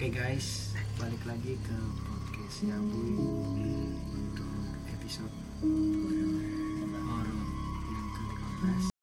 Oke 0.00 0.16
guys, 0.16 0.72
balik 0.96 1.20
lagi 1.28 1.60
ke 1.60 1.76
podcast 2.08 2.64
Yabui 2.64 3.20
untuk 4.16 4.48
episode 4.96 5.28
horor 5.60 7.28
yang 7.84 8.08
ke-15. 8.16 8.99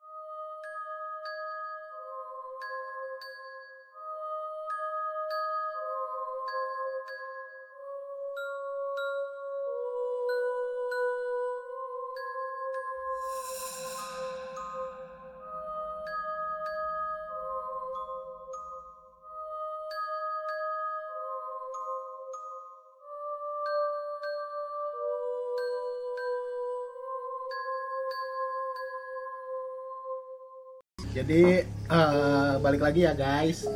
Jadi 31.28 31.60
eh, 31.68 32.54
balik 32.64 32.88
lagi 32.88 33.04
ya 33.04 33.12
guys 33.12 33.68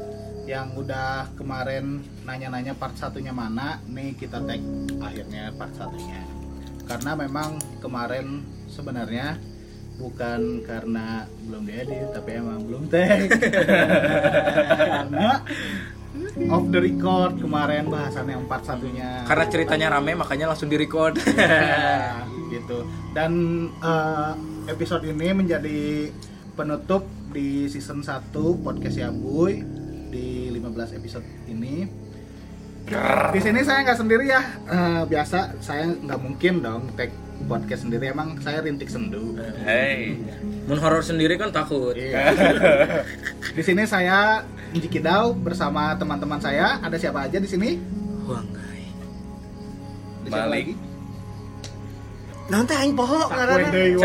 Yang 0.48 0.88
udah 0.88 1.36
kemarin 1.36 2.00
nanya-nanya 2.24 2.72
part 2.80 2.96
satunya 2.96 3.36
mana 3.36 3.76
Nih 3.92 4.16
kita 4.16 4.40
tag 4.48 4.64
akhirnya 5.04 5.52
part 5.60 5.76
satunya 5.76 6.24
Karena 6.88 7.12
memang 7.20 7.60
kemarin 7.84 8.48
sebenarnya 8.72 9.36
Bukan 10.00 10.64
karena 10.64 11.28
belum 11.44 11.68
diedit 11.68 12.16
Tapi 12.16 12.40
emang 12.40 12.64
belum 12.64 12.88
tag 12.88 13.28
Karena 14.96 15.44
off 16.56 16.66
the 16.72 16.80
record 16.80 17.36
kemarin 17.36 17.92
bahasan 17.92 18.32
yang 18.32 18.48
part 18.48 18.64
satunya 18.64 19.28
Karena 19.28 19.44
ceritanya 19.52 20.00
rame 20.00 20.16
makanya 20.16 20.56
langsung 20.56 20.72
direcord. 20.72 21.20
Ya, 21.36 22.24
gitu. 22.48 22.88
Dan 23.12 23.32
eh, 23.84 24.32
episode 24.72 25.04
ini 25.04 25.36
menjadi 25.36 26.08
penutup 26.56 27.04
di 27.32 27.72
season 27.72 28.04
1 28.04 28.36
podcast 28.60 29.00
Yabuy 29.00 29.64
di 30.12 30.52
15 30.52 31.00
episode 31.00 31.24
ini. 31.48 31.88
Di 33.32 33.40
sini 33.40 33.64
saya 33.64 33.88
nggak 33.88 34.00
sendiri 34.04 34.28
ya. 34.28 34.42
Eh, 34.68 35.02
biasa 35.08 35.56
saya 35.64 35.88
nggak 35.88 36.20
mungkin 36.20 36.60
dong 36.60 36.92
take 37.00 37.16
podcast 37.48 37.88
sendiri. 37.88 38.12
Emang 38.12 38.36
saya 38.44 38.60
rintik 38.60 38.92
sendu. 38.92 39.40
Hey. 39.64 40.20
Mun 40.68 40.76
horor 40.76 41.00
sendiri 41.00 41.40
kan 41.40 41.56
takut. 41.56 41.96
Iya. 41.96 42.36
di 43.56 43.64
sini 43.64 43.88
saya 43.88 44.44
Inji 44.76 44.92
Kidau 44.92 45.32
bersama 45.32 45.96
teman-teman 45.96 46.44
saya. 46.44 46.84
Ada 46.84 47.00
siapa 47.00 47.32
aja 47.32 47.40
di 47.40 47.48
sini? 47.48 47.80
Siapa 50.28 50.48
Balik. 50.48 50.52
lagi? 50.52 50.91
Nanti 52.52 52.76
aing 52.76 52.94
poho 53.00 53.32
wae. 53.32 53.96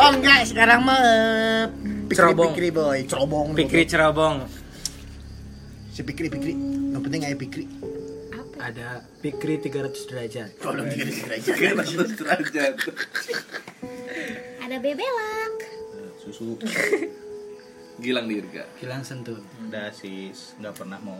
Oh 0.00 0.10
enggak, 0.16 0.48
sekarang 0.48 0.88
mah 0.88 0.96
eh, 0.96 1.64
Pikri 2.08 2.16
Cerobong. 2.16 2.50
Pikri 2.56 2.70
boy, 2.72 2.98
cerobong. 3.04 3.46
Pikri 3.52 3.82
cerobong. 3.84 4.36
Si 5.92 6.00
Pikri 6.00 6.32
Pikri. 6.32 6.56
Yang 6.96 7.02
penting 7.04 7.22
aya 7.28 7.36
Pikri. 7.36 7.68
Ada 8.56 9.04
Pikri 9.20 9.60
300 9.60 10.08
derajat. 10.08 10.50
Kalau 10.58 10.82
diri 10.88 11.12
aja. 11.28 11.52
Ada 14.64 14.76
bebelak. 14.80 15.56
Susu 16.24 16.56
Gilang 18.00 18.26
Dirga. 18.32 18.64
Hilang 18.80 19.04
sentuh. 19.04 19.36
udah 19.68 19.92
sih 19.92 20.32
nggak 20.56 20.72
pernah 20.72 20.98
mau 21.04 21.18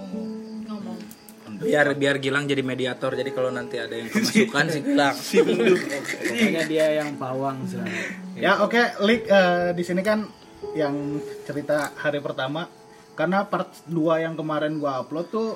Ngomong. 0.64 1.27
Biar 1.56 1.88
biar 1.94 2.16
Gilang 2.18 2.44
jadi 2.44 2.60
mediator. 2.60 3.12
Jadi 3.12 3.30
kalau 3.30 3.48
nanti 3.48 3.76
ada 3.76 3.91
yang 3.91 4.06
kemasukan 4.06 4.64
sih 4.69 4.82
Gilang. 4.86 5.16
Pokoknya 5.16 6.62
dia 6.64 6.86
yang 6.94 7.16
pawang 7.16 7.64
selalu. 7.64 7.97
Ya 8.34 8.60
oke, 8.60 8.76
Lik 9.00 9.25
eh, 9.25 9.72
di 9.72 9.82
sini 9.82 10.03
kan 10.03 10.28
yang 10.72 11.16
cerita 11.42 11.94
hari 11.94 12.19
pertama 12.19 12.69
karena 13.14 13.42
part 13.42 13.66
2 13.84 13.94
yang 14.20 14.34
kemarin 14.34 14.76
gua 14.76 15.00
upload 15.00 15.26
tuh 15.28 15.48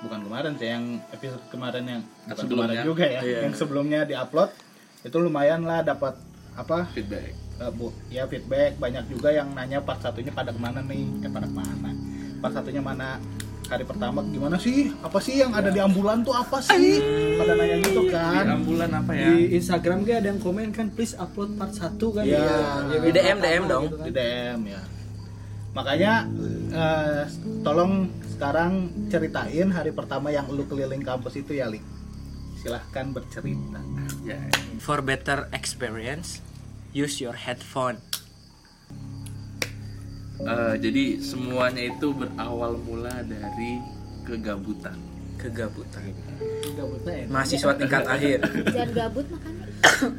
bukan 0.00 0.20
kemarin 0.22 0.52
sih 0.54 0.66
yang 0.66 0.84
episode 1.10 1.44
kemarin 1.48 1.84
yang 1.84 2.02
kemarin 2.24 2.40
sebelumnya. 2.40 2.82
juga 2.82 3.04
ya, 3.06 3.20
Iya. 3.20 3.38
yang 3.44 3.54
sebelumnya 3.54 4.00
diupload 4.02 4.50
itu 5.02 5.16
lumayan 5.16 5.60
lah 5.62 5.80
dapat 5.80 6.16
apa 6.54 6.88
Feedback. 6.90 7.36
eh, 7.58 7.70
bu 7.70 7.88
ya 8.08 8.24
feedback 8.24 8.76
banyak 8.76 9.04
juga 9.06 9.28
yang 9.30 9.48
nanya 9.50 9.78
part 9.78 10.00
satunya 10.00 10.28
pada 10.30 10.50
ke 10.50 10.58
mana 10.58 10.80
nih 10.82 11.04
eh 11.20 11.28
pada 11.28 11.44
ke 11.44 11.52
mana 11.54 11.92
part 12.38 12.52
satunya 12.54 12.80
mana 12.80 13.20
hari 13.70 13.86
pertama 13.86 14.26
gimana 14.26 14.58
sih 14.58 14.90
apa 14.98 15.22
sih 15.22 15.38
yang 15.38 15.54
ada 15.54 15.70
di 15.70 15.78
ambulan 15.78 16.26
tuh 16.26 16.34
apa 16.34 16.58
sih 16.58 16.98
pada 17.38 17.54
nanya 17.54 17.78
gitu 17.86 18.02
Di 18.04 18.10
kan 18.10 18.44
ambulan 18.50 18.90
apa 18.90 19.12
ya? 19.14 19.30
Di 19.30 19.54
Instagram 19.54 20.02
gue 20.02 20.14
ada 20.18 20.28
yang 20.28 20.42
komen 20.42 20.74
kan 20.74 20.90
please 20.90 21.14
upload 21.14 21.54
part 21.54 21.70
1 21.70 21.96
kan. 22.02 22.24
Iya. 22.26 22.46
Di 22.98 23.10
DM 23.14 23.38
DM 23.38 23.64
dong. 23.70 23.84
Gitu 23.86 23.96
kan. 23.96 24.06
di 24.10 24.12
DM 24.12 24.60
ya 24.66 24.82
makanya 25.70 26.26
eh, 26.74 27.22
tolong 27.62 28.10
sekarang 28.26 28.90
ceritain 29.06 29.70
hari 29.70 29.94
pertama 29.94 30.34
yang 30.34 30.50
lu 30.50 30.66
keliling 30.66 30.98
kampus 30.98 31.38
itu 31.38 31.62
ya 31.62 31.70
Lik 31.70 31.86
silahkan 32.58 33.14
bercerita 33.14 33.78
Ya. 34.20 34.36
For 34.76 35.00
better 35.00 35.48
experience, 35.48 36.44
use 36.92 37.24
your 37.24 37.32
headphone. 37.32 38.04
Eh, 40.40 40.74
jadi 40.80 41.04
semuanya 41.20 41.82
itu 41.84 42.16
berawal 42.16 42.80
mula 42.80 43.12
dari 43.28 43.76
kegabutan. 44.24 44.96
Kegabutan. 45.36 46.00
Gabutnya 46.76 47.12
enak. 47.24 47.32
Mahasiswa 47.32 47.72
tingkat 47.76 48.04
akhir. 48.04 48.38
Jangan 48.72 48.90
gabut 48.92 49.26
makanya. 49.32 49.64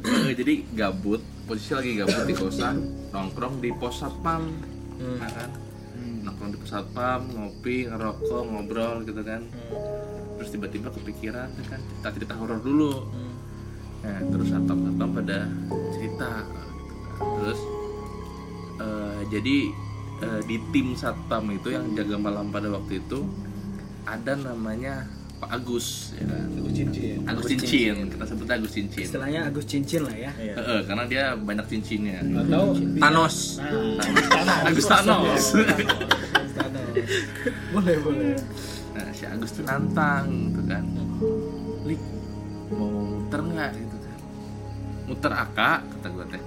Eh, 0.02 0.34
jadi 0.42 0.54
gabut, 0.74 1.22
posisi 1.46 1.72
lagi 1.74 1.92
gabut 1.98 2.26
di 2.26 2.34
kosan, 2.34 2.76
nongkrong 3.10 3.62
di 3.62 3.70
pos 3.74 4.02
satpam, 4.02 4.50
Hmm. 5.02 5.18
nah 5.18 5.30
kan? 5.34 5.50
Nongkrong 6.26 6.50
di 6.54 6.58
pos 6.62 6.70
satpam, 6.70 7.22
ngopi, 7.34 7.90
ngerokok, 7.90 8.44
ngobrol 8.46 8.98
gitu 9.06 9.22
kan. 9.26 9.42
Terus 10.38 10.50
tiba-tiba 10.54 10.90
kepikiran 10.90 11.50
ya 11.54 11.66
kan 11.70 11.82
cerita 11.82 12.10
cerita 12.18 12.34
horor 12.38 12.62
dulu. 12.62 13.10
Nah, 14.02 14.18
terus 14.34 14.50
atap-atap 14.50 15.10
pada 15.22 15.40
cerita 15.94 16.30
gitu 16.46 16.58
kan. 16.58 16.70
Terus 17.38 17.60
eh, 18.82 19.22
jadi 19.30 19.58
eh, 20.22 20.42
di 20.46 20.58
tim 20.72 20.94
satpam 20.94 21.50
itu 21.52 21.74
yang 21.74 21.92
jaga 21.98 22.16
malam 22.16 22.54
pada 22.54 22.70
waktu 22.70 23.02
itu 23.02 23.26
ada 24.06 24.34
namanya 24.38 25.06
Pak 25.42 25.50
Agus 25.58 26.14
ya 26.14 26.26
kan? 26.30 26.46
Agus 26.54 26.74
cincin 26.78 27.18
Agus 27.26 27.46
Cincin, 27.50 27.96
kita 28.14 28.24
sebutnya 28.30 28.56
Agus 28.62 28.72
Cincin. 28.78 29.02
Istilahnya 29.02 29.42
Agus 29.50 29.66
Cincin 29.66 30.02
lah 30.06 30.14
ya. 30.14 30.32
Eh, 30.38 30.54
eh, 30.54 30.80
karena 30.86 31.04
dia 31.10 31.34
banyak 31.34 31.66
cincinnya. 31.66 32.22
atau 32.22 32.78
Thanos. 32.78 33.58
nah, 33.58 34.58
Agus 34.70 34.86
Thanos. 34.86 35.44
Boleh, 37.74 37.96
boleh. 38.06 38.36
Nah, 38.94 39.10
si 39.18 39.24
Agus 39.26 39.50
tuh 39.58 39.66
nantang 39.66 40.54
gitu 40.54 40.62
kan. 40.70 40.84
Lik, 41.90 42.02
mau 42.70 42.92
muter 42.94 43.42
nggak 43.42 43.72
gitu 43.82 43.98
kan. 43.98 44.20
Muter 45.10 45.32
aka 45.34 45.72
kata 45.82 46.08
gue 46.14 46.26
teh. 46.38 46.44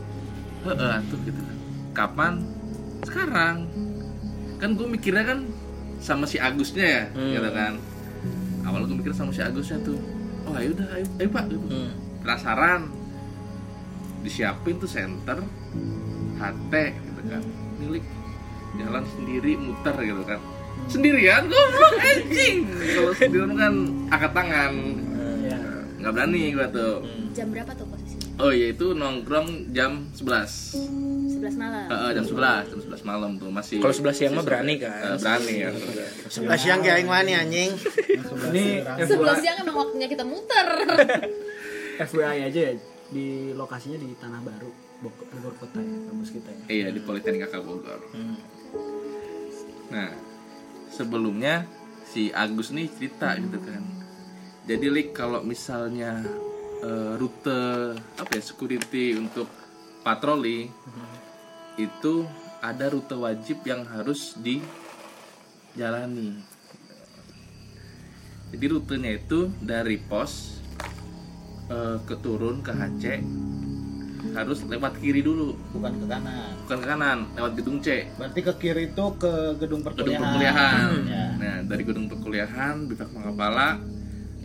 Heeh 0.70 0.96
tuh 1.10 1.18
gitu 1.26 1.40
kan. 1.42 1.56
Kapan? 1.90 2.53
Sekarang. 3.04 3.68
Kan 4.56 4.70
gue 4.72 4.86
mikirnya 4.86 5.24
kan 5.24 5.38
sama 5.98 6.24
si 6.24 6.36
Agusnya 6.36 6.84
ya, 6.84 7.02
Hmm. 7.10 7.32
gitu 7.32 7.50
kan. 7.50 7.72
Awal 8.64 8.84
gue 8.84 8.96
mikir 8.96 9.12
sama 9.12 9.30
si 9.30 9.40
Agusnya 9.40 9.78
tuh. 9.78 10.00
Oh, 10.42 10.52
ayo 10.52 10.72
udah, 10.72 10.88
ayo, 10.92 11.04
ayo 11.18 11.28
Pak. 11.30 11.44
Gitu. 11.46 11.66
Hmm. 11.66 11.90
penasaran 12.18 12.88
disiapin 14.20 14.80
tuh 14.80 14.88
center 14.88 15.36
HT 16.34 16.72
gitu 16.72 17.20
kan 17.22 17.42
milik 17.76 18.00
jalan 18.74 19.04
sendiri 19.06 19.52
muter 19.54 19.92
gitu 19.94 20.24
kan 20.24 20.40
sendirian 20.86 21.44
goblok 21.44 21.94
anjing 22.00 22.64
kalau 22.64 23.12
sendirian 23.12 23.52
kan 23.54 23.74
angkat 24.08 24.32
tangan 24.32 24.72
Ya. 25.44 25.58
nggak 26.00 26.12
berani 26.16 26.42
gua 26.50 26.66
tuh 26.70 27.04
Jam 27.30 27.52
berapa 27.52 27.76
tuh 27.76 27.84
posisinya? 27.84 28.40
oh 28.40 28.50
iya 28.50 28.72
itu 28.72 28.86
nongkrong 28.90 29.48
jam 29.70 30.08
11 30.16 31.13
11 31.46 31.60
malam. 31.60 31.86
Heeh, 31.86 32.10
jam 32.12 32.24
11 32.24 32.64
jam 32.66 32.78
11 32.88 33.04
malam 33.04 33.30
tuh 33.36 33.50
masih 33.50 33.76
Kalau 33.78 33.92
sebelah 33.92 34.14
siang 34.14 34.32
mah 34.32 34.42
berani 34.42 34.74
kan. 34.76 35.14
berani 35.14 35.54
ya 35.54 35.68
Sebelah 36.26 36.56
siang 36.56 36.80
ge 36.80 36.90
aing 36.90 37.06
wani 37.06 37.32
anjing. 37.32 37.70
Ini 38.48 38.64
Sebelah 39.04 39.36
siang 39.36 39.56
emang 39.60 39.76
waktunya 39.78 40.06
kita 40.06 40.24
muter. 40.24 40.66
FYI 42.04 42.40
aja 42.44 42.60
ya 42.64 42.74
di 43.06 43.26
lokasinya 43.52 43.94
di 43.94 44.10
Tanah 44.16 44.40
Baru, 44.40 44.72
Bogor, 44.98 45.54
Kota 45.54 45.78
ya, 45.78 45.98
kampus 46.04 46.30
kita 46.32 46.50
ya. 46.50 46.62
iya 46.66 46.86
di 46.88 46.98
Politeknik 46.98 47.46
Kakak 47.46 47.62
Bogor 47.62 48.00
Nah, 49.86 50.10
sebelumnya 50.88 51.68
si 52.02 52.34
Agus 52.34 52.70
nih 52.70 52.88
cerita 52.88 53.36
gitu 53.36 53.60
kan. 53.60 53.82
Jadi 54.64 54.86
Lik 54.88 55.08
kalau 55.12 55.44
misalnya 55.44 56.24
eh, 56.80 57.12
rute 57.14 57.62
apa 57.94 58.30
ya 58.32 58.42
security 58.42 59.14
untuk 59.14 59.46
patroli 60.02 60.66
itu 61.74 62.24
ada 62.58 62.88
rute 62.88 63.12
wajib 63.12 63.60
yang 63.66 63.84
harus 63.84 64.38
dijalani. 64.38 66.38
jadi 68.54 68.70
rutenya 68.70 69.18
itu 69.18 69.50
dari 69.58 69.98
pos 69.98 70.62
eh, 71.66 71.98
ke 72.00 72.14
turun 72.22 72.62
ke 72.62 72.70
HC 72.70 73.04
harus 74.32 74.64
lewat 74.64 74.96
kiri 74.98 75.20
dulu. 75.20 75.52
Bukan 75.70 76.00
ke 76.00 76.06
kanan. 76.08 76.48
Bukan 76.64 76.78
ke 76.80 76.86
kanan 76.88 77.18
lewat 77.36 77.52
gedung 77.54 77.76
C. 77.78 78.08
Berarti 78.16 78.40
ke 78.40 78.52
kiri 78.56 78.88
itu 78.88 79.04
ke 79.14 79.32
gedung 79.58 79.58
gedung 79.58 79.80
perkuliahan. 79.84 80.22
perkuliahan. 80.22 80.90
Ya. 81.04 81.24
nah 81.34 81.56
dari 81.66 81.82
gedung 81.84 82.06
perkuliahan 82.08 82.74
bifak 82.88 83.10
Mangapala 83.12 83.82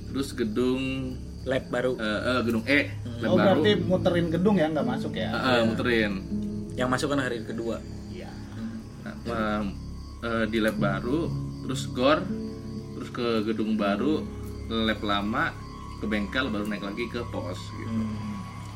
terus 0.10 0.34
gedung 0.34 1.14
lab 1.46 1.64
baru. 1.70 1.96
eh, 1.96 2.04
eh, 2.04 2.40
gedung 2.44 2.64
E 2.68 2.92
lab 3.22 3.30
oh 3.30 3.31
baru. 3.31 3.62
berarti 3.62 3.72
muterin 3.80 4.28
gedung 4.28 4.58
ya 4.58 4.68
nggak 4.68 4.84
masuk 4.84 5.16
ya? 5.16 5.31
Eh, 5.31 5.38
eh, 5.38 5.62
muterin 5.64 6.14
yang 6.74 6.88
masuk 6.88 7.10
kan 7.10 7.21
hari 7.21 7.42
kedua 7.42 7.77
Iya. 8.10 8.30
Nah, 9.25 9.63
eh, 10.19 10.45
di 10.45 10.60
lab 10.60 10.75
baru, 10.75 11.30
terus 11.62 11.88
gor, 11.88 12.19
terus 12.92 13.10
ke 13.10 13.27
gedung 13.44 13.74
baru, 13.74 14.19
lab 14.68 15.00
lama, 15.00 15.56
ke 15.98 16.06
bengkel, 16.06 16.48
baru 16.48 16.66
naik 16.66 16.83
lagi 16.83 17.06
ke 17.06 17.21
pos. 17.25 17.57
Gitu. 17.71 17.95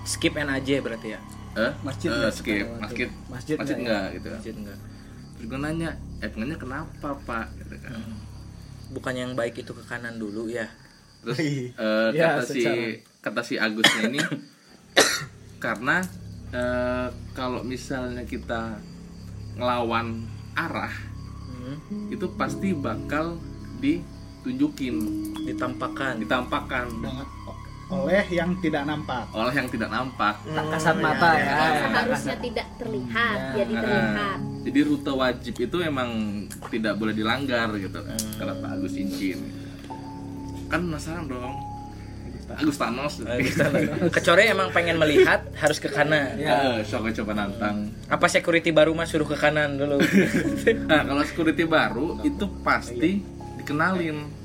skip 0.06 0.34
NAJ 0.34 0.80
berarti 0.80 1.10
ya 1.10 1.20
Eh, 1.54 1.72
Masjid 1.82 2.10
nggak 2.10 2.34
skip, 2.34 2.66
masjid, 2.76 3.08
masjid, 3.30 3.56
Masjid 3.56 3.78
nggak 3.78 3.78
ya? 3.78 3.78
enggak 3.78 4.06
gitu. 4.12 4.28
Masjid 4.32 4.54
enggak 4.56 4.78
Terus 5.34 5.46
gue 5.46 5.60
nanya, 5.60 5.90
eh 6.18 6.28
pengennya 6.28 6.58
kenapa 6.58 7.10
pak? 7.20 7.46
Gitu 7.56 7.76
kan. 7.78 7.94
bukan 8.90 9.14
yang 9.14 9.32
baik 9.34 9.56
itu 9.56 9.70
ke 9.70 9.84
kanan 9.84 10.16
dulu 10.16 10.46
ya 10.46 10.66
Terus 11.20 11.38
Iya. 11.38 11.72
eh, 11.74 12.10
Ya, 12.12 12.28
kata 12.36 12.44
si 12.44 12.54
secara- 12.60 12.98
kata 13.22 13.42
si 13.42 13.56
Agusnya 13.56 14.02
ini 14.08 14.20
karena 15.64 16.02
eh, 16.54 17.06
kalau 17.34 17.62
misalnya 17.62 18.24
kita 18.24 18.78
ngelawan 19.56 20.22
arah 20.54 20.94
Hmm, 21.56 22.12
itu 22.12 22.28
pasti 22.36 22.76
bakal 22.76 23.40
ditunjukin, 23.80 24.96
ditampakkan 25.44 26.20
ditampakkan 26.20 26.92
Dengan- 26.94 27.30
oleh 27.88 28.26
yang 28.28 28.52
tidak 28.58 28.84
nampak 28.84 29.24
oleh 29.32 29.54
yang 29.54 29.70
tidak 29.70 29.88
nampak. 29.88 30.36
tak 30.44 30.66
kasat 30.68 30.96
mata 30.98 31.30
ya, 31.34 31.56
Seharusnya 31.80 32.38
tidak 32.38 32.68
terlihat, 32.76 33.38
Ya. 33.38 33.52
jadi 33.56 33.74
terlihat. 33.80 34.12
Nah, 34.12 34.36
jadi 34.62 34.80
rute 34.84 35.12
wajib 35.14 35.56
itu 35.58 35.78
emang 35.80 36.10
tidak 36.68 36.94
boleh 36.98 37.14
dilanggar 37.14 37.70
gitu 37.78 37.96
kan. 37.96 38.20
Kalau 38.36 38.54
Pak 38.60 38.70
Agus 38.74 38.94
izin. 38.94 39.40
Kan 40.68 40.90
penasaran 40.90 41.30
dong. 41.30 41.54
Agus 42.56 42.78
Thanos. 42.78 43.14
kecuali 44.16 44.42
emang 44.46 44.70
pengen 44.70 44.96
melihat 44.96 45.46
harus 45.56 45.78
ke 45.78 45.88
kanan 45.88 46.36
Ya, 46.36 46.82
coba 46.86 47.10
coba 47.12 47.32
nantang. 47.34 47.90
apa 48.06 48.26
security 48.28 48.70
baru 48.70 48.92
mah 48.92 49.04
suruh 49.04 49.26
ke 49.26 49.34
kanan 49.34 49.76
dulu 49.76 49.98
Nah, 50.90 51.02
kalau 51.02 51.24
security 51.24 51.64
baru 51.64 52.22
itu 52.22 52.46
pasti 52.62 53.22
dikenalin. 53.58 54.42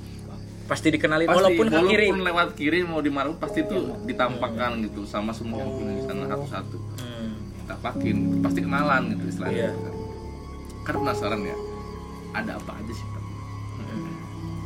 pasti 0.64 0.88
dikenalin 0.90 1.24
Pasti, 1.24 1.38
walaupun 1.38 1.66
ke 1.66 1.80
kiri 1.86 2.06
lewat 2.12 2.48
kiri 2.52 2.80
mau 2.82 3.00
dimaru 3.00 3.36
pasti 3.36 3.62
itu 3.62 3.76
ditampakkan 4.04 4.80
gitu 4.82 5.02
sama 5.02 5.32
semua 5.32 5.60
penghuni 5.60 5.96
di 5.96 6.04
sana 6.04 6.28
satu-satu. 6.28 6.76
Hmm, 7.00 7.32
Tampakin, 7.64 8.16
pasti 8.40 8.60
kenalan 8.60 9.02
gitu 9.12 9.24
istilahnya. 9.28 9.72
Iya. 9.72 9.90
Kan 10.84 10.94
penasaran 11.00 11.40
ya, 11.40 11.56
ada 12.34 12.60
apa 12.60 12.72
aja 12.74 12.92
sih? 12.92 13.06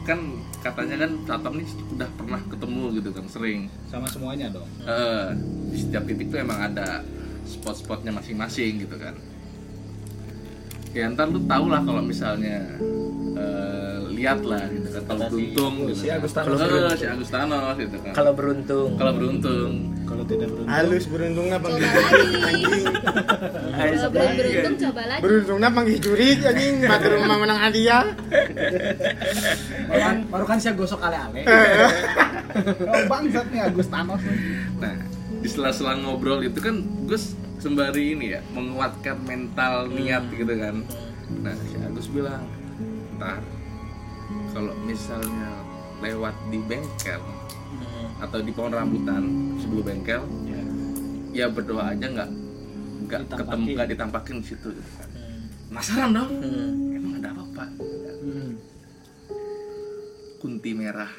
Kan 0.02 0.18
katanya 0.58 1.06
kan 1.06 1.12
Satam 1.22 1.54
nih 1.54 1.66
udah 1.94 2.08
pernah 2.18 2.40
ketemu 2.50 2.82
gitu 2.98 3.10
kan 3.14 3.24
sering. 3.30 3.60
sama 3.86 4.06
semuanya 4.10 4.50
dong 4.50 4.66
Eh, 4.82 5.26
di 5.70 5.76
setiap 5.78 6.02
titik 6.04 6.26
tuh 6.26 6.42
emang 6.42 6.58
ada 6.58 7.06
spot-spotnya 7.46 8.10
masing-masing 8.10 8.82
gitu 8.82 8.98
kan. 8.98 9.14
Ya 10.92 11.06
ntar 11.08 11.30
lu 11.30 11.40
tau 11.46 11.70
lah 11.70 11.80
kalau 11.80 12.02
misalnya 12.02 12.66
eh, 13.32 13.96
lihat 14.22 14.38
lah 14.46 14.62
gitu 14.70 14.86
kan 14.86 15.02
kalau 15.02 15.26
beruntung 15.26 15.74
gitu 15.82 15.98
si 15.98 16.06
kan. 16.06 16.14
Agus 16.14 16.30
Thanos 16.30 16.58
Eh, 16.62 16.94
si 16.94 17.06
Agus 17.10 17.28
Thanos 17.28 17.74
gitu 17.74 17.96
kan. 17.98 18.12
kalau 18.14 18.32
beruntung 18.32 18.88
Kalau 18.94 19.12
beruntung 19.18 19.72
kalau 20.06 20.24
tidak 20.24 20.48
beruntung 20.48 20.70
Halus 20.70 21.04
beruntungnya 21.10 21.58
Coba 21.58 21.66
panggil 21.66 22.42
anjing. 22.42 22.84
Kalau 23.72 24.10
beruntung 24.12 24.74
coba 24.78 25.02
lagi. 25.08 25.22
Beruntungnya 25.24 25.68
panggil 25.72 25.96
jurik 25.98 26.38
anjing. 26.44 26.74
Pakai 26.84 27.08
rumah 27.10 27.36
menang 27.36 27.58
hadiah. 27.58 28.04
baru 29.88 29.98
kan, 29.98 30.16
baru 30.30 30.44
kan 30.46 30.58
saya 30.58 30.74
gosok 30.74 31.00
ale-ale 31.00 31.42
oh 32.84 33.02
bangsat 33.08 33.46
nih 33.50 33.60
Agus 33.64 33.88
Thanos 33.88 34.20
nih. 34.20 34.38
Nah, 34.78 34.94
di 35.40 35.48
sela-sela 35.48 35.96
ngobrol 35.96 36.44
itu 36.44 36.60
kan 36.60 36.76
Gus 37.08 37.32
sembari 37.58 38.14
ini 38.14 38.36
ya 38.36 38.40
menguatkan 38.52 39.16
mental 39.24 39.88
niat 39.88 40.28
gitu 40.30 40.52
kan. 40.52 40.84
Nah, 41.40 41.54
si 41.64 41.76
Agus 41.80 42.06
bilang, 42.06 42.44
ntar 43.16 43.40
kalau 44.52 44.72
misalnya 44.84 45.50
lewat 46.04 46.36
di 46.52 46.60
bengkel 46.68 47.22
atau 48.22 48.38
di 48.38 48.52
pohon 48.54 48.76
rambutan 48.76 49.24
sebelum 49.58 49.82
bengkel, 49.82 50.22
ya 51.32 51.48
berdoa 51.48 51.96
aja 51.96 52.06
nggak 52.06 52.30
nggak 53.08 53.20
ketemu 53.34 53.66
nggak 53.74 53.88
ditampakin 53.96 54.36
di 54.44 54.46
situ. 54.46 54.68
Gitu 54.70 54.92
kan. 55.00 55.08
Penasaran 55.72 56.10
dong? 56.12 56.30
Hmm. 56.30 56.96
Emang 56.96 57.12
ada 57.18 57.28
apa 57.32 57.44
pak? 57.56 57.68
Hmm. 58.22 58.52
Kunti 60.38 60.70
merah. 60.76 61.10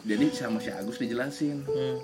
Jadi 0.00 0.32
sama 0.32 0.58
si 0.64 0.72
Agus 0.72 0.96
dijelasin. 0.96 1.60
Hmm. 1.64 1.96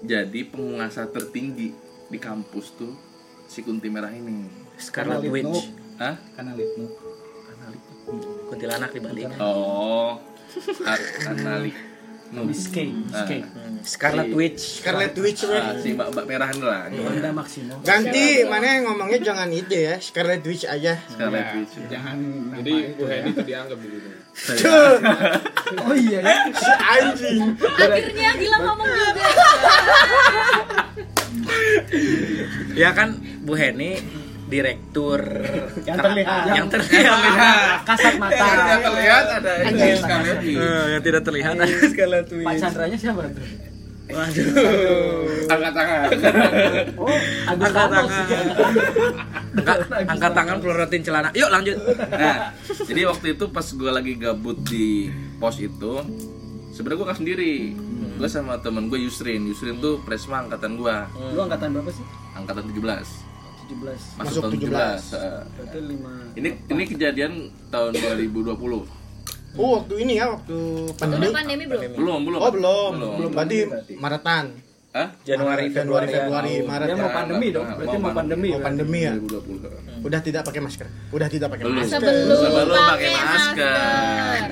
jadi 0.00 0.48
penguasa 0.48 1.04
tertinggi 1.12 1.76
di 2.08 2.18
kampus 2.18 2.72
tuh 2.72 2.96
si 3.44 3.60
kunti 3.60 3.92
merah 3.92 4.08
ini 4.08 4.48
Scarlet 4.80 5.20
Karena 5.20 5.28
Witch 5.28 5.60
Hah? 6.00 6.16
karena 6.32 6.56
litmu 6.56 6.86
kuntilanak 8.46 8.90
di 8.90 9.00
Bali 9.00 9.22
oh 9.38 10.18
kanali 11.20 11.72
nu 12.30 12.46
Miskey, 12.46 12.94
Ah. 13.10 13.26
Hmm, 13.26 13.82
Scarlet 13.82 14.30
Si- 14.30 14.36
Witch 14.38 14.62
Scarlet 14.78 15.18
Witch 15.18 15.42
ah, 15.50 15.74
si 15.74 15.90
mbak 15.90 16.14
mbak 16.14 16.30
merah 16.30 16.46
ini 16.48 16.62
lah 16.62 16.86
Wanda 16.86 17.30
Maximo. 17.34 17.74
Ganti 17.82 18.46
mana 18.46 18.86
ngomongnya 18.86 19.18
jangan 19.20 19.50
itu 19.50 19.74
ya, 19.74 19.98
Scarlet 19.98 20.38
Witch 20.40 20.62
aja. 20.62 20.94
Scarlet 21.10 21.58
Witch 21.58 21.74
jangan 21.90 22.22
Jadi 22.54 22.74
Bu 22.94 23.02
Hedi 23.04 23.28
itu 23.28 23.42
dianggap 23.42 23.78
di 23.80 23.88
situ. 23.90 24.10
Oh 25.80 25.90
iya 25.92 26.18
ya. 26.20 26.34
Si 26.54 26.70
anjing. 26.70 27.42
Akhirnya 27.58 28.30
Gilang 28.38 28.62
ngomong 28.64 28.86
juga. 28.86 29.26
ya 32.72 32.90
kan 32.92 33.08
Bu 33.40 33.52
Heni 33.54 33.98
direktur 34.50 35.20
yang 35.88 35.96
terlihat. 35.96 36.42
Yang 36.50 36.68
terlihat. 36.68 37.78
Kasat 37.86 38.14
mata. 38.16 38.46
yang 38.66 38.82
terlihat 38.82 39.24
ada 39.32 39.52
Eh, 40.42 40.84
yang 40.90 41.02
tidak 41.02 41.22
terlihat 41.22 41.54
Scarlet 41.86 42.26
Pak 42.26 42.36
Witch 42.36 42.58
Chandranya 42.58 42.98
siapa 42.98 43.22
tuh? 43.24 43.46
waduh. 44.10 44.46
Angkat 45.46 45.72
tangan. 45.72 46.06
Oh, 46.98 47.06
Agus 47.46 47.62
angkat 47.62 47.72
tangan. 47.72 48.04
Angkat, 49.52 49.78
angkat 50.04 50.32
tangan 50.34 50.56
pelorotin 50.58 51.00
celana. 51.00 51.28
Yuk 51.30 51.46
lanjut. 51.46 51.78
Nah 52.10 52.50
jadi 52.82 53.00
waktu 53.06 53.26
itu 53.32 53.44
pas 53.48 53.62
gue 53.64 53.86
lagi 53.88 54.12
gabut 54.14 54.58
di 54.60 55.06
pos 55.38 55.56
itu 55.56 56.02
sebenarnya 56.72 56.98
gue 56.98 57.06
nggak 57.06 57.20
sendiri. 57.22 57.54
Gue 58.18 58.26
sama 58.26 58.58
temen 58.58 58.90
gue 58.90 58.98
Yusrin. 58.98 59.46
Yusrin 59.46 59.78
tuh 59.78 60.02
presma 60.02 60.42
angkatan 60.42 60.74
gue 60.74 60.96
Lu 61.30 61.40
angkatan 61.40 61.70
berapa 61.72 61.90
sih? 61.90 62.02
angkatan 62.32 62.66
17 62.66 63.29
17. 63.70 64.18
masuk, 64.18 64.18
Masuk 64.18 64.42
tahun 64.42 64.52
17. 64.58 64.66
17 64.66 65.14
eh. 65.14 65.40
Berarti 65.54 65.78
5 65.78 66.38
ini 66.38 66.48
ini 66.66 66.82
kejadian 66.86 67.32
tahun 67.70 67.90
2020 67.94 68.98
Oh, 69.58 69.82
waktu 69.82 69.94
ini 70.06 70.14
ya, 70.14 70.30
waktu 70.30 70.54
pandemi. 70.94 71.26
pandemi 71.34 71.64
belum? 71.66 71.90
belum 71.98 72.20
belum 72.22 72.38
Oh, 72.38 72.50
belum. 72.54 72.90
Belum. 72.94 73.12
Belum. 73.18 73.30
Berarti 73.34 73.58
Maretan. 73.98 74.44
Hah? 74.90 75.06
Januari 75.22 75.70
Januari, 75.70 76.06
Februari 76.06 76.06
Februari, 76.10 76.54
Maret. 76.66 76.86
Dia 76.90 76.94
ya. 76.94 76.98
mau 76.98 77.10
pandemi 77.14 77.48
dong. 77.54 77.66
Berarti 77.78 77.96
mau 78.02 78.10
pandemi. 78.10 78.48
pandemi. 78.50 78.50
Mau 78.50 78.62
pandemi 78.66 79.00
ya. 79.06 79.12
2020 79.14 80.06
Udah 80.10 80.20
tidak 80.24 80.42
pakai 80.42 80.60
masker. 80.66 80.86
Udah 81.14 81.28
tidak 81.30 81.48
pakai 81.54 81.64
masker. 81.70 81.98
Sebelum, 82.02 82.38
sebelum 82.42 82.74
pakai 82.74 83.10
masker 83.14 83.70
kan. 83.70 84.48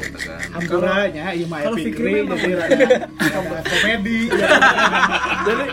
hampuranya 0.49 1.25
iya 1.35 1.47
mah 1.51 1.59
Kalau 1.59 1.77
Fikri 1.77 2.13
jadi 2.23 2.87
komedi 3.67 4.21
Jadi 5.43 5.67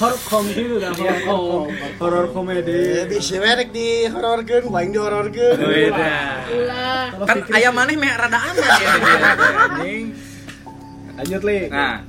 horror 0.00 0.44
gitu 0.52 0.76
kan, 0.80 0.92
horror 0.96 1.20
com, 1.24 1.64
horror 2.00 2.24
Eh, 2.24 2.32
komedi. 2.32 2.80
bisa 3.08 3.36
merek 3.40 3.68
di 3.72 4.04
hororkeun, 4.04 4.64
waing 4.68 4.92
di 4.92 5.00
hororkeun. 5.00 5.56
Beda. 5.60 6.12
Ulah. 6.44 7.04
Kan 7.24 7.36
ayam 7.52 7.72
maneh 7.72 7.96
meh 7.96 8.12
rada 8.12 8.36
aman 8.36 8.68
ya 8.80 8.94
lanjut 11.20 11.42
li 11.44 11.68
nah 11.68 12.00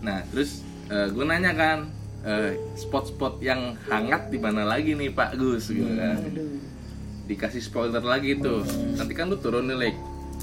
nah 0.00 0.18
terus 0.32 0.64
gue 0.90 1.24
nanya 1.24 1.52
kan 1.54 1.78
eh, 2.22 2.58
spot-spot 2.74 3.38
yang 3.40 3.78
hangat 3.86 4.28
di 4.28 4.36
mana 4.36 4.66
lagi 4.66 4.98
nih 4.98 5.14
Pak 5.14 5.38
Gus 5.38 5.70
gitu 5.70 5.86
kan. 5.94 6.18
Dikasih 7.24 7.62
spoiler 7.62 8.02
lagi 8.02 8.34
tuh. 8.36 8.66
Nanti 8.98 9.12
kan 9.14 9.30
lu 9.30 9.38
turun 9.38 9.70
nih 9.70 9.76
Lek. 9.78 9.96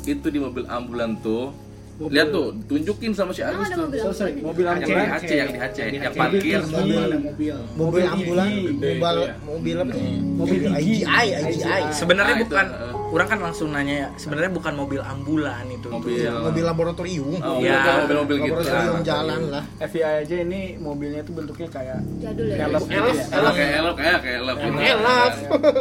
Itu 0.08 0.32
di 0.32 0.40
mobil 0.40 0.64
ambulan 0.66 1.20
tuh. 1.20 1.52
Lihat 1.98 2.30
tuh 2.30 2.54
tunjukin 2.70 3.10
sama 3.10 3.34
si 3.34 3.42
Agus 3.42 3.74
tuh. 3.74 3.90
mobil 3.90 4.00
ambulan? 4.06 4.38
mobil 4.46 4.64
yang 4.70 4.80
di. 4.80 4.94
HC 5.18 5.32
yang 5.34 5.50
di 5.50 5.60
HC 5.60 5.78
yang 5.90 6.14
parkir. 6.14 6.60
Mobil 6.62 7.02
mobil 7.18 7.56
Mobil 7.74 8.04
ambulan, 8.06 8.50
mobil 8.54 8.98
mobil 9.42 9.76
apa? 9.82 9.94
Mobil. 10.38 10.60
IGI, 10.78 11.26
IGI. 11.50 11.82
sebenarnya 11.92 12.38
itu, 12.38 12.44
bukan 12.46 12.68
eh. 12.70 12.97
Orang 13.08 13.28
kan 13.28 13.40
langsung 13.40 13.72
nanya 13.72 13.96
ya 13.98 14.08
sebenarnya 14.16 14.52
bukan 14.52 14.74
mobil 14.76 15.00
ambulan 15.00 15.64
itu 15.68 15.88
mobil 15.88 16.20
tuh. 16.20 16.44
mobil 16.44 16.64
laboratorium 16.66 17.40
oh, 17.40 17.60
Ya. 17.60 18.04
mobil 18.04 18.18
mobil 18.20 18.38
gitu 18.42 18.54
laboratorium 18.54 18.98
jalan 19.02 19.42
lah 19.48 19.64
FBI 19.80 20.14
aja 20.22 20.36
ini 20.38 20.62
mobilnya 20.78 21.22
tuh 21.24 21.34
bentuknya 21.34 21.68
kayak 21.70 22.00
Jadul 22.20 22.46
ya. 22.48 22.68
elf 22.68 22.84
gitu 22.84 23.00
ya. 23.08 23.24
elok 23.34 23.54
kayak 23.54 23.74
elok 23.78 23.96
kayak 23.96 24.18
kayak 24.20 24.38
elok 24.42 24.56
gitu. 24.58 24.78
elaf 24.78 25.34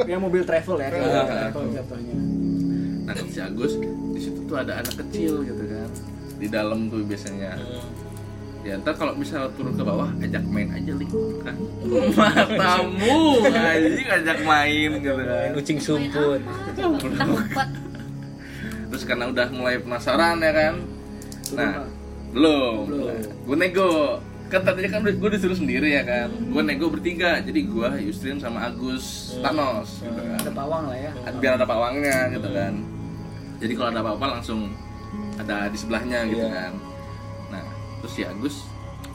Ya 0.07 0.17
mobil 0.17 0.43
travel 0.43 0.77
ya 0.79 0.89
travel 0.89 1.65
jatuhnya. 1.73 2.15
nah 3.07 3.15
si 3.15 3.39
Agus 3.39 3.73
di 4.13 4.21
situ 4.21 4.41
tuh 4.45 4.57
ada 4.57 4.73
anak 4.79 4.95
kecil 4.99 5.43
gitu 5.43 5.63
kan 5.63 5.91
di 6.37 6.47
dalam 6.47 6.87
tuh 6.87 7.01
biasanya 7.03 7.55
ya 8.67 8.75
ntar 8.83 8.99
kalau 8.99 9.15
misalnya 9.15 9.47
turun 9.55 9.79
ke 9.79 9.85
bawah 9.87 10.11
ajak 10.19 10.43
main 10.51 10.69
aja 10.75 10.93
link 10.99 11.13
kan? 11.47 11.57
Matamu. 12.19 13.47
Anjing 13.47 14.09
ajak 14.11 14.39
main 14.43 14.91
gitu 14.99 15.23
kan. 15.23 15.49
Kucing 15.55 15.79
sumput 15.79 16.43
terus 18.87 19.03
karena 19.03 19.29
udah 19.29 19.47
mulai 19.53 19.77
penasaran 19.77 20.41
ya 20.41 20.53
kan? 20.57 20.75
Nah 21.53 21.85
belum. 22.33 22.77
Gue 23.45 23.57
nego. 23.61 24.21
Kan 24.47 24.63
tadinya 24.63 24.97
kan 24.97 25.01
gue 25.03 25.31
disuruh 25.37 25.59
sendiri 25.59 26.01
ya 26.01 26.03
kan? 26.07 26.31
Gue 26.33 26.63
nego 26.65 26.89
bertiga. 26.89 27.43
Jadi 27.45 27.67
gue 27.67 27.89
Yusrin 28.09 28.39
sama 28.41 28.71
Agus 28.71 29.37
Thanos 29.45 30.01
gitu 30.01 30.17
kan. 30.17 30.39
Ada 30.41 30.53
pawang 30.55 30.85
lah 30.89 30.99
ya. 30.99 31.13
biar 31.37 31.53
ada 31.59 31.67
pawangnya 31.67 32.19
gitu 32.33 32.49
kan. 32.55 32.73
Jadi 33.61 33.73
kalau 33.77 33.89
ada 33.93 34.01
apa-apa 34.01 34.27
langsung 34.39 34.73
ada 35.37 35.69
di 35.69 35.77
sebelahnya 35.77 36.25
gitu 36.31 36.47
kan. 36.49 36.73
nah 36.73 36.96
terus 38.07 38.23
si 38.23 38.23
Agus 38.23 38.57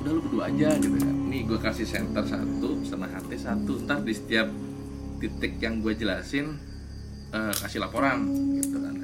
udah 0.03 0.11
lu 0.11 0.19
berdua 0.19 0.51
aja 0.51 0.75
gitu 0.75 0.99
kan 0.99 1.15
nih 1.31 1.47
gue 1.47 1.55
kasih 1.63 1.87
center 1.87 2.27
satu 2.27 2.83
sama 2.83 3.07
HT 3.07 3.31
satu. 3.39 3.79
Ntar 3.87 4.03
di 4.03 4.11
setiap 4.11 4.51
titik 5.23 5.63
yang 5.63 5.79
gue 5.79 5.95
jelasin 5.95 6.59
eh, 7.31 7.55
kasih 7.55 7.79
laporan 7.79 8.27
gitu 8.59 8.83
kan. 8.83 8.99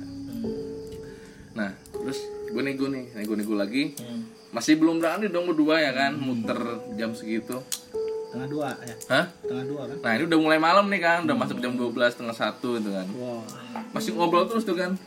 Nah 1.56 1.72
terus 1.88 2.20
gue 2.51 2.60
nego 2.60 2.91
nih 2.91 3.15
nego-nego 3.15 3.56
lagi. 3.56 3.96
Masih 4.51 4.75
belum 4.75 5.00
berani 5.00 5.32
dong 5.32 5.48
berdua 5.48 5.79
ya 5.79 5.96
kan? 5.96 6.20
Muter 6.20 6.60
jam 7.00 7.15
segitu. 7.15 7.63
Tengah 8.36 8.48
dua 8.51 8.75
ya. 8.84 8.96
hah? 9.08 9.25
Tengah 9.39 9.65
dua 9.72 9.82
kan. 9.88 9.98
nah 10.03 10.12
ini 10.20 10.24
udah 10.27 10.39
mulai 10.44 10.60
malam 10.60 10.91
nih 10.91 11.00
kan? 11.00 11.24
Udah 11.24 11.36
masuk 11.39 11.63
jam 11.63 11.79
12 11.79 11.96
setengah 12.12 12.36
satu 12.36 12.75
itu 12.75 12.91
kan. 12.91 13.08
Masih 13.96 14.20
ngobrol 14.20 14.51
terus 14.51 14.67
tuh 14.67 14.75
kan? 14.75 15.00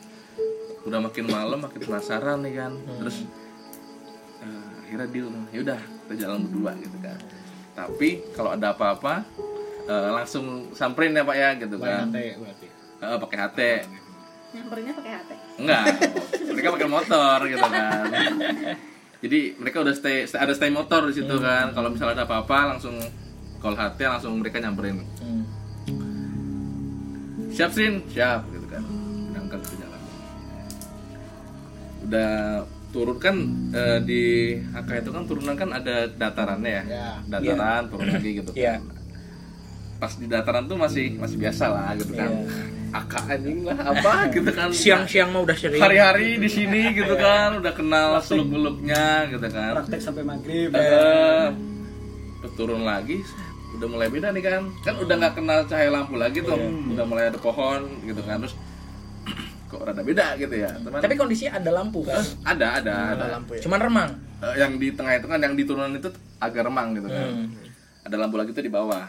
Udah 0.89 0.97
makin 0.97 1.29
malam 1.29 1.61
makin 1.61 1.85
penasaran 1.85 2.41
nih 2.41 2.65
kan? 2.65 2.73
Terus 2.81 3.21
eh, 3.21 3.50
akhirnya 4.91 5.07
deal 5.07 5.31
ya 5.55 5.59
udah 5.63 5.79
kita 5.79 6.13
jalan 6.19 6.37
berdua 6.43 6.71
gitu 6.75 6.97
kan. 6.99 7.15
Tapi 7.71 8.09
kalau 8.35 8.51
ada 8.51 8.75
apa-apa 8.75 9.23
eh, 9.87 10.09
langsung 10.11 10.75
samperin 10.75 11.15
ya 11.15 11.23
pak 11.23 11.37
ya 11.39 11.49
gitu 11.55 11.79
kan. 11.79 12.11
Pakai 12.11 12.35
berarti. 12.35 12.67
Eh, 12.99 13.17
pakai 13.17 13.37
HT 13.39 13.59
Nyamperinnya 14.51 14.93
pakai 14.99 15.11
hati. 15.15 15.35
enggak 15.63 15.83
mereka 16.51 16.67
pakai 16.75 16.89
motor 16.91 17.37
gitu 17.47 17.63
kan. 17.63 18.03
Jadi 19.23 19.39
mereka 19.55 19.77
udah 19.79 19.95
stay, 19.95 20.27
stay- 20.27 20.43
ada 20.43 20.51
stay 20.51 20.67
motor 20.67 21.07
di 21.07 21.15
situ 21.15 21.35
kan. 21.39 21.71
Kalau 21.71 21.87
misalnya 21.87 22.19
ada 22.19 22.25
apa-apa 22.27 22.75
langsung 22.75 22.99
call 23.63 23.79
HT 23.79 23.95
langsung 24.03 24.43
mereka 24.43 24.59
nyamperin. 24.59 25.07
Siap 27.55 27.71
sin? 27.71 28.03
Siap 28.11 28.43
gitu 28.51 28.67
kan. 28.67 28.83
Berangkat 29.31 29.61
ke 29.63 29.75
jalan. 29.79 30.01
Udah 32.03 32.67
turun 32.91 33.17
kan 33.17 33.35
eh, 33.71 33.99
di 34.01 34.21
AK 34.69 34.89
itu 34.99 35.09
kan 35.09 35.23
turunan 35.23 35.55
kan 35.55 35.69
ada 35.71 36.05
datarannya 36.07 36.71
ya, 36.71 36.83
Ya. 36.85 37.09
dataran 37.25 37.87
turun 37.87 38.07
lagi 38.09 38.29
gitu 38.37 38.51
Iya. 38.53 38.77
kan. 38.77 38.99
Pas 39.97 40.13
di 40.13 40.25
dataran 40.25 40.65
tuh 40.65 40.75
masih 40.75 41.15
masih 41.15 41.37
biasa 41.37 41.65
lah 41.67 41.93
gitu 41.93 42.11
kan. 42.11 42.31
AK 42.91 43.13
anjing 43.29 43.63
lah 43.63 43.77
apa 43.79 44.27
gitu 44.29 44.49
kan. 44.49 44.67
Siang-siang 44.69 45.29
mah 45.29 45.41
udah 45.41 45.55
sering. 45.55 45.79
Hari-hari 45.79 46.35
di 46.35 46.49
sini 46.49 46.91
gitu 46.91 47.15
kan 47.15 47.55
udah 47.55 47.71
kenal 47.71 48.19
seluk 48.19 48.49
beluknya 48.49 49.29
gitu 49.29 49.47
kan. 49.47 49.71
Praktek 49.77 50.01
sampai 50.01 50.23
maghrib. 50.23 50.73
eh 50.73 51.47
terus 52.41 52.53
turun 52.55 52.81
lagi 52.81 53.21
udah 53.71 53.87
mulai 53.87 54.09
beda 54.09 54.29
nih 54.29 54.43
kan. 54.43 54.61
Kan 54.81 54.95
udah 54.97 55.15
nggak 55.15 55.33
kenal 55.33 55.59
cahaya 55.63 55.89
lampu 55.89 56.17
lagi 56.17 56.41
tuh. 56.41 56.59
Udah 56.91 57.05
mulai 57.05 57.29
ada 57.29 57.37
pohon 57.37 57.87
gitu 58.03 58.19
kan. 58.21 58.41
Terus 58.41 58.57
kok 59.71 59.81
rada 59.87 60.03
beda 60.03 60.35
gitu 60.35 60.51
ya 60.51 60.71
teman. 60.75 60.99
Tapi 60.99 61.15
kondisinya 61.15 61.63
ada 61.63 61.71
lampu 61.71 62.03
kan? 62.03 62.19
Ada 62.43 62.67
ada 62.83 62.95
ada 63.15 63.25
lampu 63.39 63.55
ya. 63.55 63.61
Cuman 63.63 63.79
remang. 63.79 64.09
Eh, 64.43 64.55
yang 64.59 64.75
di 64.75 64.91
tengah 64.91 65.15
itu 65.15 65.27
kan 65.31 65.39
yang 65.39 65.55
di 65.55 65.63
turunan 65.63 65.95
itu 65.95 66.11
agak 66.43 66.67
remang 66.67 66.91
gitu 66.99 67.07
kan. 67.07 67.47
Ada 68.03 68.15
lampu 68.19 68.35
lagi 68.35 68.51
tuh 68.51 68.65
di 68.65 68.73
bawah. 68.73 69.07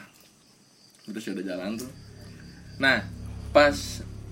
Terus 1.11 1.27
ya 1.27 1.33
udah 1.35 1.45
jalan 1.51 1.71
tuh. 1.75 1.91
Nah 2.79 3.03
pas 3.51 3.75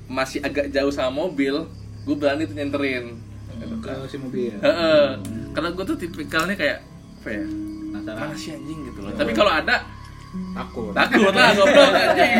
masih 0.06 0.38
agak 0.46 0.70
jauh 0.70 0.94
sama 0.94 1.26
mobil 1.26 1.66
gue 2.06 2.16
berani 2.16 2.46
tuh 2.46 2.54
nyenterin. 2.54 3.18
Gitu 3.58 3.76
kan. 3.82 4.06
Ke 4.06 4.08
si 4.08 4.16
mobil. 4.16 4.54
Heeh. 4.54 5.06
karena 5.50 5.74
gue 5.74 5.82
tuh 5.82 5.98
tipikalnya 5.98 6.54
kayak 6.54 6.78
apa 7.20 7.28
ya? 7.34 7.44
Mana 7.90 8.34
sih 8.38 8.54
anjing 8.54 8.86
gitu 8.86 9.02
loh. 9.02 9.12
Tapi 9.18 9.34
kalau 9.34 9.50
ada 9.50 9.82
Takut. 10.30 10.94
takut 10.94 11.32
lah 11.32 11.50
goblok 11.52 11.90
anjing 11.90 12.32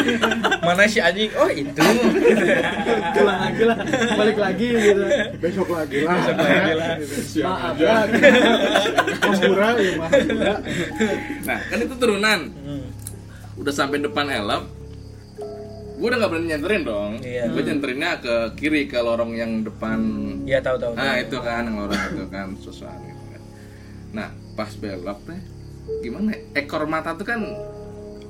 mana 0.66 0.86
si 0.86 0.98
anjing 0.98 1.30
oh 1.34 1.50
itu 1.50 1.82
Pulang 3.14 3.38
lagi 3.40 3.62
lah. 3.64 3.76
Balik 4.14 4.38
lagi 4.38 4.68
gitu. 4.70 5.02
Besok 5.38 5.68
lagi 5.68 5.98
lah. 6.02 6.14
Maaf 7.42 7.74
ya. 7.76 7.94
Mahura 9.20 9.68
ya 9.76 9.92
Mahura. 9.96 10.54
nah 11.42 11.58
kan 11.60 11.78
itu 11.80 11.94
turunan 11.96 12.40
udah 13.54 13.72
sampai 13.72 13.98
depan 13.98 14.26
elop 14.28 14.64
gue 15.94 16.06
udah 16.06 16.18
gak 16.20 16.26
berani 16.28 16.46
nyenterin 16.48 16.82
dong 16.82 17.12
Iya. 17.18 17.46
gue 17.48 17.62
nyenterinnya 17.62 18.18
ke 18.18 18.34
kiri 18.54 18.84
ke 18.84 18.98
lorong 18.98 19.30
yang 19.32 19.62
depan 19.62 19.98
ya 20.42 20.58
tahu 20.58 20.74
tahu 20.76 20.92
nah 20.92 21.14
itu 21.16 21.34
kan 21.36 21.62
yang 21.64 21.76
lorong 21.80 22.02
itu 22.10 22.24
kan 22.28 22.48
susuan 22.58 22.98
gitu 23.00 23.24
kan 23.28 23.42
nah 24.12 24.28
pas 24.52 24.70
belok 24.72 25.18
teh 25.24 25.40
gimana 26.00 26.32
ya? 26.32 26.38
ekor 26.64 26.84
mata 26.88 27.12
tuh 27.16 27.26
kan 27.28 27.40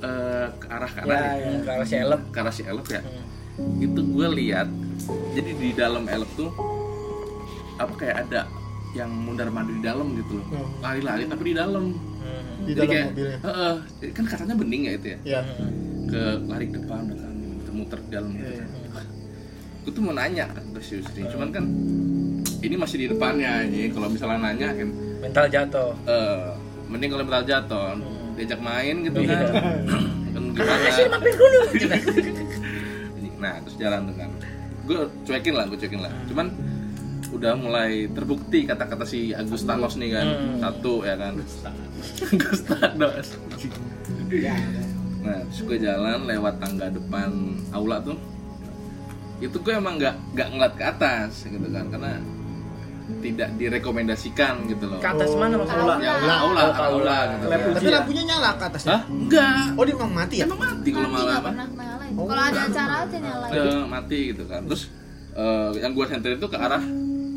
eh, 0.03 0.47
ke 0.59 0.65
arah 0.67 0.91
kanan 0.91 1.15
ya, 1.15 1.19
ya, 1.19 1.47
ya 1.49 1.59
ke 1.63 1.69
arah 1.71 1.85
si 1.87 1.95
elep. 1.95 2.21
Ke 2.31 2.37
arah 2.43 2.53
si 2.53 2.61
elop 2.67 2.87
ya. 2.91 3.01
Itu 3.79 3.99
gue 4.03 4.27
lihat 4.35 4.67
jadi 5.35 5.51
di 5.55 5.69
dalam 5.75 6.07
elop 6.07 6.31
tuh 6.35 6.51
apa 7.75 7.93
kayak 7.99 8.17
ada 8.27 8.47
yang 8.95 9.11
mundar 9.11 9.51
mandir 9.51 9.75
di 9.79 9.83
dalam 9.83 10.07
gitu 10.15 10.39
loh. 10.39 10.47
Lari-lari 10.79 11.27
tapi 11.27 11.43
di 11.51 11.55
dalam. 11.55 11.85
Di 12.65 12.71
Jadi 12.73 12.79
dalam 12.79 12.89
kayak, 12.89 13.07
mobilnya. 13.11 13.37
"Heeh." 13.43 13.73
Jadi 14.01 14.11
kan 14.15 14.25
katanya 14.25 14.55
bening 14.57 14.81
ya 14.87 14.91
itu 14.95 15.07
ya? 15.11 15.17
Ya. 15.27 15.41
Ke 16.07 16.21
lari 16.47 16.65
ke 16.71 16.79
depan 16.79 17.03
kan 17.11 17.33
muter-muter 17.35 17.99
di 18.01 18.09
dalam 18.09 18.29
gitu. 18.33 18.51
Kan 18.63 19.05
gue 19.85 19.91
tuh 19.93 20.01
mau 20.01 20.13
nanya 20.17 20.49
kan 20.49 20.65
ke 20.73 20.79
si 20.81 20.97
Yusri 20.97 21.21
cuman 21.29 21.53
kan 21.53 21.61
ini 22.65 22.73
masih 22.73 22.97
di 22.97 23.07
depannya 23.13 23.69
ini 23.69 23.93
kalau 23.93 24.07
misalnya 24.09 24.49
nanya 24.49 24.73
kan. 24.73 24.89
Mental 25.21 25.45
jatuh. 25.51 25.91
Eh 26.09 26.49
mending 26.85 27.09
kalau 27.09 27.23
mental 27.23 27.43
jatuh 27.43 27.97
diajak 28.33 28.59
main 28.59 28.95
gitu 29.01 29.19
Iya. 29.19 29.37
kan. 29.47 29.77
Kan 30.35 30.43
gimana? 30.51 30.87
Nah 33.35 33.61
terus 33.61 33.75
jalan 33.77 34.09
dengan 34.09 34.29
gue 34.83 34.97
cuekin 35.23 35.53
lah 35.53 35.65
gue 35.65 35.77
cuekin 35.77 36.01
lah. 36.01 36.11
Cuman 36.25 36.47
udah 37.29 37.53
mulai 37.53 38.07
terbukti 38.07 38.63
kata-kata 38.63 39.03
si 39.03 39.31
Agus 39.31 39.63
Thanos 39.63 39.95
nih 39.95 40.09
kan. 40.11 40.27
Satu 40.59 41.03
ya 41.03 41.15
kan. 41.15 41.35
Agus 41.35 42.61
Thanos. 42.63 43.27
Nah 45.21 45.39
terus 45.43 45.61
gue 45.61 45.77
jalan 45.79 46.19
lewat 46.25 46.57
tangga 46.57 46.87
depan 46.89 47.29
aula 47.69 47.97
tuh. 47.99 48.17
Itu 49.37 49.59
gue 49.59 49.73
emang 49.73 49.97
nggak 49.97 50.15
nggak 50.33 50.47
ngeliat 50.49 50.73
ke 50.73 50.83
atas 50.85 51.31
gitu 51.43 51.67
kan. 51.69 51.85
Karena 51.87 52.13
tidak 53.21 53.49
direkomendasikan 53.55 54.53
gitu 54.65 54.85
loh 54.85 54.97
ke 54.97 55.07
atas 55.07 55.29
mana 55.31 55.55
maksudnya 55.55 55.81
Aula. 55.83 55.95
ya 55.97 56.11
aula 56.13 56.33
aula 56.35 56.59
Oh, 56.59 56.71
ke 56.71 56.83
aula. 56.83 57.17
gitu 57.27 57.45
kan. 57.45 57.59
tapi 57.71 57.89
lampunya 57.91 58.23
nyala 58.25 58.49
ke 58.51 58.63
atasnya 58.65 58.89
Hah? 58.91 59.01
enggak 59.07 59.63
oh 59.71 59.83
dia 59.83 59.93
emang 59.93 60.11
mati 60.11 60.35
ya 60.35 60.45
emang 60.45 60.59
mati 60.59 60.89
kalau 60.89 61.05
Mati 61.05 61.15
malam 61.15 61.27
nggak 61.27 61.43
pernah 61.43 61.65
nyalain. 61.69 62.13
Kalau 62.15 62.43
ada 62.43 62.59
acara 62.63 62.93
aja 63.01 63.17
nyalain. 63.19 63.51
udah 63.55 63.87
mati 63.87 64.19
gitu 64.29 64.43
kan 64.45 64.61
terus 64.63 64.83
eh, 65.31 65.69
yang 65.77 65.91
gue 65.91 66.05
center 66.05 66.31
itu 66.31 66.47
ke 66.47 66.57
arah 66.57 66.83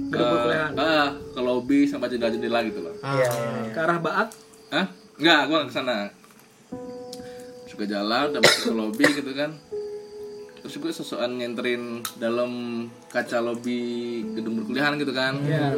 ke, 0.09 0.17
perkuliahan. 0.17 0.73
ah, 0.75 1.09
ke 1.13 1.41
lobby 1.41 1.81
sama 1.85 2.05
jendela-jendela 2.07 2.59
gitu 2.65 2.81
loh 2.81 2.95
Ah, 2.99 3.13
Iya. 3.15 3.29
Ke 3.71 3.79
arah 3.79 3.99
Baat. 3.99 4.29
Hah? 4.71 4.87
Enggak, 5.15 5.41
gue 5.45 5.55
nggak 5.55 5.69
ke 5.69 5.75
sana 5.75 5.97
Suka 7.67 7.85
jalan, 7.85 8.33
udah 8.33 8.41
masuk 8.41 8.63
ke 8.65 8.75
lobby 8.75 9.05
gitu 9.13 9.33
kan 9.33 9.51
Terus 10.69 10.77
gue 10.79 10.93
sesuatu 10.95 11.25
nyenterin 11.27 11.83
dalam 12.15 12.51
kaca 13.07 13.41
lobby 13.41 13.81
gedung 14.31 14.61
perkuliahan 14.61 14.95
gitu 14.97 15.11
kan 15.11 15.41
Ya. 15.41 15.73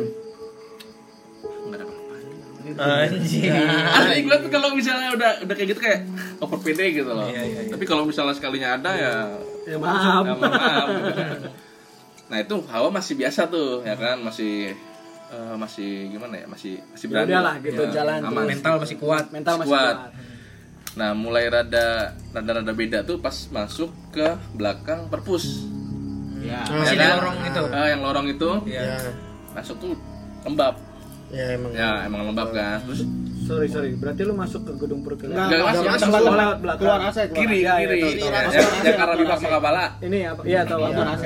Nggak 1.62 1.78
ada 1.78 1.85
apa-apa 1.87 2.14
anjing 3.06 3.54
Asli 3.88 4.18
gue 4.20 4.37
tuh 4.37 4.50
kalau 4.50 4.68
misalnya 4.73 5.11
udah 5.11 5.30
udah 5.40 5.54
kayak 5.54 5.68
gitu 5.68 5.80
kayak 5.80 6.00
over 6.38 6.59
pede 6.59 6.90
gitu 6.92 7.06
loh 7.09 7.23
Iya, 7.25 7.42
iya, 7.44 7.61
iya. 7.62 7.70
Tapi 7.70 7.85
kalau 7.85 8.02
misalnya 8.02 8.35
sekalinya 8.35 8.75
ada 8.75 8.90
ya 8.92 9.14
Ya 9.64 9.76
maaf. 9.76 10.26
ya 10.26 10.35
maaf 10.35 10.87
gitu 10.90 11.11
kan. 11.14 11.38
Nah 12.26 12.38
itu 12.38 12.54
hawa 12.64 12.88
masih 12.90 13.14
biasa 13.16 13.47
tuh 13.47 13.80
ya 13.80 13.94
kan 13.94 14.18
Masih 14.18 14.75
eh, 15.28 15.54
masih 15.56 15.90
gimana 16.11 16.35
ya 16.37 16.47
masih 16.47 16.82
masih 16.88 17.06
Ya 17.06 17.11
berani 17.12 17.30
udahlah, 17.30 17.54
gitu, 17.61 17.82
jalan 17.88 18.18
aman 18.20 18.35
terus. 18.37 18.50
mental 18.50 18.75
masih 18.78 18.97
kuat 18.99 19.25
Mental 19.30 19.54
masih 19.56 19.70
Kuat. 19.70 19.97
kuat. 19.97 19.99
Nah, 20.90 21.14
mulai 21.14 21.47
rada 21.47 21.87
rada 22.30 22.50
rada 22.52 22.73
beda 22.73 22.99
tuh 23.02 23.18
pas 23.18 23.35
masuk 23.49 23.90
ke 24.11 24.26
belakang 24.52 25.06
perpus. 25.06 25.62
Ya. 26.40 26.66
Masih 26.66 26.94
di 26.94 26.99
kan? 26.99 27.11
lorong 27.16 27.37
itu. 27.44 27.62
Eh, 27.68 27.87
yang 27.88 28.00
lorong 28.00 28.26
itu 28.28 28.50
Iya. 28.66 28.82
Ya, 28.82 28.97
masuk 29.52 29.76
tuh 29.78 29.92
lembab. 30.42 30.75
ya 31.30 31.44
emang. 31.54 31.70
Ya 31.70 31.90
emang 32.04 32.26
lembab 32.26 32.50
kan. 32.50 32.82
Terus 32.85 33.06
Sorry 33.40 33.66
sorry, 33.66 33.99
berarti 33.99 34.23
lu 34.23 34.30
masuk 34.32 34.62
ke 34.62 34.73
gedung 34.78 35.02
perkuliahan. 35.02 35.35
Enggak, 35.42 35.59
Nggak 35.59 35.66
masuk, 35.66 35.82
masuk, 35.82 35.90
masuk, 35.90 36.11
masuk. 36.23 36.35
lewat 36.38 36.59
Belakang. 36.61 36.80
keluar 36.80 37.00
AC, 37.02 37.18
keluar 37.18 37.35
kiri 37.35 37.59
Iya, 37.59 37.73
iya, 37.75 37.87
kiri. 37.88 38.20
Ya, 38.20 38.30
arah 38.30 38.50
keluar 38.94 39.16
bibak 39.16 39.32
AC. 39.32 39.42
Makabala. 39.42 39.85
Ini 39.99 40.18
apa? 40.25 40.40
Iya 40.44 40.61
tahu. 40.62 40.78
Keluar 40.80 40.94
apa? 40.94 41.14
AC. 41.16 41.25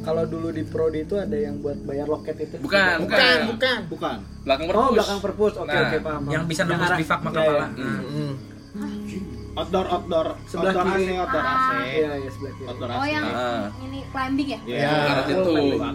Kalau 0.00 0.24
dulu 0.26 0.48
di 0.50 0.62
Prodi 0.64 1.00
itu 1.00 1.14
ada 1.14 1.36
yang 1.36 1.54
buat 1.60 1.78
bayar 1.84 2.06
loket 2.08 2.34
itu. 2.40 2.56
Bukan, 2.58 2.94
Bukan, 3.04 3.36
bukan. 3.46 3.78
Bukan. 3.86 4.16
Belakang 4.42 4.66
perpus. 4.66 4.82
Oh, 4.82 4.90
belakang 4.90 5.20
perpus. 5.20 5.52
Oke, 5.56 5.68
Nah, 5.68 5.82
oke, 5.84 5.98
paham. 6.00 6.22
Yang 6.26 6.44
bisa 6.48 6.62
nembus 6.64 6.90
bivak 6.96 7.18
Iya, 7.20 7.24
Makapala. 7.24 7.66
Hmm. 9.60 9.66
Outdoor, 9.66 9.86
outdoor, 9.90 10.26
Sebelah 10.44 10.72
outdoor 10.72 10.86
kiri. 10.90 11.04
AC, 11.04 11.10
outdoor 11.18 11.44
AC. 11.44 11.68
Iya, 11.90 12.10
iya, 12.16 12.30
sebelah 12.30 12.52
kiri. 12.54 12.66
Outdoor 12.66 12.88
Oh 12.88 12.96
AC. 12.98 13.08
yang 13.10 13.24
Ah. 13.26 13.64
ini 13.80 13.98
climbing 14.08 14.48
ya? 14.48 14.60
Iya. 14.64 14.88
Arah 14.88 15.24
situ. 15.26 15.50
Oh, 15.50 15.92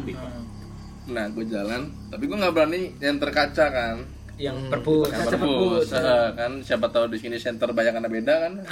Nah, 1.07 1.25
gue 1.27 1.45
jalan, 1.45 1.81
tapi 2.07 2.24
gue 2.24 2.34
nggak 2.36 2.50
berani 2.51 2.81
yang 2.98 3.17
terkaca 3.17 3.65
kan. 3.67 3.95
Yang 4.36 4.57
perpus. 4.67 5.07
Yang 5.07 5.31
perpus, 5.31 5.88
perpus, 5.88 5.88
eh, 5.95 6.27
kan 6.34 6.51
siapa 6.60 6.89
tahu 6.89 7.07
di 7.07 7.17
sini 7.17 7.38
center 7.38 7.72
bayangannya 7.72 8.10
beda 8.10 8.36
kan. 8.41 8.53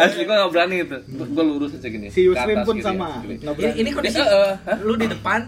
Asli 0.00 0.22
gue 0.22 0.32
nggak 0.32 0.50
berani 0.50 0.76
itu. 0.80 0.96
Gue 1.08 1.44
lurus 1.44 1.74
aja 1.74 1.88
gini. 1.88 2.06
Si 2.08 2.22
Yusrin 2.22 2.62
pun 2.62 2.76
gini, 2.76 2.84
sama. 2.84 3.18
Nggak 3.20 3.40
Ini, 3.42 3.56
berani. 3.56 3.74
ini 3.76 3.90
kondisi 3.90 4.20
eh, 4.20 4.52
hah? 4.58 4.78
lu 4.80 4.94
di 4.94 5.06
depan, 5.06 5.40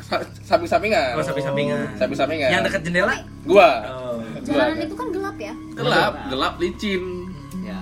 Sa- 0.00 0.24
samping-sampingan. 0.42 1.12
oh 1.14 1.22
samping-sampingan. 1.22 1.78
Samping-sampingan. 1.96 2.48
Yang 2.50 2.62
dekat 2.68 2.80
jendela? 2.82 3.14
Gua. 3.44 3.68
Oh. 3.84 4.18
Jalanan 4.42 4.78
itu 4.80 4.94
kan 4.94 5.08
gelap 5.10 5.36
ya? 5.38 5.54
Gelap, 5.72 6.12
gelap 6.28 6.54
licin. 6.58 7.02
Ya. 7.62 7.78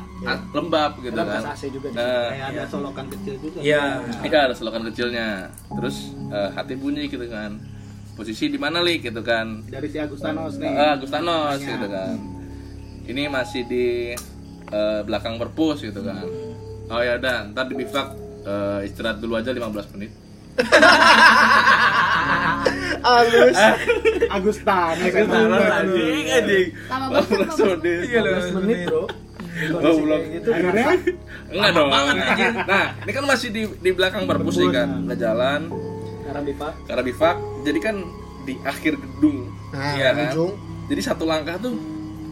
Lembab 0.53 1.01
gitu 1.01 1.15
Ada 1.15 1.25
kan. 1.25 1.43
AC 1.57 1.63
juga 1.73 1.89
Nah, 1.91 2.29
Kayak 2.29 2.47
ada 2.53 2.63
solokan 2.69 3.05
kecil 3.09 3.35
juga. 3.41 3.59
Iya. 3.59 3.83
Iya 4.21 4.39
ada 4.45 4.55
selokan 4.55 4.83
kecilnya. 4.93 5.29
Terus 5.73 5.97
eh, 6.29 6.49
hati 6.53 6.75
bunyi 6.77 7.03
gitu 7.07 7.25
kan. 7.27 7.51
Posisi 8.13 8.45
di 8.47 8.59
mana 8.61 8.79
lik 8.81 9.01
gitu 9.03 9.21
kan. 9.25 9.65
Dari 9.65 9.89
si 9.89 9.97
Agustanos 9.97 10.61
nih. 10.61 10.71
Ah, 10.71 10.93
Agustanos 10.95 11.57
Tanya. 11.57 11.67
gitu 11.73 11.87
kan. 11.89 12.15
Ini 13.07 13.23
masih 13.27 13.63
di 13.65 13.85
eh, 14.69 15.01
belakang 15.03 15.35
perpus 15.37 15.81
gitu 15.81 16.01
kan. 16.01 16.23
Oh 16.91 16.99
ya 16.99 17.17
udah, 17.17 17.49
ntar 17.51 17.65
di 17.65 17.75
bivak 17.75 18.07
eh, 18.45 18.79
istirahat 18.85 19.17
dulu 19.19 19.35
aja 19.35 19.49
15 19.49 19.93
menit. 19.97 20.11
Halus. 23.01 23.57
Agustanos. 24.29 25.03
Agustanos, 25.03 25.63
Anjing, 25.63 26.25
anjing. 26.29 26.67
Lama 26.87 27.07
banget 27.11 27.29
lama 27.33 27.51
15 27.51 27.81
banget. 27.81 28.03
Iya 28.05 28.19
loh. 28.21 28.33
15 28.41 28.57
menit, 28.57 28.79
Bro. 28.87 29.03
Oh, 29.61 29.95
belum. 29.99 30.21
gitu. 30.31 30.49
Akhirnya 30.51 30.87
Enggak 31.51 31.71
dong. 31.75 31.89
Nah, 32.65 32.87
ini 32.99 33.13
kan 33.13 33.25
masih 33.27 33.49
di 33.51 33.63
di 33.77 33.91
belakang 33.91 34.25
perpus 34.25 34.57
nih 34.57 34.71
kan. 34.71 34.89
Udah 35.05 35.19
jalan 35.19 35.61
arah 36.87 37.03
bivak. 37.03 37.37
Jadi 37.61 37.79
kan 37.79 37.97
di 38.43 38.55
akhir 38.63 38.97
gedung. 38.97 39.51
Nah, 39.71 39.93
Iya 39.93 40.09
kan? 40.11 40.33
ujung. 40.33 40.53
Jadi 40.87 41.01
satu 41.01 41.25
langkah 41.25 41.55
tuh 41.57 41.75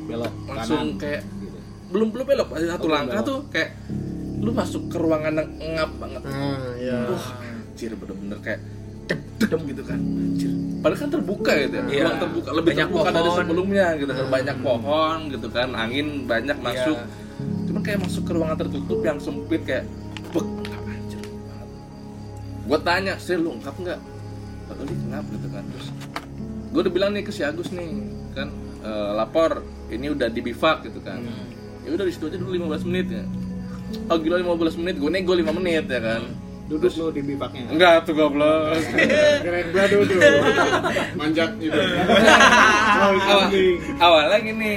belok 0.06 0.32
langsung 0.46 0.96
kanan. 0.96 0.98
kayak 0.98 1.22
belum 1.88 2.08
belum 2.10 2.24
belok 2.26 2.48
satu 2.50 2.64
Oh, 2.64 2.78
belum 2.80 2.96
langkah 2.96 3.20
belok. 3.20 3.28
tuh 3.28 3.38
kayak 3.50 3.70
lu 4.38 4.50
masuk 4.50 4.82
ke 4.88 4.96
ruangan 4.96 5.32
yang 5.34 5.50
ngap 5.74 5.90
banget 5.98 6.22
Nah, 6.22 6.72
ya. 6.78 6.98
wah 7.06 7.26
anjir 7.38 7.92
bener-bener 7.92 8.38
kayak 8.40 8.60
deg 9.08 9.62
gitu 9.66 9.82
kan. 9.82 9.98
Anjir 9.98 10.58
padahal 10.78 11.00
kan 11.02 11.10
terbuka 11.10 11.52
gitu 11.58 11.74
ya. 11.74 11.84
Iya. 11.90 12.02
ruang 12.06 12.18
terbuka. 12.22 12.48
Lebih 12.54 12.72
Banyak 12.72 12.86
terbuka 12.88 13.08
dari 13.10 13.28
pohon. 13.28 13.38
sebelumnya 13.42 13.86
gitu 13.98 14.12
kan. 14.14 14.24
Banyak 14.30 14.56
pohon 14.62 15.18
gitu 15.34 15.48
kan. 15.50 15.68
Angin 15.74 16.06
banyak 16.24 16.58
masuk. 16.62 16.98
Iya. 16.98 17.26
cuman 17.38 17.82
kayak 17.84 18.00
masuk 18.02 18.22
ke 18.26 18.32
ruangan 18.34 18.56
tertutup 18.58 18.98
yang 19.04 19.18
sempit 19.22 19.62
kayak 19.62 19.84
bek 20.34 20.46
anjir? 20.74 21.22
Gue 22.66 22.78
tanya 22.82 23.14
sih 23.20 23.36
lu 23.38 23.54
ngap 23.62 23.76
nggak? 23.78 24.00
Lalu 24.72 24.82
ngap 25.12 25.24
gitu 25.30 25.46
kan. 25.52 25.62
Terus 25.76 25.88
gue 26.68 26.80
udah 26.82 26.92
bilang 26.92 27.10
nih 27.14 27.22
ke 27.22 27.30
si 27.30 27.46
Agus 27.46 27.70
nih 27.70 27.88
kan 28.34 28.48
eh, 28.82 29.10
lapor 29.14 29.62
ini 29.92 30.10
udah 30.10 30.26
di 30.32 30.40
bivak 30.42 30.88
gitu 30.88 30.98
kan. 31.04 31.22
Ya 31.86 31.94
udah 31.94 32.04
di 32.08 32.12
situ 32.16 32.26
aja 32.26 32.40
dulu 32.40 32.56
15 32.56 32.88
menit 32.90 33.06
ya. 33.12 33.24
Oh 34.10 34.18
gila 34.18 34.40
15 34.40 34.80
menit. 34.82 34.94
Gue 34.98 35.10
nego 35.12 35.32
5 35.36 35.46
menit 35.62 35.84
ya 35.86 36.00
kan 36.02 36.22
duduk 36.68 36.92
lu 36.94 37.06
di 37.10 37.22
bivaknya. 37.24 37.64
Enggak 37.72 38.04
tuh 38.04 38.12
goblok. 38.12 38.76
Keren 39.44 39.66
gua 39.72 39.84
duduk. 39.88 40.20
Manjat 41.16 41.50
gitu. 41.56 41.80
Awal, 42.98 43.48
awalnya 43.98 44.38
gini 44.44 44.74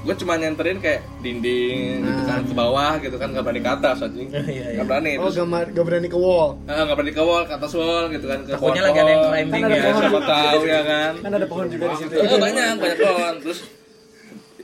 gue 0.00 0.14
cuma 0.14 0.38
nyenterin 0.38 0.78
kayak 0.78 1.02
dinding 1.18 2.06
gitu 2.06 2.22
kan 2.22 2.38
ke 2.46 2.54
bawah 2.54 2.92
gitu 3.02 3.16
kan 3.18 3.34
nggak 3.34 3.42
berani 3.42 3.60
ke 3.60 3.70
atas 3.70 3.96
anjing. 4.06 4.28
Iya, 4.40 4.44
iya. 4.46 4.66
nggak 4.78 4.86
berani 4.86 5.10
Oh, 5.18 5.26
terus 5.26 5.36
gak, 5.42 5.66
gak 5.74 5.84
berani 5.86 6.08
ke 6.10 6.18
wall. 6.18 6.48
eh, 6.66 6.74
nggak 6.74 6.96
berani 6.96 7.12
ke 7.14 7.22
wall 7.22 7.42
ke 7.48 7.54
atas 7.58 7.72
wall 7.74 8.04
gitu 8.10 8.26
kan 8.30 8.38
ke 8.46 8.52
Takutnya 8.54 8.82
lagi 8.86 8.98
ada 8.98 9.10
yang 9.10 9.24
climbing 9.26 9.62
ya. 9.62 9.74
ya. 9.74 9.92
siapa 9.96 10.20
tahu 10.22 10.60
ya 10.66 10.80
kan? 10.86 11.12
Kan 11.18 11.32
ada 11.34 11.46
pohon 11.50 11.66
juga 11.66 11.84
di 11.90 11.96
situ. 11.98 12.14
Eh, 12.14 12.38
banyak 12.38 12.66
banyak 12.78 12.98
pohon. 13.00 13.34
Terus 13.42 13.58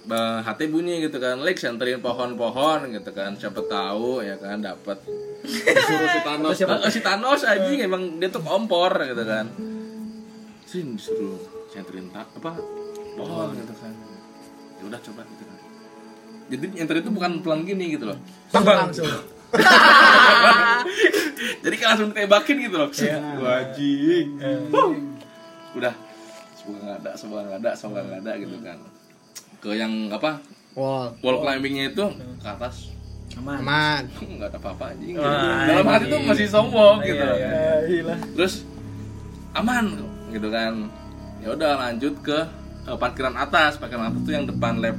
eh, 0.07 0.39
hati 0.45 0.65
bunyi 0.71 0.95
gitu 1.03 1.17
kan. 1.19 1.37
Lex 1.43 1.57
senterin 1.65 1.99
pohon-pohon 1.99 2.79
gitu 2.95 3.11
kan 3.11 3.35
siapa 3.35 3.61
tahu 3.67 4.23
ya 4.23 4.39
kan 4.39 4.63
dapat 4.63 4.99
Suruh 5.47 6.09
si 6.11 6.21
Thanos. 6.27 6.57
Eh, 6.59 6.91
si 6.91 7.01
Thanos 7.01 7.41
anjing 7.47 7.81
emang 7.87 8.03
dia 8.19 8.29
tuh 8.29 8.43
kompor 8.43 8.91
gitu 9.03 9.23
kan. 9.23 9.47
Sih 10.67 10.83
disuruh 10.83 11.39
senterin 11.71 12.11
tak 12.11 12.27
apa? 12.43 12.59
Pohon 13.15 13.55
gitu 13.55 13.75
kan. 13.79 13.93
Ya 14.77 14.83
udah 14.91 15.01
coba 15.01 15.23
gitu 15.25 15.45
kan. 15.47 15.59
Jadi 16.47 16.65
nyenter 16.79 16.97
itu 17.03 17.11
bukan 17.11 17.43
pelan 17.43 17.67
gini 17.67 17.95
gitu 17.95 18.11
loh. 18.11 18.19
Langsung. 18.55 19.07
jadi 21.63 21.75
kayak 21.79 21.91
langsung 21.95 22.11
tembakin 22.11 22.57
gitu 22.67 22.77
loh. 22.77 22.91
Wajing 22.91 24.27
udah. 25.77 25.95
Semoga 26.57 26.79
nggak 26.83 26.99
ada 27.05 27.11
semoga 27.15 27.41
nggak 27.47 27.61
ada 27.63 27.71
semoga 27.77 28.01
nggak 28.03 28.21
ada 28.25 28.33
gitu 28.43 28.57
kan. 28.65 28.79
Ke 29.63 29.71
yang 29.77 29.93
apa? 30.11 30.41
Wall. 30.77 31.17
wall 31.25 31.41
climbingnya 31.41 31.89
itu 31.89 32.05
ke 32.37 32.49
atas 32.49 32.96
Aman. 33.37 33.57
Aman. 33.61 34.03
nggak 34.37 34.49
ada 34.53 34.59
apa-apa 34.59 34.85
anjing 34.97 35.15
Wah, 35.17 35.65
dalam 35.69 35.87
hati 35.87 36.05
tuh 36.09 36.21
masih 36.25 36.47
sombong 36.49 36.97
gitu 37.05 37.21
Iya, 37.21 37.33
iya. 37.37 37.51
Ya, 37.51 37.75
gila. 37.85 38.15
terus 38.35 38.55
aman 39.57 39.85
gitu 40.33 40.49
kan 40.53 40.73
ya 41.41 41.49
udah 41.53 41.71
lanjut 41.81 42.15
ke 42.21 42.39
eh, 42.85 42.97
parkiran 42.97 43.35
atas 43.37 43.81
parkiran 43.81 44.13
atas 44.13 44.21
tuh 44.25 44.33
yang 44.37 44.45
depan 44.45 44.81
lab 44.81 44.97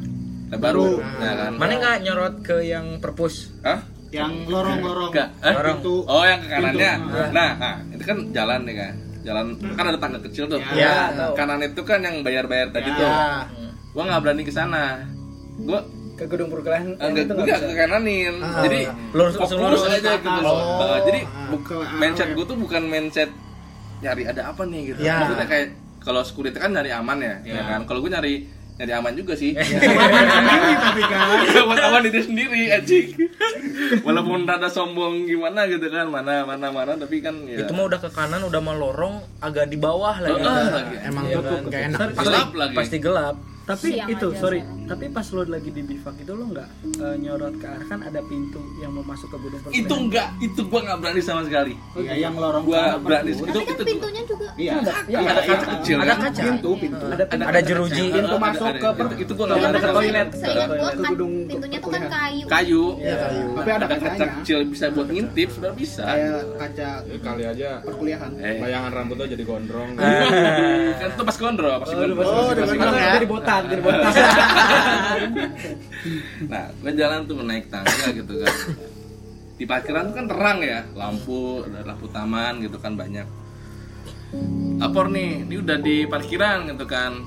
lab 0.48 0.60
baru 0.62 1.02
ya 1.20 1.34
kan 1.34 1.52
Mana 1.58 1.74
nggak 1.78 1.98
nyorot 2.08 2.36
ke 2.42 2.58
yang 2.64 2.98
perpus? 3.04 3.52
Hah? 3.62 3.98
yang 4.08 4.48
lorong-lorong. 4.48 5.12
Eh? 5.12 5.28
Lorong. 5.52 5.78
Pintu. 5.84 5.96
Oh, 6.08 6.24
yang 6.24 6.40
ke 6.40 6.48
kanannya. 6.48 6.92
Pintu. 6.96 7.20
Nah, 7.36 7.50
nah, 7.60 7.76
itu 7.92 8.04
kan 8.08 8.18
jalan 8.32 8.60
nih 8.64 8.76
kan. 8.80 8.94
Jalan 9.28 9.46
kan 9.76 9.86
ada 9.92 10.00
tangga 10.00 10.20
kecil 10.24 10.48
tuh. 10.48 10.60
Ya, 10.72 11.12
tahu. 11.12 11.36
Kanan 11.36 11.60
itu 11.60 11.82
kan 11.84 12.00
yang 12.00 12.24
bayar-bayar 12.24 12.72
tadi 12.72 12.88
tuh. 12.96 13.04
Ya. 13.04 13.44
Gua 13.92 14.04
nggak 14.08 14.22
berani 14.24 14.44
ke 14.48 14.54
sana. 14.56 15.04
Gua 15.60 15.84
Ke 16.18 16.26
gedung 16.26 16.50
perkuliahan. 16.50 16.88
yang 16.92 16.98
enggak 17.00 17.24
itu 17.24 17.32
gua 17.32 17.38
nggak 17.40 17.54
nggak 17.54 17.62
bisa. 17.62 17.70
ke 17.70 17.80
kananin. 17.80 18.34
Ah. 18.40 18.62
Jadi 18.64 18.80
Lurus 19.14 19.34
langsung 19.36 19.60
fokus 19.60 19.70
lurus. 19.80 19.96
aja 19.96 20.12
gitu. 20.16 20.40
Oh. 20.44 20.58
Uh, 20.82 20.98
jadi 21.04 21.20
Ah. 21.24 21.48
buk- 21.48 21.64
Ke 21.64 21.76
arah 21.76 21.94
mindset 21.96 22.30
gua 22.34 22.46
tuh 22.46 22.58
bukan 22.58 22.84
mindset 22.84 23.30
nyari 23.98 24.24
ada 24.26 24.42
apa 24.48 24.62
nih 24.64 24.82
gitu. 24.88 25.00
Ya. 25.00 25.16
Maksudnya 25.20 25.46
kayak 25.46 25.68
kalau 26.00 26.22
security 26.22 26.56
kan 26.56 26.72
nyari 26.72 26.90
aman 26.92 27.18
ya, 27.20 27.36
ya 27.44 27.62
kan. 27.64 27.80
Kalau 27.84 28.00
gua 28.00 28.12
nyari 28.14 28.46
nyari 28.76 28.94
aman 28.94 29.14
juga 29.14 29.34
sih. 29.34 29.54
tapi 30.80 31.02
kan 31.04 31.20
buat 31.64 31.80
aman 31.80 32.02
diri 32.04 32.20
sendiri 32.20 32.62
anjing 32.72 33.08
walaupun 34.00 34.44
rada 34.44 34.68
sombong 34.68 35.26
gimana 35.26 35.66
gitu 35.66 35.88
kan 35.88 36.06
mana 36.08 36.44
mana 36.44 36.70
mana 36.70 36.94
tapi 36.94 37.20
kan 37.20 37.34
ya 37.44 37.58
Itu 37.60 37.74
mah 37.74 37.86
udah 37.86 38.00
ke 38.00 38.10
kanan, 38.10 38.42
udah 38.44 38.60
mau 38.60 38.74
lorong, 38.74 39.18
agak 39.40 39.68
di 39.68 39.78
bawah 39.78 40.18
lagi. 40.20 40.34
Heeh, 40.36 40.66
lagi. 40.72 40.96
Emang 41.04 41.24
Iya 41.26 41.36
tutup 41.36 41.58
kan? 41.60 41.64
gak 41.68 41.82
enak. 41.88 42.00
Pasti, 42.12 42.26
Gelap 42.28 42.50
lagi. 42.54 42.76
pasti 42.76 42.98
gelap. 43.00 43.36
Tapi 43.68 43.88
Siang 43.94 44.08
itu, 44.08 44.28
aja 44.30 44.40
sorry. 44.40 44.60
sana. 44.64 44.88
Tapi 44.88 45.06
pas 45.12 45.28
lo 45.28 45.42
lagi 45.44 45.70
di 45.70 45.84
bivak 45.84 46.16
itu 46.16 46.32
lo 46.32 46.46
nggak 46.48 46.68
eh, 46.98 47.16
nyorot 47.20 47.54
ke 47.54 47.68
arah 47.68 47.84
kan 47.86 48.00
ada 48.00 48.24
pintu 48.24 48.64
yang 48.78 48.90
mau 48.90 49.04
masuk 49.04 49.28
ke 49.28 49.38
gedung 49.38 49.60
itu 49.70 49.94
enggak 49.98 50.28
itu 50.40 50.62
gua 50.64 50.80
nggak 50.82 50.98
berani 50.98 51.20
sama 51.20 51.42
sekali. 51.44 51.76
Iya, 51.94 52.14
yang 52.18 52.34
lorong 52.34 52.64
Gua 52.64 52.96
berani. 52.96 53.36
Itu- 53.36 53.44
Tapi 53.44 53.60
kan 53.62 53.76
itu- 53.76 53.86
pintunya 53.86 54.22
juga 54.24 54.48
iya. 54.56 54.74
Ya, 55.06 55.20
ada 55.22 55.42
kaca 55.44 55.66
kecil. 55.76 55.98
Ada 56.00 56.16
kaca. 56.18 56.42
pintu 56.42 56.70
pintu. 56.80 57.06
Ada 57.06 57.24
Ada 57.28 57.60
jeruji. 57.62 58.04
Pintu 58.10 58.28
Ada- 58.30 58.40
masuk 58.42 58.66
ada- 58.66 58.72
ke 58.74 58.88
itu, 58.88 58.98
per- 58.98 59.18
itu 59.20 59.32
gua 59.36 59.46
nggak 59.46 59.58
berani 59.60 59.78
sama 59.78 59.94
toilet. 59.94 60.28
Ke 60.32 61.04
gedung 61.06 61.34
pintunya 61.46 61.78
tuh 61.78 61.92
kan 61.92 62.04
kayu. 62.08 62.46
kayu. 62.48 62.84
Iya, 62.98 63.16
kayu. 63.20 63.46
tapi 63.54 63.70
ada 63.70 63.86
ada 63.86 63.96
kaca 64.00 64.26
kecil 64.40 64.60
bisa 64.66 64.86
buat 64.90 65.08
ngintip 65.10 65.50
sudah 65.52 65.72
bisa. 65.74 66.04
Kaca 66.56 66.90
Ya, 67.04 67.18
kali 67.20 67.44
aja. 67.46 67.70
perkuliahan. 67.84 68.32
Eh. 68.38 68.56
Bayangan 68.58 68.92
rambut 68.94 69.16
lo 69.18 69.26
jadi 69.26 69.44
gondrong. 69.44 69.92
kan 69.98 71.10
itu 71.10 71.24
pas 71.26 71.38
gondro 71.38 71.68
pas 71.78 71.88
Oh, 71.88 72.00
lu 72.00 72.14
gondro 72.14 72.16
masih- 72.16 72.32
Oh, 72.32 72.68
gondrong. 72.70 72.96
ya? 72.98 73.12
Jadi 73.14 73.28
botak, 73.28 73.57
botak. 73.66 74.14
nah 76.52 76.66
gue 76.70 76.92
jalan 76.94 77.26
tuh 77.26 77.42
naik 77.42 77.66
tangga 77.74 78.08
gitu 78.14 78.34
kan. 78.44 78.56
Di 79.58 79.66
parkiran 79.66 80.14
tuh 80.14 80.16
kan 80.22 80.26
terang 80.30 80.60
ya 80.62 80.86
lampu 80.94 81.66
lampu 81.66 82.06
taman 82.14 82.62
gitu 82.62 82.78
kan 82.78 82.94
banyak. 82.94 83.26
Lapor 84.78 85.10
nih 85.10 85.48
ini 85.48 85.56
udah 85.58 85.78
di 85.82 86.06
parkiran 86.06 86.70
gitu 86.70 86.86
kan. 86.86 87.18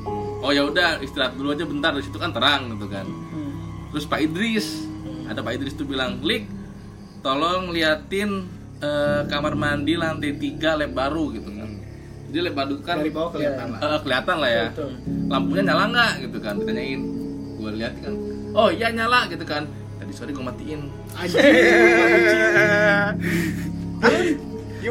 Oh 0.41 0.55
ya 0.55 0.65
udah 0.65 1.03
istirahat 1.03 1.37
dulu 1.37 1.53
aja 1.53 1.67
bentar 1.67 1.93
di 1.97 2.03
situ 2.05 2.17
kan 2.17 2.31
terang 2.31 2.71
gitu 2.77 2.87
kan. 2.87 3.07
Terus 3.91 4.07
Pak 4.07 4.21
Idris 4.23 4.87
ada 5.27 5.43
Pak 5.43 5.59
Idris 5.59 5.75
tuh 5.75 5.87
bilang 5.87 6.23
klik 6.23 6.47
tolong 7.23 7.71
liatin 7.71 8.49
eh, 8.81 9.23
kamar 9.29 9.55
mandi 9.55 9.95
lantai 9.95 10.35
3 10.35 10.81
lab 10.81 10.93
baru 10.97 11.25
gitu 11.37 11.49
kan 12.31 12.37
jadi 12.39 12.47
lab 12.47 12.55
baru 12.55 12.75
kan 12.81 12.97
dari 12.97 13.11
bawah 13.11 13.31
kelihatan 13.35 13.67
lah. 13.69 13.81
Eh, 13.83 13.99
kelihatan 14.01 14.37
lah 14.39 14.51
ya. 14.51 14.67
Lampunya 15.27 15.63
nyala 15.67 15.85
nggak? 15.91 16.13
Gitu 16.23 16.39
kan 16.39 16.55
ditanyain. 16.57 17.01
Gue 17.59 17.71
lihat 17.75 17.95
kan 17.99 18.15
oh 18.51 18.69
iya 18.71 18.89
nyala 18.91 19.27
gitu 19.27 19.43
kan. 19.43 19.67
Tadi 19.99 20.13
sore 20.15 20.31
gue 20.31 20.45
matiin. 20.45 20.81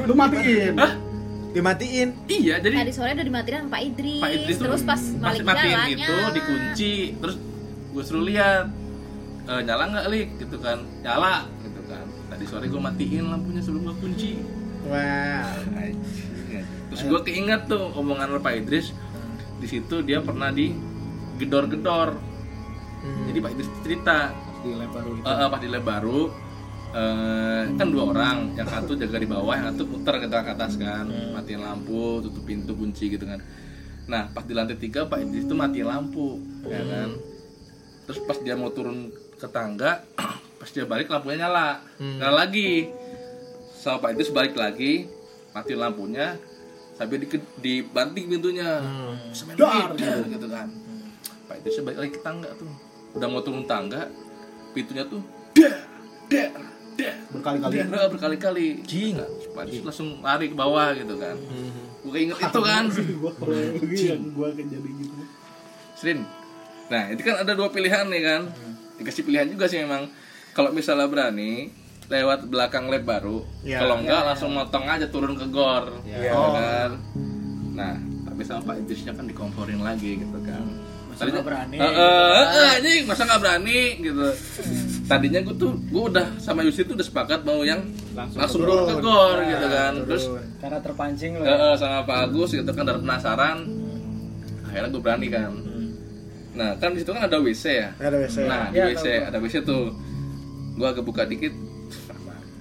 Lu 0.06 0.14
matiin? 0.14 0.74
Hah? 0.76 0.92
Dimatiin. 1.50 2.10
iya 2.30 2.62
jadi 2.62 2.76
Tadi 2.78 2.94
sore 2.94 3.10
udah 3.16 3.26
dimatiin 3.26 3.58
sama 3.58 3.72
Pak 3.74 3.82
Idris. 3.82 4.22
Pak 4.22 4.32
Idris 4.32 4.58
terus 4.60 4.82
pas 4.84 5.02
balik 5.02 5.42
matiin 5.42 5.74
jalan 5.74 5.90
itu 5.90 6.14
nyala. 6.14 6.30
dikunci. 6.30 6.94
Terus 7.18 7.36
gue 7.90 8.04
suruh 8.06 8.22
lihat 8.22 8.66
"Eh, 9.50 9.62
nyala 9.66 9.84
nggak 9.90 10.06
lik? 10.12 10.28
Gitu 10.38 10.58
kan. 10.62 10.78
Nyala 11.02 11.50
gitu 11.64 11.82
kan. 11.88 12.06
Tadi 12.30 12.44
sore 12.46 12.66
gue 12.68 12.78
matiin 12.78 13.24
lampunya 13.26 13.62
sebelum 13.64 13.88
gue 13.88 13.96
kunci. 13.98 14.32
Wah. 14.86 15.42
Terus 16.90 17.02
gue 17.06 17.20
keinget 17.22 17.70
tuh 17.70 17.94
omongan 17.94 18.42
Pak 18.42 18.54
Idris 18.66 18.92
di 19.60 19.68
situ 19.68 20.02
dia 20.02 20.24
pernah 20.24 20.50
di 20.50 20.72
gedor-gedor. 21.40 22.16
Jadi 23.00 23.38
Pak 23.40 23.52
Idris 23.56 23.70
cerita. 23.84 24.18
Di 24.60 24.76
lab 24.76 24.92
baru 24.92 25.10
itu. 25.16 25.24
Eh, 25.24 25.48
pas 25.48 25.60
di 25.64 25.70
lab 25.72 25.84
baru 25.88 26.20
eh, 26.90 27.64
kan 27.80 27.88
dua 27.88 28.04
orang 28.12 28.38
yang 28.60 28.68
satu 28.68 29.00
jaga 29.00 29.16
di 29.22 29.30
bawah 29.30 29.56
yang 29.56 29.72
satu 29.72 29.88
putar 29.88 30.20
ke 30.20 30.28
atas 30.28 30.76
kan. 30.76 31.08
Matiin 31.08 31.64
lampu 31.64 32.20
tutup 32.24 32.44
pintu 32.44 32.76
kunci 32.76 33.12
gitu 33.12 33.24
kan. 33.24 33.40
Nah 34.12 34.28
pas 34.36 34.44
di 34.44 34.52
lantai 34.52 34.76
tiga 34.76 35.08
Pak 35.08 35.20
Idris 35.24 35.48
tuh 35.48 35.56
matiin 35.56 35.88
lampu 35.88 36.40
ya 36.68 36.84
kan. 36.84 37.10
Terus 38.10 38.20
pas 38.26 38.38
dia 38.42 38.58
mau 38.60 38.74
turun 38.74 39.14
ke 39.40 39.48
tangga 39.48 40.04
pas 40.60 40.70
dia 40.72 40.84
balik 40.84 41.08
lampunya 41.08 41.48
nyala. 41.48 41.80
Nyala 42.00 42.36
lagi. 42.48 42.92
Sama 43.80 44.04
Pak 44.04 44.20
Idris 44.20 44.32
balik 44.36 44.60
lagi 44.60 45.08
matiin 45.56 45.80
lampunya 45.80 46.36
sampai 47.00 47.16
di, 47.24 47.28
dibanting 47.64 48.28
pintunya. 48.28 48.84
Semen 49.32 49.56
Dar, 49.56 49.96
dar, 49.96 50.20
gitu 50.28 50.48
kan. 50.52 50.68
Pak 51.48 51.56
Idris 51.64 51.80
balik 51.80 52.00
lagi 52.04 52.12
ke 52.12 52.22
tangga 52.22 52.52
tuh. 52.60 52.68
Udah 53.16 53.28
mau 53.32 53.40
turun 53.40 53.64
tangga 53.64 54.12
pintunya 54.70 55.02
tuh 55.08 55.24
dar 55.56 55.82
dar 56.28 56.52
dar 57.00 57.16
berkali-kali. 57.32 57.76
Dar 57.88 58.08
berkali-kali. 58.12 58.68
Jing. 58.84 59.16
Pak 59.56 59.64
Idris 59.72 59.88
langsung 59.88 60.20
lari 60.20 60.52
ke 60.52 60.56
bawah 60.60 60.92
gitu 60.92 61.16
kan. 61.16 61.40
Gue 62.04 62.12
keinget 62.12 62.38
itu 62.38 62.62
kan. 62.62 62.84
Yang 64.12 64.24
gua 64.36 64.48
akan 64.52 64.66
jadi 64.68 64.90
gitu. 65.00 65.16
Srin. 65.96 66.20
Nah, 66.90 67.04
itu 67.14 67.22
kan 67.24 67.36
ada 67.40 67.56
dua 67.56 67.72
pilihan 67.72 68.06
nih 68.12 68.22
kan. 68.28 68.42
Dikasih 69.00 69.24
pilihan 69.24 69.48
juga 69.48 69.72
sih 69.72 69.80
memang. 69.80 70.12
Kalau 70.52 70.76
misalnya 70.76 71.08
berani 71.08 71.72
lewat 72.10 72.40
belakang 72.46 72.90
lab 72.90 73.04
baru, 73.04 73.46
Ya, 73.62 73.80
kalau 73.80 74.02
enggak 74.02 74.22
langsung 74.26 74.52
motong 74.52 74.82
aja 74.84 75.06
turun 75.06 75.34
ke 75.34 75.46
gor. 75.48 75.94
Ya, 76.04 76.32
Oh. 76.32 76.52
kan. 76.52 76.90
Nah, 77.72 77.94
tapi 78.26 78.42
sama 78.42 78.66
Pak 78.66 78.82
Idrisnya 78.82 79.14
kan 79.14 79.24
dikomporin 79.24 79.78
lagi 79.80 80.18
gitu 80.18 80.40
kan. 80.42 80.66
Masa 81.08 81.22
nggak 81.28 81.46
berani? 81.46 81.78
Eh, 81.78 82.70
anjing, 82.74 83.04
masa 83.06 83.22
nggak 83.24 83.40
berani 83.40 83.80
gitu. 84.00 84.26
Tadinya 85.06 85.40
gue 85.42 85.56
tuh 85.56 85.72
gue 85.76 86.04
udah 86.08 86.28
sama 86.38 86.62
Yusi 86.62 86.82
tuh 86.82 86.94
udah 86.94 87.04
sepakat 87.04 87.42
mau 87.42 87.62
yang 87.62 87.82
langsung, 88.12 88.42
turun 88.58 88.90
ke 88.90 88.96
gor 89.00 89.38
gitu 89.40 89.66
kan. 89.68 89.94
Terus 90.04 90.24
Karena 90.58 90.78
terpancing 90.80 91.32
loh. 91.36 91.46
Eh, 91.46 91.76
sama 91.76 92.04
Pak 92.04 92.18
Agus 92.26 92.50
gitu 92.52 92.68
kan 92.68 92.84
dari 92.84 93.00
penasaran 93.00 93.58
akhirnya 94.66 94.86
gue 94.88 95.02
berani 95.02 95.28
kan 95.28 95.52
nah 96.50 96.76
kan 96.76 96.92
di 96.92 97.00
situ 97.00 97.10
kan 97.10 97.24
ada 97.24 97.38
WC 97.38 97.64
ya 97.72 97.90
Ada 97.96 98.18
WC. 98.20 98.38
nah 98.46 98.68
di 98.68 98.78
Ya, 98.78 98.86
WC 98.88 99.06
ada 99.24 99.38
WC 99.40 99.56
tuh 99.64 99.90
gue 100.76 100.84
agak 100.84 101.02
buka 101.02 101.24
dikit 101.24 101.50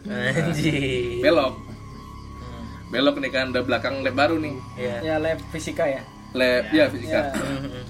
Anjing. 0.08 1.20
belok 1.20 1.54
belok 2.88 3.16
nih 3.18 3.30
kan 3.30 3.52
udah 3.52 3.62
belakang 3.62 4.00
lab 4.00 4.14
baru 4.14 4.36
nih 4.38 4.54
Iya. 4.74 4.96
Ya 5.02 5.14
lab 5.18 5.38
fisika 5.48 5.84
ya. 5.84 6.00
lab 6.30 6.64
ya, 6.68 6.88
fisika 6.88 7.20
Ya. 7.20 7.32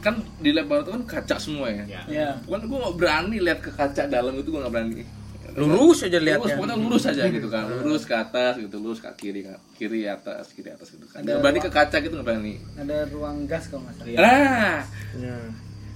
kan 0.00 0.14
di 0.36 0.50
lab 0.50 0.66
baru 0.66 0.82
tuh 0.82 0.92
kan 0.92 1.02
kaca 1.08 1.36
semua 1.38 1.68
ya 1.68 1.84
Ya. 2.08 2.28
kan 2.40 2.60
gue 2.60 2.78
gak 2.80 2.96
berani 2.96 3.38
lihat 3.38 3.58
ke 3.58 3.70
kaca 3.70 4.06
dalam 4.06 4.34
itu 4.34 4.48
gue 4.48 4.58
gak 4.58 4.70
berani 4.70 5.02
Lurus 5.50 6.04
aja 6.04 6.14
lurus 6.14 6.28
liatnya. 6.38 6.54
pokoknya 6.54 6.76
lurus 6.76 7.04
aja 7.04 7.22
gitu 7.26 7.48
kan 7.48 7.66
lurus 7.66 8.04
ke 8.04 8.14
atas 8.14 8.58
gitu 8.58 8.76
lurus 8.76 8.98
ke 8.98 9.10
kiri 9.16 9.42
kiri 9.74 10.06
atas 10.06 10.50
kiri 10.50 10.70
atas 10.70 10.86
gitu 10.88 11.02
kan 11.04 11.18
gak 11.20 11.40
berani 11.40 11.58
ke 11.58 11.66
kaca 11.68 11.96
gitu 11.98 12.14
gak 12.14 12.26
berani 12.26 12.54
Ada 12.76 13.06
ruang 13.08 13.42
gas 13.44 13.66
kalau 13.66 13.86
salah. 13.92 14.06
nah 14.14 14.78
Ya. 15.14 15.34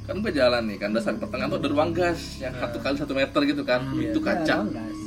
kan 0.02 0.18
gue 0.18 0.32
jalan 0.32 0.62
nih 0.64 0.78
kan 0.78 0.90
dasar 0.90 1.14
pertengahan 1.14 1.46
tuh 1.48 1.58
ada 1.58 1.68
ruang 1.68 1.90
gas 1.92 2.18
yang 2.38 2.50
satu 2.52 2.78
kali 2.78 2.96
satu 2.96 3.14
meter 3.14 3.40
gitu 3.44 3.62
kan 3.62 3.86
itu 3.92 4.14
Ya, 4.16 4.24
kaca 4.24 4.54
ruang 4.56 4.70
gas. 4.72 4.98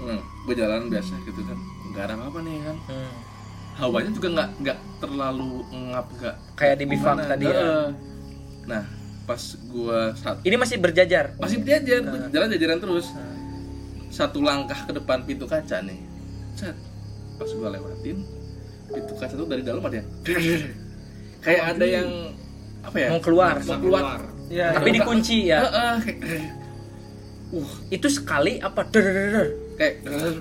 Hmm, 0.00 0.20
gue 0.42 0.54
jalan 0.54 0.82
biasa 0.86 1.14
gitu 1.22 1.40
kan 1.40 1.58
nggak 1.90 2.02
ada 2.02 2.14
apa-apa 2.14 2.38
nih 2.40 2.56
kan 2.60 2.76
Hmm. 2.86 3.12
hawanya 3.76 4.10
juga 4.10 4.28
nggak 4.30 4.48
nggak 4.58 4.78
terlalu 4.98 5.50
ngap 5.70 6.06
nggak 6.12 6.34
Kayak 6.52 6.76
di 6.76 6.84
bivak 6.86 7.16
tadi 7.22 7.46
ya. 7.46 7.88
Nah 8.62 8.84
pas 9.22 9.40
gue 9.46 9.98
saat 10.14 10.36
Ini 10.42 10.56
masih 10.56 10.76
berjajar. 10.76 11.24
masih 11.36 11.58
jajar 11.60 12.00
gua 12.02 12.28
jalan 12.28 12.48
jajaran 12.50 12.78
terus 12.78 13.06
satu 14.10 14.38
langkah 14.40 14.76
ke 14.80 14.92
depan 14.92 15.22
pintu 15.22 15.44
kaca 15.44 15.80
nih 15.80 16.02
Set. 16.52 16.74
pas 17.36 17.46
gue 17.46 17.68
lewatin 17.70 18.18
pintu 18.88 19.12
kaca 19.14 19.32
tuh 19.32 19.46
dari 19.46 19.62
dalam 19.62 19.80
ada 19.80 19.96
yang 19.96 20.08
kayak 21.44 21.62
ada 21.70 21.86
yang 21.86 22.08
apa 22.82 22.96
ya 22.96 23.08
Mau 23.08 23.20
keluar. 23.20 23.54
mau 23.60 23.78
keluar 23.78 24.18
Ya. 24.50 24.74
Tapi 24.74 24.90
dikunci 24.92 25.46
ya. 25.46 25.62
Heeh, 25.62 25.94
kayak 26.02 26.42
uh 27.50 27.70
Itu 27.90 28.06
sekali 28.06 28.58
apa? 28.58 28.86
Der, 28.88 29.02
der, 29.02 29.12
der, 29.12 29.28
der. 29.30 29.46
kayak 29.80 29.94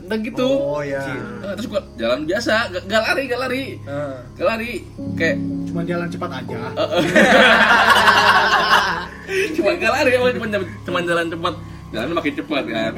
udah 0.03 0.17
gitu. 0.19 0.47
Oh 0.51 0.83
ya. 0.83 0.99
Eh, 0.99 1.53
terus 1.55 1.67
gua 1.71 1.81
jalan 1.95 2.27
biasa 2.27 2.53
gak, 2.69 2.83
gak 2.85 3.01
lari 3.07 3.23
gak 3.25 3.39
lari. 3.39 3.63
Heeh. 3.79 4.13
gak 4.35 4.47
lari. 4.47 4.71
Kayak 5.15 5.37
cuma 5.65 5.81
jalan 5.87 6.07
cepat 6.11 6.29
aja. 6.43 6.57
Cuma 9.29 9.71
gak 9.77 9.91
lari 9.93 10.09
cuma, 10.17 10.57
cuma 10.83 10.99
jalan 11.05 11.27
cepat. 11.29 11.55
Jalan 11.89 12.13
makin 12.13 12.33
cepat 12.35 12.63
kan. 12.65 12.93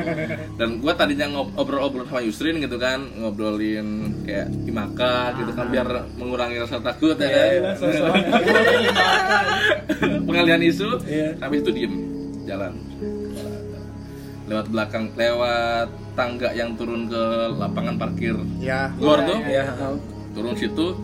Dan 0.55 0.69
gua 0.79 0.93
tadinya 0.95 1.27
ngob- 1.29 1.51
ngobrol-ngobrol 1.55 2.07
sama 2.07 2.23
Yusrin 2.23 2.59
gitu 2.59 2.75
kan. 2.75 2.99
Ngobrolin 3.19 3.87
kayak 4.23 4.47
imaka 4.65 5.35
gitu 5.37 5.51
kan 5.53 5.67
biar 5.69 5.87
mengurangi 6.15 6.57
rasa 6.57 6.79
takut 6.81 7.15
ya 7.15 7.29
kan. 7.29 7.75
pengalihan 10.25 10.63
isu 10.63 10.97
tapi 11.37 11.59
itu 11.59 11.69
diem 11.69 11.93
jalan 12.47 12.73
lewat 14.47 14.65
belakang 14.69 15.13
lewat 15.13 15.87
tangga 16.13 16.49
yang 16.51 16.73
turun 16.75 17.07
ke 17.07 17.23
lapangan 17.55 17.95
parkir. 17.95 18.35
Ya. 18.57 18.91
gor 18.97 19.21
tuh? 19.23 19.39
Ya. 19.45 19.65
turun 20.31 20.55
situ 20.55 20.95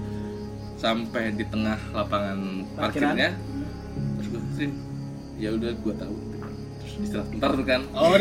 sampai 0.78 1.36
di 1.36 1.44
tengah 1.44 1.76
lapangan 1.92 2.64
Parkiran. 2.78 3.12
parkirnya 3.12 3.30
terus 4.16 4.28
gue 4.30 4.42
sih 4.56 4.70
ya 5.38 5.50
udah 5.54 5.72
gue 5.74 5.94
tahu. 5.96 6.16
Terus 6.78 6.94
istirahat 7.04 7.28
bentar 7.34 7.52
tuh 7.54 7.66
kan. 7.66 7.82
Oh 7.92 8.16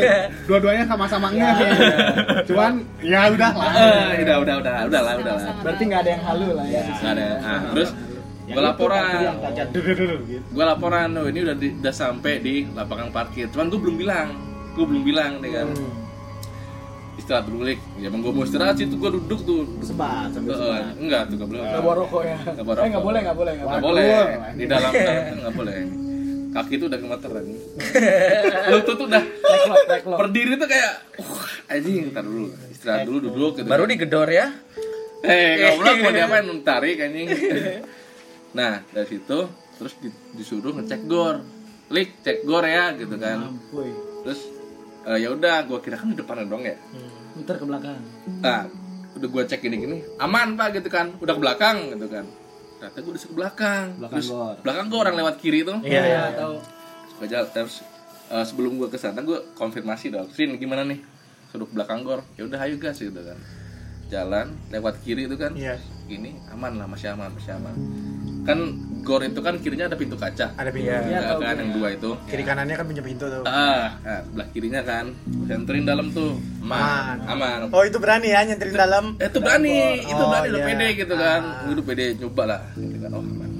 dua-duanya 0.45 0.83
sama-sama 0.85 1.27
enggak 1.31 1.55
cuman 2.45 2.73
ya 2.99 3.31
udah 3.31 3.51
lah. 3.55 3.73
Eh, 4.13 4.21
udah 4.21 4.35
udah 4.43 4.55
udah 4.59 4.73
udah 4.89 5.01
lah 5.01 5.13
udah 5.17 5.33
lah. 5.37 5.53
Berarti 5.63 5.83
nggak 5.85 6.01
ada 6.03 6.11
yang 6.11 6.23
halu 6.23 6.47
lah 6.53 6.65
ya. 6.65 6.81
Nggak 6.83 7.13
ada. 7.13 7.27
Ah, 7.41 7.59
terus 7.73 7.89
gue 8.47 8.61
laporan. 8.63 9.03
gue 10.27 10.63
laporan 10.65 11.09
oh 11.19 11.27
ini 11.27 11.39
udah 11.43 11.55
di- 11.55 11.75
udah 11.77 11.93
sampai 11.93 12.33
di 12.39 12.55
lapangan 12.71 13.11
parkir. 13.11 13.47
Cuman 13.51 13.67
gue 13.67 13.79
belum 13.79 13.97
bilang 13.97 14.27
gue 14.77 14.85
belum 14.85 15.03
bilang 15.03 15.31
nih 15.39 15.51
kan. 15.51 15.67
Istirahat 17.17 17.45
dulu 17.45 17.65
Lik. 17.65 17.81
ya 17.97 18.07
emang 18.07 18.21
gue 18.21 18.29
mau 18.29 18.43
istirahat 18.43 18.77
sih 18.77 18.85
tuh 18.85 18.95
gue 18.95 19.09
duduk 19.11 19.41
tuh. 19.41 19.65
Sebat 19.81 20.29
sambil 20.29 20.53
Eh, 20.53 20.57
sebat. 20.59 20.83
enggak 20.95 21.21
tuh 21.25 21.35
gak 21.35 21.49
boleh. 21.49 21.61
Nggak 21.63 21.81
bawa 21.81 21.95
rokok 21.97 22.21
ya. 22.23 22.37
Nggak 22.45 22.61
bawa 22.61 22.73
Eh 22.75 22.77
nggak 22.77 22.85
rokok. 22.93 23.03
boleh 23.03 23.19
nggak 23.19 23.35
boleh 23.35 23.51
nggak 23.51 23.67
boleh. 23.67 23.81
boleh. 23.81 24.53
Di 24.53 24.65
dalam 24.65 24.91
kan 24.93 25.35
nggak 25.35 25.55
boleh. 25.55 25.75
Kaki 26.47 26.73
tuh 26.75 26.87
udah 26.87 26.97
gemeteran 26.97 27.45
lutut 28.71 28.95
tuh 28.95 29.05
udah 29.05 29.23
berdiri 30.15 30.53
tuh 30.55 30.65
kayak 30.65 30.91
uh 31.19 31.41
anjing 31.69 32.09
ntar 32.09 32.23
dulu 32.23 32.49
istirahat 32.71 33.03
dulu 33.03 33.17
duduk 33.23 33.51
gitu. 33.57 33.67
Baru 33.67 33.83
digedor 33.83 34.25
ya. 34.27 34.47
eh 35.19 35.53
goblok 35.67 35.95
mau 35.99 36.11
diapain 36.11 36.45
tarik 36.63 36.97
anjing. 36.99 37.27
Nah 38.53 38.81
dari 38.87 39.07
situ 39.07 39.39
terus 39.75 39.93
di- 39.97 40.13
disuruh 40.33 40.71
ngecek 40.71 41.01
gor. 41.05 41.43
Lik 41.87 42.21
cek 42.21 42.41
gor 42.41 42.63
ya 42.63 42.95
gitu 42.95 43.15
kan. 43.17 43.53
Terus 44.23 44.41
eh, 45.07 45.17
ya 45.23 45.29
udah 45.31 45.63
gua 45.65 45.79
kira 45.79 45.95
kan 45.95 46.11
di 46.11 46.17
depan 46.19 46.43
dong 46.45 46.63
ya? 46.67 46.75
Muter 47.33 47.55
ke 47.55 47.65
belakang. 47.65 47.99
nah 48.43 48.67
udah 49.17 49.27
gua 49.33 49.43
cek 49.49 49.65
gini 49.65 49.81
gini 49.81 49.97
aman 50.19 50.59
pak 50.59 50.77
gitu 50.77 50.89
kan. 50.91 51.15
Udah 51.17 51.33
ke 51.33 51.41
belakang 51.41 51.77
gitu 51.95 52.07
kan. 52.11 52.25
Ternyata 52.77 52.97
gua 53.01 53.11
udah 53.15 53.21
ke 53.23 53.35
belakang. 53.35 53.85
Belakang 53.97 54.19
terus 54.19 54.29
gor. 54.29 54.55
belakang 54.61 54.85
gua 54.91 54.99
orang 55.07 55.15
lewat 55.17 55.35
kiri 55.39 55.59
tuh. 55.63 55.77
Iya, 55.81 56.01
iya. 56.03 56.21
tahu. 56.35 56.55
Gua 57.17 57.27
jalan 57.31 57.47
terus 57.49 57.75
eh, 58.29 58.45
sebelum 58.45 58.71
gua 58.77 58.87
ke 58.91 58.97
sana 58.99 59.23
gua 59.23 59.39
konfirmasi 59.55 60.11
dong. 60.13 60.27
Sin 60.35 60.59
gimana 60.59 60.83
nih? 60.83 60.99
Suruh 61.49 61.65
ke 61.65 61.73
belakang 61.73 62.03
gor. 62.03 62.21
Ya 62.35 62.43
udah 62.45 62.59
ayo 62.67 62.75
gas 62.77 62.99
gitu 62.99 63.17
kan. 63.17 63.39
Jalan 64.11 64.53
lewat 64.69 65.01
kiri 65.01 65.25
itu 65.25 65.39
kan. 65.39 65.55
Iya. 65.55 65.79
Ini 66.09 66.31
aman 66.49 66.71
lah 66.75 66.87
masih 66.87 67.11
aman 67.11 67.29
masih 67.31 67.51
aman 67.53 67.75
kan 68.43 68.59
gor 69.01 69.19
itu 69.19 69.39
kan 69.39 69.59
kirinya 69.59 69.87
ada 69.87 69.95
pintu 69.95 70.15
kaca 70.15 70.51
Ada 70.53 70.71
pintu. 70.71 70.87
Iya, 70.87 70.99
Ya, 71.05 71.19
tahu 71.27 71.39
kan 71.41 71.55
yang 71.57 71.71
dua 71.73 71.87
itu 71.91 72.11
Kiri 72.27 72.43
kanannya 72.43 72.75
kan 72.75 72.85
punya 72.87 73.03
pintu 73.03 73.25
tuh. 73.25 73.43
ah 73.43 73.95
nah, 73.97 74.19
sebelah 74.23 74.47
kirinya 74.49 74.81
kan 74.81 75.05
gue 75.13 75.45
senterin 75.45 75.83
dalam 75.83 76.07
tuh 76.11 76.39
aman 76.61 77.17
aman 77.27 77.57
Oh 77.71 77.83
itu 77.83 77.99
berani 77.99 78.27
ya 78.29 78.43
nyenterin 78.43 78.71
dalam. 78.73 79.05
Eh, 79.17 79.27
itu 79.27 79.39
berani, 79.39 79.75
itu 80.01 80.15
Oh, 80.17 80.27
berani 80.27 80.47
udah 80.49 80.59
iya. 80.59 80.67
pede 80.69 80.87
gitu 80.97 81.13
kan. 81.13 81.41
Ah. 81.43 81.67
Udah 81.67 81.83
pede 81.83 82.05
nyoba 82.15 82.43
lah 82.45 82.61
gitu 82.73 82.97
kan. 82.97 83.09
Oh, 83.11 83.21
aman. 83.21 83.51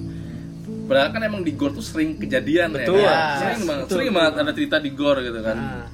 Padahal 0.88 1.10
kan 1.12 1.22
emang 1.22 1.42
di 1.44 1.52
gor 1.52 1.72
tuh 1.72 1.84
sering 1.84 2.16
kejadian 2.16 2.72
Betul. 2.72 2.96
ya. 2.98 3.04
kan? 3.04 3.12
Ya, 3.12 3.28
Sering 3.38 3.62
banget, 3.66 3.84
betul, 3.84 3.96
sering 4.00 4.12
banget 4.14 4.34
ada 4.38 4.52
cerita 4.54 4.76
di 4.80 4.92
gor 4.92 5.18
gitu 5.20 5.40
kan. 5.42 5.58
Ah. 5.58 5.86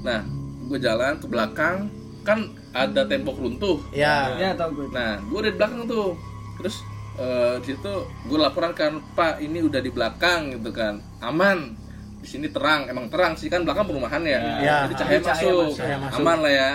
Nah, 0.00 0.20
gue 0.66 0.78
jalan 0.78 1.12
ke 1.16 1.26
belakang 1.26 1.76
kan 2.22 2.38
ada 2.70 3.02
tembok 3.04 3.36
runtuh. 3.38 3.78
Ya. 3.90 4.34
Ya 4.38 4.50
tahu 4.54 4.70
gue. 4.76 4.86
Nah, 4.94 5.18
gue 5.18 5.38
udah 5.38 5.50
di 5.50 5.58
belakang 5.58 5.82
tuh. 5.86 6.14
Terus 6.62 6.76
eh, 7.18 7.54
di 7.62 7.66
situ 7.74 7.92
gue 8.28 8.38
laporan 8.38 8.72
kan, 8.72 9.02
Pak 9.12 9.42
ini 9.42 9.58
udah 9.60 9.80
di 9.82 9.90
belakang 9.90 10.54
gitu 10.54 10.70
kan, 10.70 11.02
aman. 11.20 11.74
Di 12.20 12.28
sini 12.28 12.52
terang, 12.52 12.84
emang 12.84 13.08
terang 13.08 13.32
sih 13.34 13.48
kan 13.48 13.64
belakang 13.64 13.88
perumahan 13.88 14.20
ya. 14.22 14.40
Ya. 14.60 14.76
Jadi 14.86 14.94
cahaya, 15.00 15.18
Cahaya 15.18 15.20
masuk, 15.24 15.50
masuk. 15.64 15.76
Cahaya 15.80 15.96
masuk. 15.98 16.18
aman 16.20 16.38
lah 16.44 16.52
ya. 16.52 16.70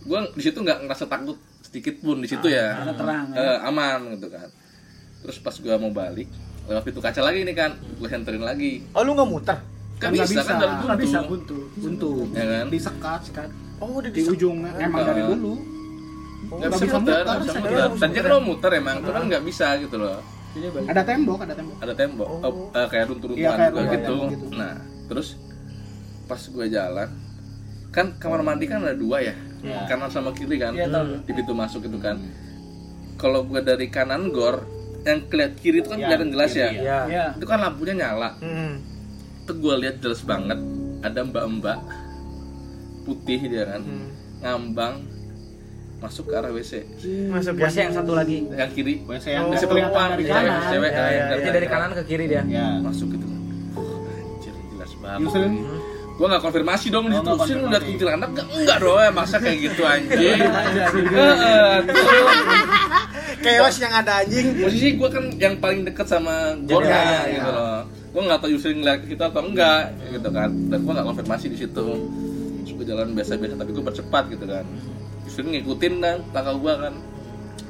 Gue 0.00 0.18
di 0.34 0.42
situ 0.42 0.58
nggak 0.58 0.78
ngerasa 0.88 1.04
takut 1.06 1.36
sedikit 1.60 1.94
pun 2.00 2.16
di 2.18 2.28
situ 2.28 2.46
ya. 2.48 2.80
Karena 2.80 2.94
terang. 2.96 3.24
ya. 3.30 3.38
Eh, 3.38 3.58
aman 3.68 3.98
gitu 4.16 4.26
kan. 4.32 4.48
Terus 5.20 5.36
pas 5.44 5.52
gue 5.52 5.74
mau 5.76 5.92
balik 5.92 6.28
lewat 6.64 6.82
pintu 6.86 7.00
kaca 7.02 7.20
lagi 7.20 7.42
nih 7.44 7.52
kan, 7.52 7.70
gue 7.76 8.08
senterin 8.08 8.40
lagi. 8.40 8.80
Oh 8.96 9.04
lu 9.04 9.12
nggak 9.12 9.28
muter? 9.28 9.58
Kan 10.00 10.16
nggak 10.16 10.28
bisa, 10.32 10.42
kan 10.48 10.56
dalam 10.56 10.80
Nggak 10.80 10.98
bisa 11.04 11.18
buntu. 11.28 11.58
buntu. 11.76 12.10
Buntu. 12.24 12.36
Ya 12.38 12.44
kan? 12.48 12.64
disekat 12.72 13.20
Oh 13.80 13.90
udah 13.96 14.10
di 14.10 14.20
ujungnya 14.22 14.70
emang 14.78 15.02
dari 15.06 15.22
dulu 15.24 15.52
Nggak 16.40 16.56
nggak 16.58 16.70
bisa 16.72 16.84
bisa 16.84 16.98
muter, 16.98 17.22
bisa 17.22 17.52
muter. 17.54 17.70
muter. 17.70 17.88
Tadinya 17.96 18.20
kan 18.20 18.32
mau 18.32 18.42
muter 18.44 18.70
emang, 18.74 18.96
cuman 19.00 19.22
nggak 19.28 19.44
bisa 19.44 19.66
gitu 19.78 19.96
loh. 19.96 20.18
Balik. 20.50 20.88
ada 20.88 21.02
tembok 21.06 21.38
ada 21.40 21.54
tembok 21.54 21.76
ada 21.78 21.94
tembok 21.94 22.26
oh, 22.26 22.74
eh, 22.74 22.86
kayak 22.90 23.04
runtuh-runtuhan 23.06 23.38
Iya, 23.38 23.50
kayak 23.54 23.70
runtuh, 23.70 23.94
gitu. 23.94 24.14
gitu. 24.26 24.46
nah 24.50 24.72
terus 25.06 25.28
pas 26.26 26.42
gue 26.42 26.66
jalan 26.66 27.06
kan 27.88 28.06
kamar 28.18 28.42
mandi 28.42 28.66
kan 28.66 28.82
ada 28.82 28.98
dua 28.98 29.22
ya 29.22 29.34
Iya. 29.60 29.86
kanan 29.86 30.10
sama 30.10 30.34
kiri 30.34 30.58
kan 30.58 30.74
Iya, 30.74 30.90
tahu. 30.90 31.22
di 31.22 31.32
pintu 31.32 31.54
masuk 31.54 31.86
itu 31.86 31.94
kan 31.96 32.18
kalau 33.14 33.46
gue 33.46 33.62
dari 33.62 33.86
kanan 33.86 34.34
gor 34.34 34.66
yang 35.00 35.22
kelihat 35.24 35.54
kiri 35.54 35.80
itu 35.80 35.88
kan 35.88 35.98
Iya, 35.98 36.06
kelihatan 36.08 36.30
jelas 36.34 36.50
ya 36.52 36.68
kiri, 36.68 36.82
Ya. 36.82 36.98
Ya. 37.06 37.24
itu 37.30 37.46
kan 37.46 37.58
lampunya 37.60 37.94
nyala 37.96 38.30
Hmm. 38.36 38.82
itu 39.40 39.52
gue 39.54 39.74
lihat 39.78 40.02
jelas 40.02 40.18
banget 40.20 40.58
ada 41.00 41.20
mbak-mbak 41.22 41.78
putih 43.02 43.40
dia 43.42 43.64
kan. 43.66 43.80
Hmm. 43.80 44.08
ngambang 44.40 44.94
masuk 45.98 46.24
ke 46.26 46.34
arah 46.34 46.48
WC 46.48 46.72
Masuk 47.28 47.52
WC 47.54 47.76
yang 47.82 47.92
satu 47.92 48.12
lagi. 48.14 48.40
yang 48.46 48.70
kiri 48.70 49.04
WC 49.04 49.26
yang 49.30 49.46
WC 49.46 49.62
kelihatan 49.62 49.68
perempuan 49.68 50.08
dari 50.10 50.24
cewek, 50.24 50.32
kanan. 50.40 50.62
cewek, 50.66 50.90
Ya, 50.90 50.96
eh, 50.98 51.10
ya, 51.10 51.24
Berarti 51.28 51.50
dari 51.50 51.66
kanan 51.68 51.90
ke 51.92 52.02
kiri 52.04 52.24
dia. 52.26 52.42
ya. 52.42 52.66
Masuk 52.80 53.08
gitu. 53.10 53.26
Kan 53.26 53.36
anjir 53.76 54.54
jelas 54.70 54.92
banget. 54.96 55.20
Yusrin 55.22 55.54
gua 56.14 56.26
nggak 56.28 56.42
konfirmasi 56.42 56.86
dong 56.88 57.04
di 57.06 57.14
Oh, 57.14 57.20
situ 57.22 57.32
sih 57.46 57.56
lihat 57.58 57.80
kuntilanak 57.82 58.28
enggak 58.30 58.46
enggak 58.50 58.76
dong 58.78 58.96
ya 58.98 59.10
masa 59.10 59.36
kayak 59.38 59.58
gitu 59.62 59.82
anjing. 59.82 60.40
Heeh, 61.10 61.72
tuh. 61.82 61.96
Chaos 63.40 63.76
yang 63.78 63.92
ada 63.94 64.12
anjing. 64.20 64.46
posisi 64.58 64.88
gua 64.94 65.08
kan 65.08 65.24
yang 65.34 65.54
paling 65.58 65.80
deket 65.82 66.06
sama 66.06 66.34
gornya 66.62 66.92
Ya, 66.92 67.00
ya, 67.02 67.20
gitu 67.34 67.50
loh. 67.50 67.80
Gua 68.10 68.22
nggak 68.22 68.38
tahu 68.38 68.50
Yusrin 68.50 68.76
ngeliat 68.78 69.00
kita 69.02 69.24
atau 69.26 69.42
enggak 69.42 69.84
gitu 70.10 70.28
kan. 70.30 70.50
Dan 70.66 70.78
gua 70.80 70.92
nggak 70.94 71.08
konfirmasi 71.10 71.46
di 71.46 71.58
situ 71.58 71.86
Gua 72.80 72.86
jalan 72.88 73.12
biasa-biasa 73.12 73.60
tapi 73.60 73.70
gua 73.76 73.84
percepat 73.92 74.24
gitu 74.32 74.44
kan. 74.48 74.64
Yusrin 75.28 75.52
ngikutin 75.52 75.94
dan 76.00 76.24
langkah 76.32 76.56
gua 76.56 76.74
kan. 76.80 76.94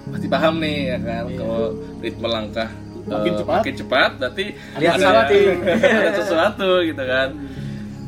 Pasti 0.06 0.26
paham 0.26 0.62
nih 0.62 0.78
ya 0.86 0.98
kan 1.02 1.24
kalau 1.34 1.62
ritme 1.98 2.26
langkah 2.26 2.70
Makin 3.00 3.32
eh, 3.32 3.38
cepat. 3.42 3.58
makin 3.58 3.74
cepat 3.74 4.10
berarti 4.22 4.44
Lihat 4.78 4.94
ada, 4.94 5.06
something. 5.26 5.56
ada 5.66 6.10
sesuatu 6.14 6.70
gitu 6.86 7.02
kan. 7.02 7.28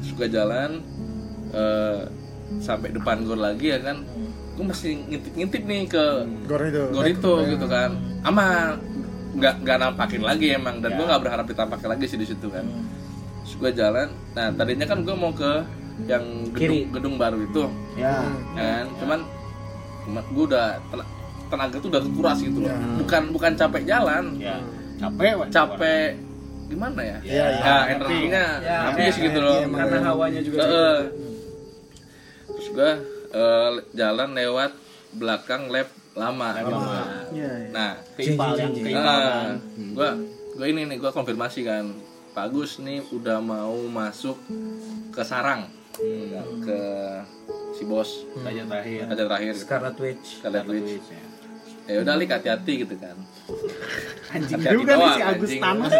Suka 0.07 0.25
jalan 0.31 0.71
eh, 1.51 1.99
sampai 2.63 2.95
depan 2.95 3.27
gor 3.27 3.35
lagi 3.37 3.75
ya 3.75 3.83
kan. 3.83 3.99
Gue 4.53 4.65
masih 4.69 5.01
ngintip-ngintip 5.11 5.63
nih 5.65 5.83
ke 5.89 6.05
Gor 6.47 6.63
itu. 6.63 6.83
gor 6.93 7.07
itu 7.09 7.33
gitu 7.51 7.67
kan. 7.67 7.91
Aman 8.23 8.79
nggak 9.33 9.65
nggak 9.65 9.77
nampakin 9.81 10.23
lagi 10.23 10.53
emang 10.53 10.79
dan 10.79 10.93
gue 10.93 11.03
nggak 11.03 11.23
berharap 11.25 11.47
ditampakin 11.49 11.89
lagi 11.99 12.05
sih 12.07 12.21
di 12.21 12.27
situ 12.29 12.47
kan. 12.47 12.63
Terus 13.43 13.55
gue 13.59 13.71
jalan 13.75 14.07
nah 14.33 14.55
tadinya 14.55 14.87
kan 14.87 15.03
gue 15.03 15.17
mau 15.17 15.33
ke 15.35 15.51
yang 16.09 16.25
Kiri. 16.57 16.89
gedung, 16.89 16.95
gedung 16.95 17.15
baru 17.21 17.39
itu. 17.41 17.65
Ya. 17.95 18.25
Kan? 18.57 18.87
Cuman 18.99 19.21
cuman 20.03 20.23
gue 20.35 20.45
udah 20.51 20.67
tena- 20.91 21.11
tenaga 21.47 21.77
tuh 21.79 21.89
udah 21.93 22.03
kekuras 22.03 22.39
gitu 22.41 22.59
loh. 22.65 22.73
Bukan 22.99 23.23
bukan 23.31 23.53
capek 23.55 23.83
jalan. 23.85 24.25
Ya. 24.41 24.57
Capek 24.99 25.47
capek 25.53 26.17
gimana 26.73 27.01
ya? 27.05 27.19
Iya, 27.21 27.45
iya. 27.53 27.61
ya 27.61 27.77
energinya 27.93 28.45
Ya, 28.65 28.77
habis 28.89 29.15
iya, 29.15 29.25
gitu 29.29 29.39
iya, 29.39 29.47
loh 29.47 29.57
emang. 29.61 29.79
Karena 29.85 29.99
hawanya 30.09 30.41
juga. 30.41 30.59
Heeh. 30.65 30.99
terus 32.53 32.69
gua 32.73 32.93
eh, 33.33 33.71
jalan 33.93 34.31
lewat 34.33 34.73
belakang 35.17 35.69
lab 35.69 35.89
lama. 36.13 36.49
Gitu 36.57 36.73
kan. 36.73 37.07
Iya. 37.33 37.53
nah 37.73 37.91
keimpal 38.17 38.53
yang 38.57 38.73
keimpal 38.73 39.21
gua 39.93 40.11
gua 40.57 40.67
ini 40.69 40.81
nih 40.89 40.97
gua 40.97 41.13
konfirmasi 41.13 41.63
kan. 41.63 41.85
Pak 42.33 42.49
Agus 42.49 42.81
nih 42.81 43.05
udah 43.13 43.45
mau 43.45 43.77
masuk 43.93 44.41
ke 45.13 45.21
sarang 45.21 45.69
ke 46.63 46.81
si 47.77 47.83
bos. 47.87 48.11
Saja 48.39 48.63
terakhir. 48.67 49.01
Aja 49.11 49.23
terakhir. 49.27 49.53
Scarlet 49.57 49.97
Witch. 49.99 50.29
kalian 50.43 50.65
Twitch 50.67 51.07
ya. 51.11 51.99
Udah 51.99 52.15
lik 52.15 52.31
hati-hati 52.31 52.73
gitu 52.87 52.95
kan. 52.95 53.17
Anjing 54.35 54.61
Hati-hati 54.63 54.77
juga 54.79 54.93
nih 54.95 55.03
doang, 55.03 55.17
si 55.19 55.23
Agus. 55.23 55.51
Thanos 55.59 55.95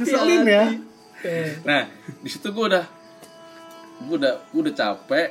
ngeselin 0.00 0.42
ya. 0.56 0.66
Nah, 1.62 1.82
di 2.24 2.28
situ 2.32 2.48
gue 2.50 2.64
udah 2.72 2.84
gue 4.08 4.16
udah 4.16 4.34
gue 4.50 4.60
udah 4.66 4.74
capek. 4.74 5.28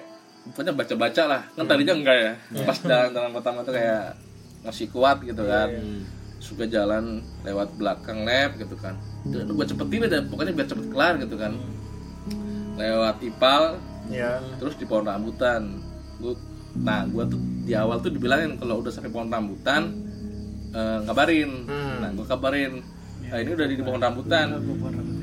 Pokoknya 0.49 0.73
baca-baca 0.73 1.23
lah. 1.27 1.41
Kan 1.53 1.65
tadinya 1.67 1.93
enggak 1.93 2.17
ya. 2.17 2.31
Pas 2.63 2.77
jalan-jalan 2.79 3.31
pertama 3.35 3.59
tuh 3.61 3.73
kayak 3.75 4.15
masih 4.63 4.87
kuat 4.89 5.21
gitu 5.21 5.43
kan. 5.45 5.69
Suka 6.39 6.63
jalan 6.71 7.19
lewat 7.43 7.75
belakang 7.75 8.23
lab 8.23 8.55
gitu 8.55 8.79
kan. 8.79 8.95
Udah 9.27 9.43
gue 9.43 9.65
cepetin 9.67 10.07
aja. 10.07 10.23
Pokoknya 10.23 10.53
biar 10.55 10.67
cepet 10.71 10.87
kelar 10.89 11.13
gitu 11.19 11.35
kan 11.35 11.53
lewat 12.79 13.19
ipal 13.21 13.75
Ya. 14.09 14.41
terus 14.57 14.73
di 14.73 14.89
pohon 14.89 15.05
rambutan 15.05 15.77
gue 16.17 16.33
nah 16.75 17.05
gue 17.05 17.23
tuh 17.27 17.37
di 17.61 17.73
awal 17.73 17.99
tuh 17.99 18.09
dibilangin 18.09 18.57
kalau 18.57 18.81
udah 18.81 18.89
sampai 18.89 19.11
pohon 19.11 19.29
rambutan 19.29 19.93
eh, 20.71 20.97
ngabarin 21.03 21.67
Hmm. 21.67 21.95
nah 22.01 22.09
gue 22.09 22.25
kabarin 22.25 22.81
nah, 23.21 23.37
ini 23.37 23.51
udah 23.51 23.67
di 23.67 23.75
pohon 23.77 23.99
rambutan 23.99 24.47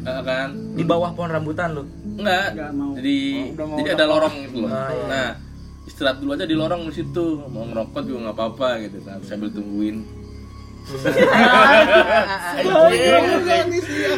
Eh, 0.07 0.23
kan 0.23 0.55
Di 0.79 0.87
bawah 0.87 1.11
pohon 1.11 1.35
rambutan 1.35 1.75
lu. 1.75 1.83
Enggak. 2.15 2.55
Jadi 2.95 3.17
Oh, 3.59 3.75
jadi 3.75 3.99
ada 3.99 4.07
lorong 4.07 4.35
gitu 4.47 4.63
loh. 4.63 4.71
Ah, 4.71 4.87
iya. 4.87 5.05
Nah, 5.05 5.29
istirahat 5.83 6.23
dulu 6.23 6.31
aja 6.31 6.47
di 6.47 6.55
lorong 6.55 6.87
di 6.87 6.95
situ. 6.95 7.43
Mau 7.43 7.67
ngerokok 7.67 8.07
juga 8.07 8.19
nggak 8.23 8.37
apa-apa 8.39 8.69
gitu 8.87 9.03
kan. 9.03 9.19
Sambil 9.27 9.51
tungguin. 9.51 10.07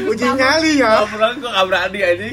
Uji 0.09 0.27
nyali 0.37 0.85
ya. 0.85 1.01
Pernah 1.09 1.33
gue 1.41 1.49
gak 1.49 1.65
berani 1.65 2.01
aja. 2.05 2.27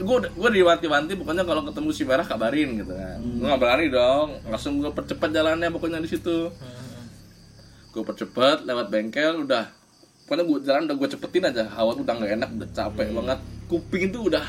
Gue 0.00 0.16
gue 0.32 0.50
diwanti-wanti 0.56 1.12
pokoknya 1.20 1.44
kalau 1.44 1.68
ketemu 1.68 1.88
si 1.92 2.08
merah 2.08 2.24
kabarin 2.24 2.80
gitu 2.80 2.96
kan. 2.96 3.20
Gue 3.20 3.44
gak 3.44 3.60
berani 3.60 3.92
dong. 3.92 4.40
Langsung 4.48 4.80
gue 4.80 4.88
percepat 4.88 5.28
jalannya 5.28 5.68
pokoknya 5.68 6.00
di 6.00 6.08
situ. 6.08 6.48
Gue 7.92 8.00
percepat 8.00 8.64
lewat 8.64 8.88
bengkel 8.88 9.44
udah. 9.44 9.68
Pokoknya 10.24 10.44
gue 10.48 10.58
jalan 10.64 10.88
udah 10.88 10.96
gue 10.96 11.08
cepetin 11.12 11.44
aja. 11.52 11.68
Hawa 11.68 12.00
udah 12.00 12.14
gak 12.16 12.32
enak 12.40 12.48
udah 12.56 12.68
capek 12.72 13.12
banget. 13.12 13.38
Kuping 13.68 14.08
itu 14.08 14.24
udah 14.24 14.44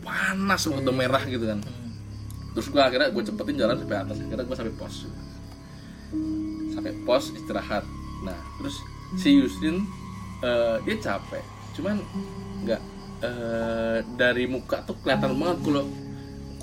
panas 0.00 0.64
udah 0.64 0.94
merah 0.96 1.20
gitu 1.28 1.44
kan. 1.44 1.60
Terus 2.56 2.72
gue 2.72 2.80
akhirnya 2.80 3.12
gue 3.12 3.22
cepetin 3.28 3.60
jalan 3.60 3.76
sampai 3.76 3.98
atas. 4.08 4.16
Akhirnya 4.24 4.44
gue 4.48 4.56
sampai 4.56 4.72
pos. 4.72 5.04
Sampai 6.72 6.96
pos 7.04 7.36
istirahat 7.36 7.84
nah 8.24 8.38
terus 8.58 8.82
si 9.16 9.38
Yusrin 9.38 9.84
eh, 10.44 10.76
dia 10.84 10.96
capek. 10.98 11.44
Cuman 11.78 11.96
nggak 12.66 12.80
eh, 13.24 13.98
dari 14.18 14.44
muka 14.50 14.82
tuh 14.84 14.98
kelihatan 15.00 15.38
banget 15.38 15.58
kalau 15.64 15.84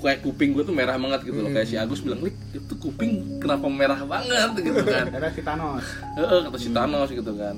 kayak 0.06 0.22
kuping 0.22 0.54
gue 0.54 0.62
tuh 0.62 0.76
merah 0.76 0.96
banget 1.00 1.26
gitu 1.26 1.40
loh. 1.42 1.50
Kayak 1.50 1.68
si 1.68 1.76
Agus 1.80 2.00
bilang 2.06 2.22
lik 2.22 2.36
itu 2.54 2.74
kuping 2.78 3.42
kenapa 3.42 3.66
merah 3.72 4.00
banget? 4.06 4.50
gitu 4.62 4.82
kan. 4.86 5.06
Ada 5.18 5.30
si 5.34 5.42
Thanos. 5.42 5.86
Heeh, 6.20 6.40
kata 6.46 6.58
si 6.62 6.70
Thanos 6.70 7.10
gitu 7.10 7.34
kan. 7.34 7.56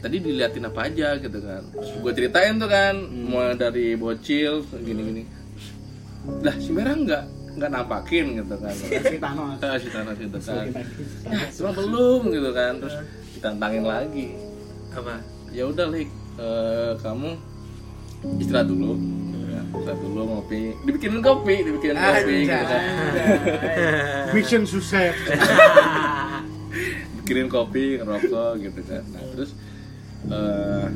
Tadi 0.00 0.16
diliatin 0.16 0.64
apa 0.64 0.88
aja 0.88 1.20
gitu 1.20 1.38
kan. 1.44 1.62
Terus 1.76 1.90
gue 2.00 2.12
ceritain 2.16 2.56
tuh 2.56 2.66
kan 2.72 2.96
mulai 3.04 3.54
dari 3.54 3.94
bocil 3.94 4.64
gini 4.80 5.02
gini 5.04 5.22
lah 6.44 6.56
si 6.60 6.70
merah 6.72 6.94
nggak 6.96 7.24
nggak 7.56 7.70
nampakin 7.70 8.26
gitu 8.42 8.54
kan. 8.60 8.74
Si 9.10 9.16
Thanos. 9.18 9.58
Ah, 9.62 9.76
si 9.78 9.88
Thanos 9.90 10.16
gitu 10.18 10.38
kan. 10.38 10.64
cuma 11.56 11.70
belum 11.74 12.20
gitu 12.30 12.50
kan. 12.54 12.72
Terus 12.78 12.94
ditantangin 13.34 13.84
lagi. 13.86 14.26
Apa? 14.90 15.22
ya 15.50 15.66
udah 15.66 15.86
lik 15.90 16.08
eh, 16.38 16.92
kamu 17.02 17.30
istirahat 18.38 18.70
dulu. 18.70 18.94
Ya, 19.50 19.62
istirahat 19.66 20.00
dulu 20.02 20.20
ngopi. 20.30 20.62
Dibikinin 20.86 21.20
kopi 21.22 21.54
dibikinin 21.66 21.98
kopi 21.98 22.36
gitu 22.46 22.64
kan. 22.70 22.82
Mission 24.34 24.62
sukses 24.62 25.14
bikinin 27.22 27.50
kopi 27.54 27.98
ngerokok 27.98 28.50
gitu 28.62 28.80
kan. 28.86 29.02
Nah 29.10 29.22
terus 29.34 29.50
eh 30.30 30.86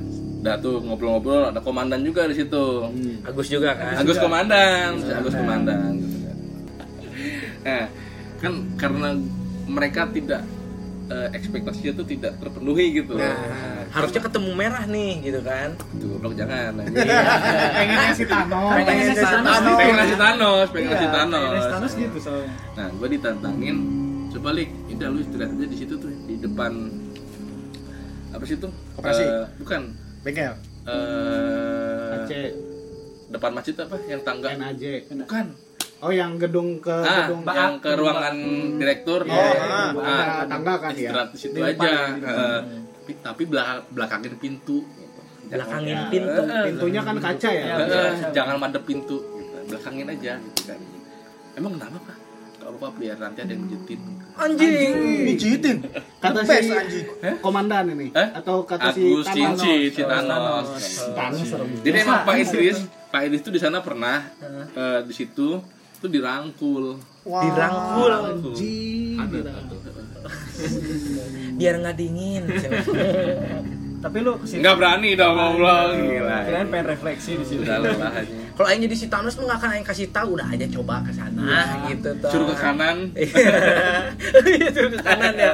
udah 0.45 0.61
tuh 0.61 0.77
ngobrol-ngobrol 0.85 1.49
ada 1.49 1.61
komandan 1.65 2.05
juga 2.05 2.29
di 2.29 2.37
situ. 2.37 2.65
Agus 3.25 3.49
juga 3.49 3.75
kan? 3.75 4.05
Agus 4.05 4.21
komandan 4.21 5.01
si 5.03 5.11
Agus 5.11 5.35
komandan. 5.35 5.99
gitu 5.99 6.07
kan 6.07 6.14
nah 7.65 7.89
kan 8.39 8.53
karena 8.77 9.09
mereka 9.65 10.05
tidak 10.13 10.45
eh, 11.09 11.29
ekspektasinya 11.33 11.93
tuh 11.97 12.05
tidak 12.05 12.37
terpenuhi 12.37 13.01
gitu. 13.01 13.17
Nah, 13.17 13.89
harusnya 13.93 14.21
ketemu 14.21 14.51
merah 14.53 14.85
nih 14.85 15.25
gitu 15.25 15.41
kan? 15.41 15.73
Tuh 15.97 16.17
goblok 16.17 16.37
jangan 16.37 16.77
pengen 16.77 17.97
ngasih 17.97 18.27
Thanos. 18.29 18.71
Pengen 18.77 19.05
ngasih 19.09 19.17
Thanos. 19.17 19.59
pengen 19.77 19.95
ngasih 19.97 20.17
Thanos 20.17 20.67
pengen 20.69 20.89
ngasih 20.93 21.09
Thanos 21.09 21.49
Iya, 21.49 21.71
Thanos. 21.73 21.93
Gitu 21.97 22.19
soalnya. 22.21 22.51
nah 22.75 22.87
gue 22.93 23.09
ditantangin 23.11 23.77
coba 24.35 24.49
lik 24.51 24.71
udah 24.91 25.09
lu 25.09 25.19
istirahat 25.23 25.55
aja 25.55 25.67
di 25.67 25.77
situ 25.79 25.95
tuh 25.95 26.11
di 26.27 26.35
depan 26.37 26.73
apa 28.35 28.45
sih 28.45 28.57
tuh? 28.59 28.73
Koperasi. 28.99 29.25
Eh, 29.25 29.47
bukan. 29.63 29.81
Bengkel. 30.21 30.53
eh 30.85 32.15
AC 32.19 32.31
depan 33.31 33.51
masjid 33.55 33.75
apa? 33.79 33.97
Yang 34.05 34.21
tangga. 34.27 34.49
NAJ 34.53 34.85
bukan 35.17 35.47
oh 36.05 36.13
yang 36.13 36.37
gedung 36.37 36.85
ke 36.85 36.93
ah 36.93 37.25
gedung 37.25 37.41
yang 37.49 37.81
ke 37.81 37.91
ruangan 37.97 38.37
direktur. 38.77 39.21
Oh, 39.25 39.33
Ah, 40.05 40.45
ada 40.45 40.45
tangga 40.45 40.75
kan 40.77 40.93
ya. 40.93 41.09
Istirahat 41.09 41.29
di 41.33 41.39
situ 41.41 41.57
aja. 41.57 41.93
Eh, 42.21 42.61
tapi 42.93 43.13
tapi 43.25 43.43
belakang 43.49 43.81
belakangin 43.97 44.35
pintu. 44.37 44.85
Belakangin 45.49 45.97
Ya. 45.97 46.09
pintu. 46.13 46.43
Pintunya 46.45 47.01
kan 47.01 47.17
kaca 47.17 47.49
ya? 47.49 47.65
Eh, 47.81 47.89
eh, 47.89 48.13
jangan 48.37 48.57
madep 48.61 48.85
pintu. 48.85 49.17
Gitu. 49.17 49.57
belakangin 49.65 50.05
aja 50.13 50.37
gitu 50.37 50.61
kan. 50.69 50.81
Emang 51.57 51.73
kenapa 51.81 51.97
pak? 52.05 52.17
Kalau 52.61 52.77
bapak 52.77 52.93
biar 53.01 53.17
nanti 53.17 53.39
ada 53.41 53.53
yang 53.57 53.65
menjetin 53.65 54.01
anjing. 54.35 54.93
Mijitin. 55.25 55.77
kata 56.21 56.41
si 56.45 56.69
anjing. 56.69 57.07
komandan 57.41 57.85
ini. 57.97 58.13
Eh? 58.13 58.29
atau 58.35 58.67
kata 58.69 58.93
si 58.93 59.09
Agus 59.09 59.25
Thanos. 59.25 59.61
Cinci 59.61 59.75
si 59.95 60.03
Thanos. 60.05 60.69
Jadi 61.81 61.97
emang 61.97 62.29
Pak 62.29 62.37
Idris 62.41 62.79
Pak 63.09 63.21
Idris 63.31 63.41
tuh 63.47 63.53
di 63.55 63.61
sana 63.63 63.79
pernah 63.81 64.27
eh, 64.75 65.01
di 65.07 65.15
situ 65.15 65.63
tuh 66.05 66.11
dirangkul. 66.13 66.85
Dirangkul. 67.25 68.13
Anjing. 68.13 69.17
biar 71.55 71.75
nggak 71.81 71.97
dingin 71.97 72.43
Tapi 74.05 74.17
lu 74.21 74.37
ke 74.37 74.45
sini 74.45 74.61
nggak 74.61 74.77
berani 74.77 75.17
dong 75.17 75.33
ngobrol. 75.33 75.97
gila. 75.97 76.39
Kirain 76.45 76.69
pengen 76.69 76.87
refleksi 76.93 77.41
di 77.41 77.45
sini. 77.49 77.65
udah 77.65 77.79
lelah 77.81 78.13
aja. 78.21 78.35
Kalau 78.53 78.69
aing 78.69 78.85
jadi 78.85 78.97
si 79.01 79.07
Thanos 79.09 79.33
tuh 79.33 79.49
nggak 79.49 79.59
akan 79.65 79.71
aing 79.81 79.87
kasih 79.89 80.13
tahu. 80.13 80.37
Udah 80.37 80.53
aja 80.53 80.67
coba 80.69 81.01
ke 81.09 81.13
sana 81.17 81.41
gitu 81.89 82.11
tuh 82.21 82.29
suruh 82.29 82.47
ke 82.53 82.57
kanan. 82.61 82.97
Iya, 84.45 84.69
suruh 84.77 84.91
ke 84.93 85.01
kanan 85.01 85.35
ya. 85.41 85.53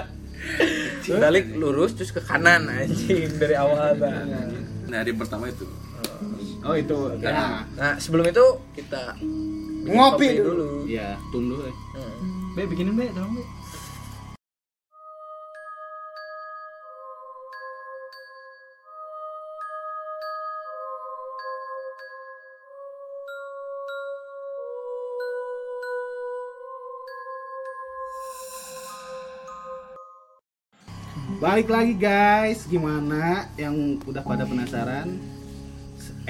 Balik 1.15 1.55
lurus 1.55 1.95
terus 1.95 2.11
ke 2.11 2.19
kanan 2.19 2.67
anjing 2.67 3.31
dari 3.39 3.55
awal 3.55 3.95
tuh. 3.95 4.11
nah 4.91 4.99
hari 4.99 5.15
pertama 5.15 5.47
itu. 5.47 5.63
Oh 6.67 6.75
itu. 6.75 6.99
Ya 7.23 7.63
nah. 7.79 7.95
sebelum 8.03 8.27
itu 8.27 8.43
kita 8.75 9.15
Ngopi 9.81 10.29
kopi 10.29 10.45
dulu. 10.45 10.85
ya 10.85 11.17
tunggu 11.33 11.57
eh. 11.65 11.75
Hmm. 11.97 12.53
Be 12.53 12.69
bikinin 12.69 12.95
be, 13.01 13.09
tolong 13.17 13.33
be. 13.33 13.45
Balik 31.41 31.73
lagi 31.73 31.97
guys, 31.97 32.69
gimana 32.69 33.49
yang 33.57 33.97
udah 34.05 34.21
pada 34.21 34.45
penasaran 34.45 35.40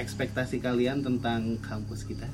ekspektasi 0.01 0.57
kalian 0.57 0.99
tentang 0.99 1.55
kampus 1.59 2.03
kita? 2.03 2.25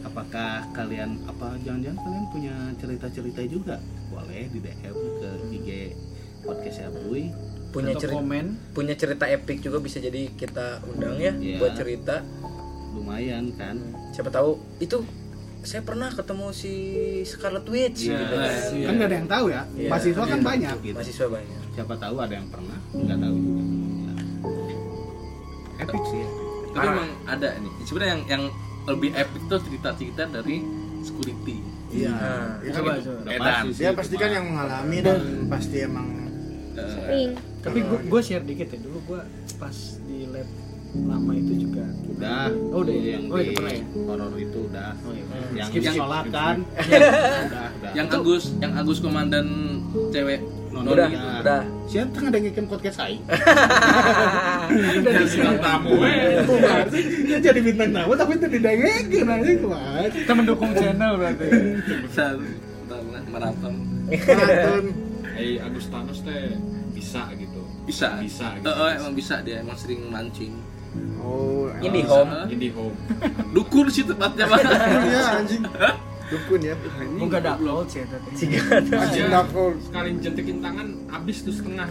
Apakah 0.00 0.64
kalian 0.72 1.20
apa 1.24 1.54
jangan-jangan 1.60 1.98
kalian 1.98 2.24
punya 2.28 2.54
cerita-cerita 2.76 3.40
juga? 3.44 3.76
Boleh 4.08 4.48
di 4.48 4.58
DM 4.58 4.94
ke 4.94 5.30
IG 5.52 5.68
podcast 6.40 6.86
Abuy. 6.86 7.28
punya 7.68 7.92
Atau 7.92 8.00
cerita 8.00 8.16
komen. 8.16 8.46
punya 8.72 8.94
cerita 8.96 9.28
epic 9.28 9.60
juga 9.60 9.76
bisa 9.76 10.00
jadi 10.00 10.32
kita 10.32 10.80
undang 10.88 11.20
ya 11.20 11.36
Iya. 11.36 11.60
buat 11.60 11.76
cerita 11.76 12.24
Lumayan 12.90 13.52
kan? 13.52 13.76
siapa 14.08 14.32
tahu 14.32 14.56
itu 14.80 15.04
saya 15.60 15.84
pernah 15.84 16.08
ketemu 16.08 16.48
si 16.50 16.72
Scarlet 17.22 17.68
Witch 17.68 18.08
Iya. 18.08 18.16
gitu 18.16 18.34
kan. 18.34 18.52
Kan 18.80 18.92
nggak 18.96 19.04
ada 19.04 19.16
yang 19.20 19.28
tahu 19.28 19.46
ya. 19.52 19.62
Iya. 19.76 19.88
Mahasiswa 19.92 20.24
kan 20.24 20.40
banyak 20.40 20.76
gitu. 20.80 20.96
mahasiswa 20.96 21.26
banyak 21.28 21.60
Siapa 21.76 21.94
tahu 21.94 22.16
ada 22.16 22.34
yang 22.34 22.48
pernah, 22.48 22.78
nggak 22.90 23.18
tahu 23.20 23.36
juga. 23.36 23.62
Ya. 25.78 25.84
Epic 25.84 26.02
sih 26.04 26.18
ya. 26.18 26.28
tapi 26.68 26.86
emang 26.86 27.10
ada 27.24 27.48
nih 27.56 27.72
sebenarnya 27.82 28.12
yang 28.12 28.22
yang 28.28 28.44
lebih 28.86 29.10
epic 29.12 29.42
tuh 29.46 29.58
cerita-cerita 29.60 30.22
dari 30.28 30.56
security 31.00 31.58
Iya. 31.88 32.12
Nah, 32.12 32.60
Itu 32.60 32.76
Coba, 32.76 32.90
coba. 32.94 33.16
Udah 33.18 33.32
Edan. 33.32 33.64
Dia 33.72 33.90
pasti 33.92 34.14
kan 34.14 34.28
yang 34.30 34.46
mengalami 34.46 34.98
dan 35.00 35.18
pasti 35.46 35.76
emang 35.80 36.08
Sering. 36.76 37.30
Tapi 37.58 37.78
gua, 37.80 37.98
gua 38.06 38.20
share 38.20 38.44
dikit 38.44 38.68
ya 38.68 38.78
dulu 38.78 38.98
gua 39.04 39.20
pas 39.56 39.74
di 40.04 40.28
lab 40.28 40.46
lama 40.94 41.32
itu 41.34 41.52
juga 41.58 41.84
udah 42.08 42.46
Oh, 42.70 42.80
udah 42.80 42.94
ya? 42.94 43.08
yang 43.14 43.24
Oh, 43.26 43.36
di 43.36 43.42
itu 43.42 43.52
pernah 43.52 43.72
ya? 43.72 43.82
horor 44.04 44.32
itu 44.36 44.58
udah 44.64 44.88
Oh, 45.00 45.10
iya. 45.10 45.24
yang 45.56 45.68
Skip, 45.68 45.80
skip, 45.82 45.96
sholat 45.96 46.22
skip, 46.22 46.34
kan 46.34 46.56
udah 46.92 47.12
udah 47.48 47.92
yang 47.92 48.06
Agus 48.10 48.44
yang 48.56 48.72
Agus 48.74 48.98
komandan 49.00 49.46
cewek 50.08 50.40
Noni 50.78 50.90
udah 50.90 51.08
gitu. 51.08 51.26
udah 51.40 51.60
siapa 51.84 52.10
tengah 52.12 52.30
dengerin 52.30 52.66
podcast 52.66 52.96
saya 52.96 53.18
jadi 55.00 55.24
bintang 55.24 55.58
tamu 55.58 55.90
eh. 56.00 56.42
dia 57.24 57.38
jadi 57.40 57.60
bintang 57.60 57.90
tamu 57.92 58.12
tapi 58.14 58.32
itu 58.34 58.46
didengerin 58.48 59.26
aja 59.26 59.50
ke 59.52 59.66
mana 59.66 60.00
Kita 60.08 60.32
mendukung 60.32 60.70
channel 60.72 61.12
berarti. 61.16 61.46
besar 62.04 62.32
bentar, 62.36 63.00
maraton 63.28 63.74
maraton. 64.08 64.84
Eh 65.38 65.54
Agus 65.56 65.86
Thanos 65.86 66.18
teh 66.20 66.50
bisa 66.90 67.30
gitu. 67.32 67.62
bisa 67.86 68.18
Bisa 68.18 68.58
gitu. 68.58 68.66
Eh, 68.66 68.74
eh, 68.74 68.92
emang 68.98 69.14
bisa 69.14 69.38
dia 69.38 69.62
emang 69.62 69.78
sering 69.78 70.02
mancing 70.08 70.54
Oh, 71.20 71.70
Indie 71.78 72.02
Bisa. 72.02 72.10
home 72.16 72.32
Indie 72.48 72.72
home. 72.72 72.96
dukun 73.52 73.86
sih 73.86 74.02
tempatnya 74.02 74.44
mah 74.44 74.58
Iya 75.06 75.22
anjing. 75.38 75.62
Dukun 76.28 76.60
ya. 76.60 76.74
Gua 77.16 77.26
gak 77.32 77.40
ada 77.44 77.50
upload 77.56 77.86
sih 77.88 78.04
tadi. 78.04 78.30
Anjing 78.92 79.28
dakol. 79.32 79.80
Sekali 79.80 80.08
jentikin 80.20 80.60
tangan 80.60 80.88
habis 81.08 81.40
tuh 81.40 81.54
setengah. 81.54 81.86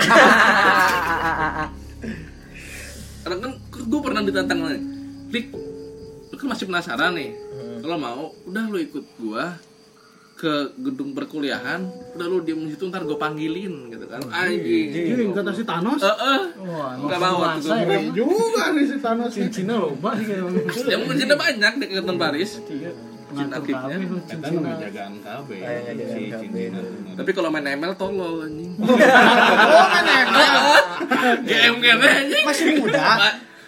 karena 3.26 3.43
kan 3.43 3.52
gue 3.60 4.00
pernah 4.00 4.23
ditantang 4.23 4.60
nih 4.63 4.80
Lik 5.36 5.52
lu 6.32 6.36
kan 6.38 6.47
masih 6.54 6.65
penasaran 6.69 7.12
nih. 7.17 7.34
Kalau 7.82 7.97
mau 7.97 8.23
udah 8.45 8.63
lu 8.69 8.78
ikut 8.78 9.06
gua 9.19 9.58
ke 10.38 10.69
gedung 10.78 11.17
perkuliahan 11.17 11.82
udah 12.13 12.28
lu 12.30 12.45
diem 12.45 12.62
di 12.62 12.78
situ 12.78 12.86
ntar 12.93 13.02
gue 13.10 13.17
panggilin 13.17 13.89
gitu 13.89 14.06
kan. 14.06 14.21
Anjing 14.30 14.93
ini 14.93 15.34
kata 15.34 15.50
si 15.50 15.65
Thanos. 15.65 15.97
Eh 15.97 16.13
eh 16.13 16.43
Wah, 16.62 16.93
nggak 16.93 17.19
mau 17.19 17.41
ya, 17.41 17.50
gue 17.58 17.73
Keren 17.73 18.06
juga 18.13 18.63
nih 18.78 18.86
si 18.86 18.97
Thanos. 19.02 19.34
Cincina 19.34 19.82
loba 19.82 20.13
sih 20.13 20.30
kayak 20.30 20.45
yang 20.86 21.02
mungkin 21.02 21.17
cinta 21.17 21.36
banyak 21.36 21.73
di 21.82 22.15
Paris 22.21 22.62
Kami 23.28 23.44
tuh 24.06 24.20
Kita 24.24 24.48
nunggu 24.48 24.74
jagaan 24.80 25.13
KB 25.20 25.50
si 26.08 26.22
KB. 26.32 26.56
Tapi 27.13 27.30
kalau 27.32 27.50
main 27.50 27.68
ML 27.70 27.94
tolol 27.94 28.44
anjing 28.44 28.72
Oh, 29.68 29.88
emang. 30.00 30.56
GM 31.44 31.76
kan 31.78 31.98
anjing 32.00 32.44
Masih 32.44 32.66
muda. 32.78 33.04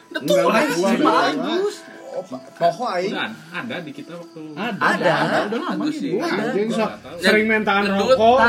udah 0.10 0.22
tua 0.22 0.42
Enggak, 0.42 0.64
anjing. 0.64 0.80
gua 0.80 0.92
bagus. 0.98 1.76
Oh, 2.10 2.24
Poho 2.58 2.84
aing. 2.90 3.14
Ada 3.52 3.76
di 3.80 3.92
kita 3.92 4.16
waktu 4.16 4.42
Ada, 4.58 4.82
Ada. 4.82 5.40
udah 5.46 5.60
lama 5.62 5.86
sih. 5.90 6.18
Anjing 6.18 6.70
sering 7.18 7.46
main 7.46 7.62
tangan 7.62 7.94
rokok. 7.94 8.40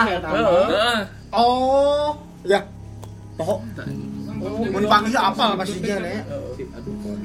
Oh, 1.31 2.17
ya. 2.43 2.61
Poho. 3.37 3.55
Oh, 4.41 4.65
mun 4.65 4.85
panggil 4.87 5.13
apa 5.15 5.53
pastinya 5.55 6.01
nih. 6.01 6.25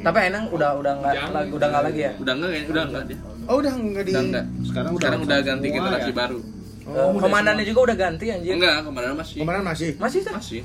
tapi 0.01 0.19
enang 0.27 0.51
udah 0.51 0.75
udah 0.75 0.93
nggak 0.99 1.13
Jangan. 1.13 1.31
lagi 1.33 1.49
udah 1.49 1.67
nggak 1.67 1.83
lagi 1.83 1.99
ya 2.01 2.11
udah 2.13 2.33
enggak 2.35 2.51
udah 2.67 2.83
enggak 2.85 3.03
dia 3.07 3.17
Oh, 3.45 3.55
udah 3.57 3.73
enggak 3.73 4.03
di 4.03 4.11
udah 4.11 4.23
enggak 4.23 4.45
Sekarang 4.63 4.91
udah 4.91 5.01
sekarang 5.01 5.19
udah 5.21 5.37
ganti 5.39 5.65
semua 5.65 5.77
generasi 5.79 6.09
ya. 6.09 6.15
baru 6.15 6.39
Eh, 6.85 7.09
komandannya 7.17 7.65
juga 7.65 7.79
udah 7.83 7.97
ganti 7.97 8.25
anjir 8.27 8.51
enggak 8.53 8.75
kemarin 8.83 9.13
masih 9.13 9.37
Kemarin 9.39 9.61
masih. 9.63 9.89
masih 9.95 10.19
tuh 10.21 10.33
masih 10.33 10.61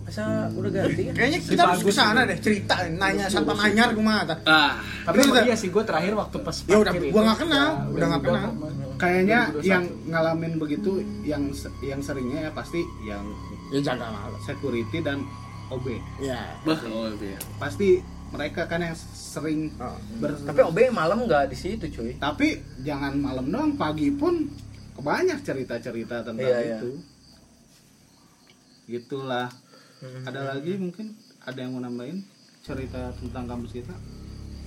masa 0.00 0.24
udah 0.50 0.70
ganti 0.72 1.00
kan 1.04 1.14
Kayaknya 1.14 1.38
kita 1.40 1.62
harus 1.64 1.82
ke 1.82 1.92
sana 1.92 2.20
deh 2.24 2.38
cerita 2.38 2.74
nanya 2.88 3.26
satpam 3.26 3.54
anyar 3.56 3.94
tah. 4.24 4.38
ah 4.44 4.72
Tapi 5.06 5.22
iya 5.44 5.54
sih 5.54 5.68
gue 5.68 5.82
terakhir 5.82 6.12
waktu 6.14 6.36
pas 6.40 6.56
Ya 6.64 6.76
udah, 6.76 6.92
gua 6.92 7.02
itu, 7.04 7.18
nggak 7.20 7.38
kenal, 7.38 7.68
udah 7.90 8.06
nggak 8.08 8.22
kenal. 8.24 8.48
Kayaknya 8.96 9.38
2021. 9.54 9.64
yang 9.64 9.84
ngalamin 10.08 10.52
begitu 10.56 10.90
yang 11.22 11.42
yang 11.80 12.00
seringnya 12.00 12.40
ya 12.42 12.50
pasti 12.50 12.78
yang 13.00 13.22
Ya 13.70 13.78
jaga 13.86 14.10
malam. 14.10 14.34
security 14.42 14.98
dan 14.98 15.22
OB. 15.70 15.86
Ya. 16.18 16.58
bah 16.66 16.78
oh 16.90 17.06
iya 17.16 17.38
Pasti 17.56 18.02
mereka 18.30 18.66
kan 18.66 18.80
yang 18.80 18.94
sering 19.14 19.74
Oh. 19.78 19.94
ber 20.18 20.34
tapi 20.42 20.60
OB 20.62 20.78
malam 20.90 21.26
nggak 21.26 21.50
di 21.50 21.56
situ 21.58 21.86
cuy. 21.90 22.14
Tapi 22.16 22.58
jangan 22.80 23.14
malam 23.14 23.46
doang, 23.46 23.74
pagi 23.74 24.10
pun 24.10 24.46
banyak 24.96 25.40
cerita-cerita 25.40 26.20
tentang 26.22 26.44
Iya, 26.44 26.58
iya. 26.60 26.78
itu. 26.78 26.90
Gitulah. 28.86 29.48
ada 30.24 30.56
lagi 30.56 30.80
mungkin? 30.80 31.12
Ada 31.44 31.60
yang 31.60 31.76
mau 31.76 31.84
nambahin 31.84 32.24
cerita 32.60 33.12
tentang 33.20 33.44
kampus 33.44 33.70
kita? 33.76 33.94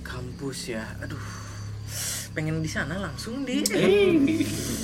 Kampus 0.06 0.58
ya? 0.70 0.86
Aduh. 1.02 1.18
Pengen 2.34 2.62
di 2.62 2.70
sana 2.70 2.98
langsung 2.98 3.42
di. 3.42 3.62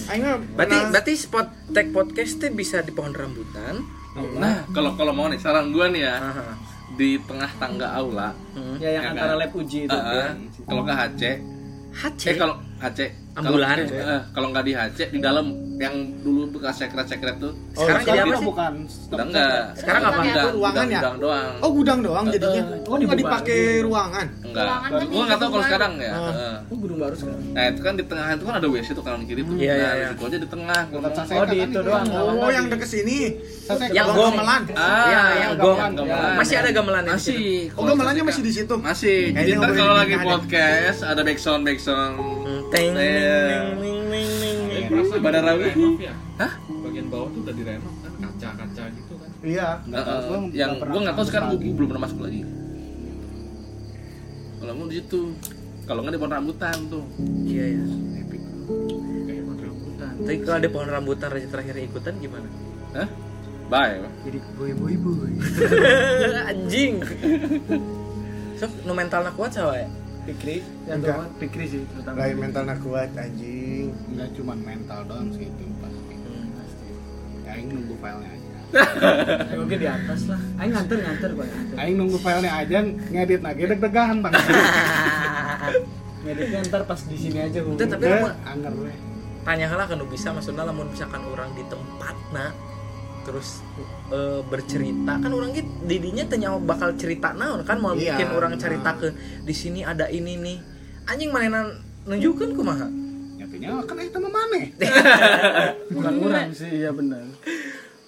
Aing 0.07 0.23
mah 0.23 0.39
berarti 0.55 0.77
berarti 0.91 1.13
spot 1.15 1.71
tag 1.71 1.91
podcast 1.91 2.39
bisa 2.51 2.83
di 2.83 2.91
pohon 2.91 3.11
rambutan. 3.11 3.79
Nah, 4.39 4.67
kalau 4.71 4.95
kalau 4.95 5.15
mau 5.15 5.27
nih 5.27 5.39
saran 5.39 5.71
gua 5.71 5.87
nih 5.87 6.03
ya. 6.03 6.15
Aha. 6.19 6.47
Di 7.01 7.17
tengah 7.25 7.49
tangga 7.57 7.89
aula. 7.97 8.29
Hmm. 8.53 8.77
Ya 8.77 8.93
yang 8.93 9.05
Ya 9.05 9.11
antara 9.17 9.33
kan? 9.33 9.41
lab 9.41 9.53
uji 9.57 9.79
itu. 9.89 9.97
eh, 9.97 10.29
kalau 10.69 10.81
nggak 10.85 10.99
HC, 11.01 11.23
HC 11.97 12.23
eh 12.23 12.37
kalau 12.37 12.55
HC 12.77 13.01
Ambulan. 13.43 13.77
eh, 13.81 13.89
eh, 13.91 14.21
kalau 14.31 14.47
nggak 14.51 14.65
di 14.65 14.73
HC 14.73 14.99
di 15.11 15.19
dalam 15.19 15.47
yang 15.77 15.97
dulu 16.21 16.53
bekas 16.53 16.77
sekret-sekret 16.77 17.41
tuh. 17.41 17.57
sekarang 17.73 18.03
jadi 18.05 18.21
apa 18.21 18.35
sih 18.37 18.45
bukan 18.45 18.73
Udah 19.09 19.25
enggak. 19.25 19.63
Sekarang 19.73 20.03
apa? 20.05 20.21
Gudang, 20.21 20.53
Ruangan 20.53 20.85
ya? 20.85 21.01
gudang 21.01 21.17
doang. 21.17 21.53
Oh 21.59 21.71
gudang 21.73 21.99
doang 22.01 22.25
jadinya. 22.29 22.63
Oh, 22.85 22.91
Oh 22.91 22.97
nggak 23.01 23.19
dipakai 23.19 23.61
ruangan. 23.81 24.27
Enggak. 24.45 24.67
Ruangan 24.67 24.91
kan 24.91 25.07
Gua 25.09 25.23
nggak 25.25 25.41
tahu 25.41 25.51
kalau 25.51 25.65
sekarang 25.65 25.93
ya. 25.97 26.13
Ah. 26.13 26.21
Heeh. 26.21 26.55
Oh, 26.69 26.77
gedung 26.77 26.99
baru 27.01 27.15
sekarang. 27.17 27.41
Nah 27.51 27.65
itu 27.67 27.81
kan 27.81 27.95
di 27.97 28.05
tengah 28.05 28.27
itu 28.31 28.45
kan 28.45 28.55
ada 28.55 28.69
WC 28.69 28.89
tuh 28.93 29.03
kanan 29.03 29.23
kiri 29.25 29.41
tuh. 29.41 29.55
Iya, 29.57 29.73
nah, 29.73 29.79
iya, 29.79 29.91
iya. 29.91 30.07
di 30.07 30.13
situ 30.13 30.23
aja 30.23 30.39
di 30.39 30.49
tengah. 30.49 30.81
Gua 30.87 31.01
Oh, 31.01 31.45
di 31.49 31.57
itu 31.59 31.79
doang. 31.81 32.07
Oh 32.37 32.51
yang 32.53 32.67
deket 32.69 32.89
sini. 32.91 33.19
Yang 33.89 34.07
Oh, 34.07 34.15
gong. 34.15 34.35
gamelan. 34.37 34.63
Ah, 34.75 35.07
Iya, 35.07 35.23
yang 35.41 35.53
gong. 35.57 35.79
gamelan. 35.97 36.35
Masih 36.37 36.55
ada 36.61 36.69
gamelan? 36.71 37.05
Masih. 37.09 37.41
Oh 37.73 37.83
gamelannya 37.83 38.23
masih 38.23 38.43
di 38.45 38.53
situ. 38.53 38.75
Masih. 38.77 39.33
Jadi 39.33 39.51
kalau 39.57 39.95
lagi 39.97 40.17
podcast 40.19 41.01
ada 41.03 41.25
backsound 41.25 41.65
backsound. 41.65 42.21
Teng, 42.71 42.95
ning, 42.95 43.75
ning, 43.83 44.01
ning, 44.39 44.59
ning, 44.71 45.21
Pada 45.21 45.43
ragu. 45.43 45.61
direnov 45.67 45.99
ya? 45.99 46.15
Hah? 46.39 46.53
Bagian 46.87 47.07
bawah 47.11 47.29
tuh 47.35 47.41
udah 47.43 47.55
direnov 47.55 47.95
kan 48.01 48.13
kaca-kaca 48.23 48.85
gitu 48.95 49.13
kan. 49.19 49.29
Iya, 49.43 49.69
nggak 49.91 50.03
tahu. 50.07 50.21
Gua 50.23 50.39
yang 50.55 50.71
nggak 50.71 50.81
pernah 50.81 50.95
gue 50.95 51.03
nggak 51.03 51.17
tahu 51.19 51.27
sekarang 51.27 51.49
gue 51.51 51.75
belum 51.75 51.89
pernah 51.91 52.03
masuk 52.07 52.19
lagi. 52.23 52.41
Kalau 54.61 54.73
mau 54.77 54.87
di 54.87 54.97
situ, 55.03 55.21
kalau 55.85 56.01
nggak 56.07 56.15
di 56.15 56.21
pohon 56.21 56.33
rambutan 56.33 56.77
tuh. 56.87 57.05
Iya 57.43 57.65
ya. 57.75 57.85
Epic. 58.23 58.43
Kayak 59.27 59.43
pohon 59.45 59.59
rambutan. 59.61 60.13
Tapi 60.23 60.37
kalau 60.41 60.57
ada 60.57 60.69
pohon 60.71 60.89
rambutan 60.89 61.29
raja 61.35 61.49
terakhir 61.51 61.75
ikutan 61.81 62.15
gimana? 62.23 62.49
Hah? 62.95 63.09
Bye. 63.71 63.99
Jadi 64.27 64.39
boy 64.55 64.71
boy 64.79 64.95
boy. 64.95 65.31
Anjing. 66.51 66.95
Sok 68.59 68.73
nu 68.87 68.93
mentalna 68.95 69.35
kuat 69.35 69.55
sawa 69.55 69.75
ya? 69.75 69.89
Pikri, 70.21 70.57
yang 70.85 71.01
Enggak. 71.01 71.27
Pikri 71.41 71.65
sih 71.67 71.81
terutama. 71.89 72.17
Lain 72.21 72.37
mental 72.39 72.63
nak 72.65 72.79
kuat 72.81 73.11
anjing. 73.17 73.89
Nggak 74.13 74.29
cuma 74.37 74.53
mental 74.55 75.01
doang 75.09 75.29
sih 75.33 75.49
itu 75.49 75.65
pasti. 75.81 76.15
Hmm. 76.15 76.47
Ya, 77.43 77.51
Aing 77.57 77.69
nunggu 77.73 77.95
filenya 77.97 78.29
aja. 78.31 78.49
Oke 79.65 79.75
di 79.75 79.89
atas 79.89 80.21
lah. 80.31 80.41
Ayo 80.61 80.69
nganter 80.71 80.97
nganter 81.03 81.31
nganter. 81.35 81.77
Aing 81.81 81.97
nunggu 81.97 82.19
filenya 82.21 82.53
aja 82.53 82.79
ngedit 82.85 83.41
lagi 83.43 83.63
deg-degan 83.67 84.17
bang. 84.23 84.33
Ngeditnya 86.21 86.61
ntar 86.69 86.83
pas 86.85 87.01
di 87.01 87.17
sini 87.17 87.39
aja 87.41 87.59
Itu 87.65 87.85
tapi 87.89 88.05
anger 88.45 88.75
we. 88.77 88.93
tanya 89.41 89.73
lah 89.73 89.89
kan 89.89 89.97
bisa 90.05 90.37
maksudnya 90.37 90.69
lamun 90.69 90.93
misalkan 90.93 91.25
orang 91.25 91.49
di 91.57 91.65
tempat 91.65 92.13
nah 92.29 92.53
terus 93.31 93.63
eh, 94.11 94.43
bercerita 94.43 95.13
kan 95.17 95.31
orang 95.31 95.55
gitu 95.55 95.71
didinya 95.85 96.27
tanya 96.27 96.59
bakal 96.59 96.91
cerita 96.95 97.31
naon 97.31 97.63
kan 97.63 97.79
mau 97.79 97.95
Iya, 97.95 98.19
bikin 98.19 98.29
orang 98.29 98.59
cerita 98.59 98.91
ke 98.93 99.15
di 99.41 99.55
sini 99.55 99.81
ada 99.83 100.11
ini 100.11 100.35
nih 100.37 100.59
anjing 101.07 101.31
mainan 101.31 101.79
nunjukin 102.03 102.53
kumaha 102.53 102.91
Nyatinya 103.41 103.81
kan 103.83 103.97
itu 103.97 104.19
mah 104.19 104.29
maneh. 104.31 104.67
bukan 105.95 106.13
kurang 106.19 106.51
sih, 106.51 106.71
iya 106.77 106.91
benar. 106.91 107.25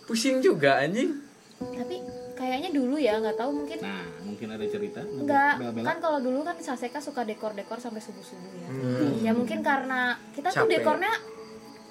pusing 0.05 0.39
juga 0.39 0.77
anjing 0.79 1.17
Tapi 1.57 1.97
kayaknya 2.35 2.69
dulu 2.69 2.99
ya 2.99 3.17
nggak 3.17 3.39
tahu 3.39 3.51
mungkin 3.55 3.79
Nah, 3.81 4.03
mungkin 4.21 4.49
ada 4.51 4.67
cerita. 4.67 5.01
Enggak, 5.01 5.55
Bela-bela. 5.57 5.87
kan 5.87 5.97
kalau 5.99 6.19
dulu 6.19 6.43
kan 6.43 6.59
Saseka 6.59 6.99
suka 6.99 7.23
dekor-dekor 7.23 7.79
sampai 7.79 8.03
subuh-subuh 8.03 8.53
ya. 8.53 8.69
Hmm. 8.69 9.13
Ya 9.23 9.31
mungkin 9.31 9.63
karena 9.63 10.19
kita 10.35 10.51
tuh 10.51 10.67
Capek. 10.67 10.83
dekornya 10.83 11.13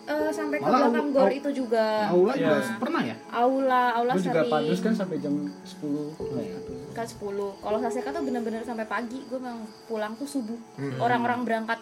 eh, 0.04 0.32
sampai 0.32 0.58
ke 0.58 0.64
Malah 0.64 0.80
belakang 0.84 1.06
au- 1.06 1.14
gor 1.14 1.26
au- 1.26 1.36
itu 1.36 1.50
juga. 1.56 1.86
Aula 2.08 2.34
juga 2.34 2.56
Iya. 2.58 2.78
pernah 2.78 3.02
ya? 3.04 3.16
Aula, 3.30 3.84
aula 3.94 4.12
Gue 4.12 4.24
juga 4.24 4.40
sering. 4.40 4.52
padus 4.52 4.80
kan 4.80 4.94
sampai 4.94 5.18
jam 5.18 5.34
10 5.62 6.06
gitu. 6.18 6.74
kan 6.92 7.06
10. 7.06 7.56
Kalau 7.58 7.78
Saseka 7.80 8.10
tuh 8.10 8.22
bener-bener 8.22 8.62
sampai 8.62 8.86
pagi. 8.86 9.24
Gue 9.24 9.38
memang 9.38 9.62
pulang 9.86 10.14
tuh 10.14 10.26
subuh. 10.26 10.60
Hmm. 10.76 10.98
Orang-orang 10.98 11.42
berangkat 11.42 11.80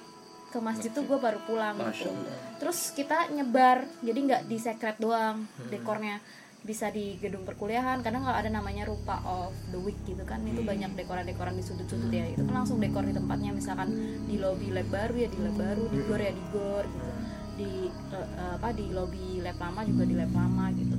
ke 0.48 0.58
masjid 0.60 0.90
tuh 0.90 1.04
gue 1.04 1.16
baru 1.16 1.38
pulang 1.44 1.74
Masya 1.76 2.10
gitu. 2.10 2.32
Terus 2.58 2.92
kita 2.92 3.30
nyebar, 3.30 3.86
jadi 4.00 4.18
nggak 4.20 4.42
di 4.46 4.58
secret 4.58 4.98
doang 4.98 5.46
dekornya 5.68 6.18
bisa 6.60 6.90
di 6.90 7.16
gedung 7.16 7.42
perkuliahan 7.42 8.04
kadang 8.04 8.20
kalau 8.20 8.36
ada 8.36 8.50
namanya 8.50 8.84
rupa 8.84 9.16
of 9.24 9.56
the 9.70 9.80
week 9.80 9.96
gitu 10.04 10.20
kan 10.22 10.44
itu 10.44 10.60
banyak 10.60 10.92
dekoran-dekoran 10.92 11.56
di 11.56 11.64
sudut-sudut 11.64 12.12
ya 12.12 12.28
itu 12.28 12.44
kan 12.44 12.52
langsung 12.54 12.78
dekor 12.78 13.00
di 13.02 13.16
tempatnya 13.16 13.56
misalkan 13.56 13.96
di 14.28 14.36
lobby 14.36 14.68
lab 14.68 14.84
baru 14.86 15.16
ya 15.16 15.28
di 15.30 15.40
lab 15.40 15.56
baru 15.56 15.88
di 15.88 15.98
gor 16.04 16.20
ya 16.20 16.30
di 16.30 16.44
gor 16.52 16.84
gitu 16.84 17.10
di 17.60 17.74
eh, 18.10 18.28
apa 18.56 18.72
di 18.72 18.88
lobby 18.90 19.40
lab 19.40 19.60
lama 19.60 19.82
juga 19.84 20.04
di 20.04 20.16
lab 20.16 20.32
lama 20.32 20.66
gitu 20.74 20.98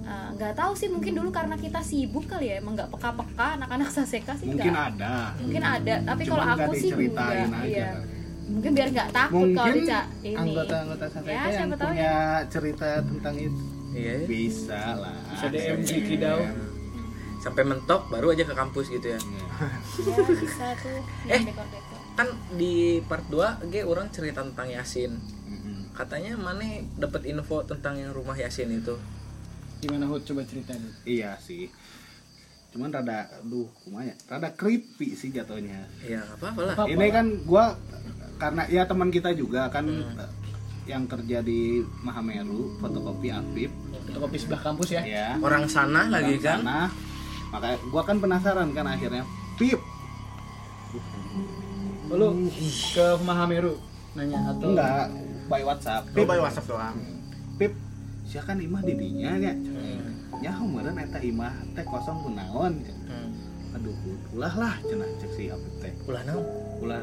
Eh, 0.00 0.28
nggak 0.32 0.56
tahu 0.56 0.72
sih 0.72 0.88
mungkin 0.88 1.12
dulu 1.12 1.28
karena 1.28 1.52
kita 1.54 1.84
sibuk 1.84 2.24
kali 2.24 2.48
ya 2.48 2.54
emang 2.56 2.72
nggak 2.72 2.88
peka-peka 2.88 3.60
anak-anak 3.60 3.92
saseka 3.92 4.32
sih 4.34 4.48
Mungkin 4.48 4.72
nggak 4.72 4.88
ada. 4.96 5.36
mungkin 5.36 5.60
ada 5.62 5.94
tapi 6.02 6.22
kalau 6.24 6.44
aku 6.48 6.70
sih 6.72 6.88
diceritain 6.88 7.44
enggak 7.44 7.60
aja 7.60 7.68
iya 7.68 7.88
kali. 7.92 8.08
mungkin 8.48 8.70
biar 8.72 8.88
nggak 8.88 9.10
takut 9.12 9.48
kalau 9.52 9.68
Mungkin 9.68 9.84
dica 9.84 10.00
ini 10.24 10.36
anggota-anggota 10.40 11.04
Ya, 11.04 11.12
Saseka 11.12 11.28
yang 11.28 11.52
siapa 11.52 11.76
tahu 11.76 11.88
punya 11.92 12.14
cerita 12.48 12.88
tentang 13.04 13.34
itu 13.36 13.60
iya 13.90 14.12
ya. 14.14 14.24
bisa 14.24 14.80
lah. 14.96 15.16
Bisa 15.28 15.46
DM 15.52 15.78
Dao. 16.16 16.40
sampai 17.38 17.62
mentok 17.62 18.02
baru 18.08 18.26
aja 18.32 18.42
ke 18.42 18.54
kampus 18.56 18.86
gitu 18.88 19.06
ya 19.06 19.20
ya 19.20 20.16
bisa 20.24 20.66
tuh 20.80 20.98
Eh. 21.28 21.36
yang 21.36 21.52
kan 22.16 22.28
di 22.50 22.74
part 23.04 23.28
2 23.28 23.68
ge 23.68 23.84
orang 23.84 24.08
cerita 24.08 24.40
tentang 24.40 24.66
Yasin. 24.66 25.20
Katanya 25.98 26.38
mana 26.38 26.62
dapat 26.94 27.26
info 27.26 27.66
tentang 27.66 27.98
yang 27.98 28.14
rumah 28.14 28.38
Yasin 28.38 28.70
itu 28.70 28.94
Gimana 29.78 30.06
Hud 30.06 30.26
coba 30.26 30.42
ceritain. 30.42 30.82
Iya 31.02 31.38
sih. 31.38 31.70
Cuman 32.74 32.90
rada, 32.90 33.30
aduh, 33.38 33.70
kumanya, 33.78 34.10
rada 34.26 34.50
creepy 34.50 35.14
sih 35.14 35.30
jatuhnya. 35.30 35.86
ya 36.02 36.18
apa-apa 36.18 36.60
lah 36.66 36.74
Apa? 36.74 36.90
Ini 36.90 37.06
kan 37.08 37.26
gua 37.46 37.78
karena 38.38 38.66
ya 38.66 38.82
teman 38.84 39.08
kita 39.08 39.30
juga 39.32 39.70
kan 39.70 39.86
Hmm. 39.86 40.18
yang 40.82 41.06
kerja 41.06 41.46
di 41.46 41.78
Mahameru, 42.02 42.74
fotokopi 42.78 43.30
Afif, 43.30 43.70
Fotokopi 44.08 44.36
sebelah 44.36 44.62
kampus 44.64 44.88
ya. 44.90 45.02
ya. 45.04 45.26
orang 45.38 45.70
sana 45.70 46.10
lagi 46.10 46.34
Orang 46.34 46.42
kan 46.42 46.58
sana. 46.58 46.78
Makanya 47.54 47.76
gua 47.88 48.02
kan 48.02 48.16
penasaran 48.18 48.68
kan 48.74 48.86
akhirnya, 48.88 49.22
Pip, 49.54 49.78
Lu 52.08 52.28
ke 52.90 53.06
Mahameru 53.22 53.78
nanya 54.16 54.50
atau 54.50 54.74
enggak 54.74 55.06
by 55.48 55.62
WhatsApp. 55.64 56.02
Itu 56.12 56.22
by 56.28 56.38
WhatsApp 56.38 56.66
doang. 56.68 56.96
Pip, 57.56 57.72
sia 58.28 58.44
kan 58.44 58.60
imah 58.60 58.84
di 58.84 58.94
dinya 58.94 59.32
nya. 59.40 59.52
Hmm. 59.56 60.38
Nya 60.38 60.52
meureun 60.60 60.96
eta 61.00 61.18
imah 61.18 61.54
teh 61.72 61.84
kosong 61.88 62.18
kunaon. 62.22 62.72
Hmm. 63.08 63.28
Aduh, 63.74 63.96
ulah 64.36 64.54
lah 64.54 64.74
cenah 64.84 65.08
cek 65.18 65.30
si 65.34 65.42
Afif 65.48 65.74
teh. 65.80 65.92
ulah 66.08 66.22
naon 66.24 66.44
Ulah 66.78 67.00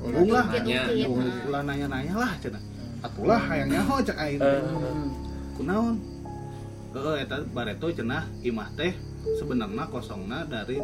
Ung 0.00 0.32
lah, 0.32 0.48
nah. 0.48 1.44
ulah 1.44 1.60
nanya-nanya 1.60 2.14
lah 2.16 2.32
cenah. 2.40 2.62
Atulah 3.04 3.40
hayang 3.52 3.68
nyaho 3.68 4.00
cek 4.00 4.16
aing. 4.16 4.40
Eh, 4.40 4.62
kunaon 5.60 6.00
heeh 6.90 7.16
eta 7.22 7.36
bareto 7.54 7.86
cenah 7.92 8.24
imah 8.42 8.68
teh 8.74 8.96
sebenarnya 9.38 9.86
kosongna 9.92 10.42
dari 10.48 10.80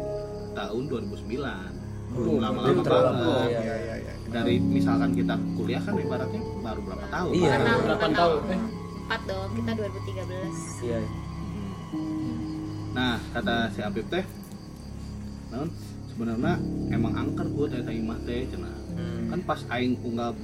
tahun 0.55 0.83
2009 0.87 1.86
belum 2.09 2.35
lama-lama 2.37 2.81
banget 2.81 2.87
lama, 2.87 3.33
Iya 3.45 3.59
iya 3.59 3.95
iya. 3.97 4.13
dari 4.27 4.55
misalkan 4.57 5.11
kita 5.11 5.35
kuliah 5.53 5.79
kan 5.79 5.93
ibaratnya 5.95 6.41
baru 6.59 6.79
berapa 6.81 7.05
tahun 7.07 7.31
Iya. 7.31 7.51
Enam, 7.57 7.79
8 7.79 7.87
enam. 7.87 8.11
tahun. 8.13 8.39
Eh, 8.47 8.61
empat 8.99 9.21
dong 9.23 9.49
kita 9.53 9.71
2013 9.73 10.83
iya 10.83 10.99
Hmm. 11.87 12.35
nah 12.91 13.15
kata 13.31 13.71
si 13.71 13.79
Apip 13.79 14.03
teh 14.05 14.25
naon 15.47 15.71
sebenarnya 16.05 16.59
emang 16.89 17.13
angker 17.15 17.47
gue 17.47 17.65
eta 17.73 17.93
imah 17.93 18.19
teh 18.21 18.43
cenah 18.45 18.75
Hmm. 18.91 19.29
kan 19.29 19.39
pas 19.45 19.61
aing 19.69 19.95
unggah 20.01 20.35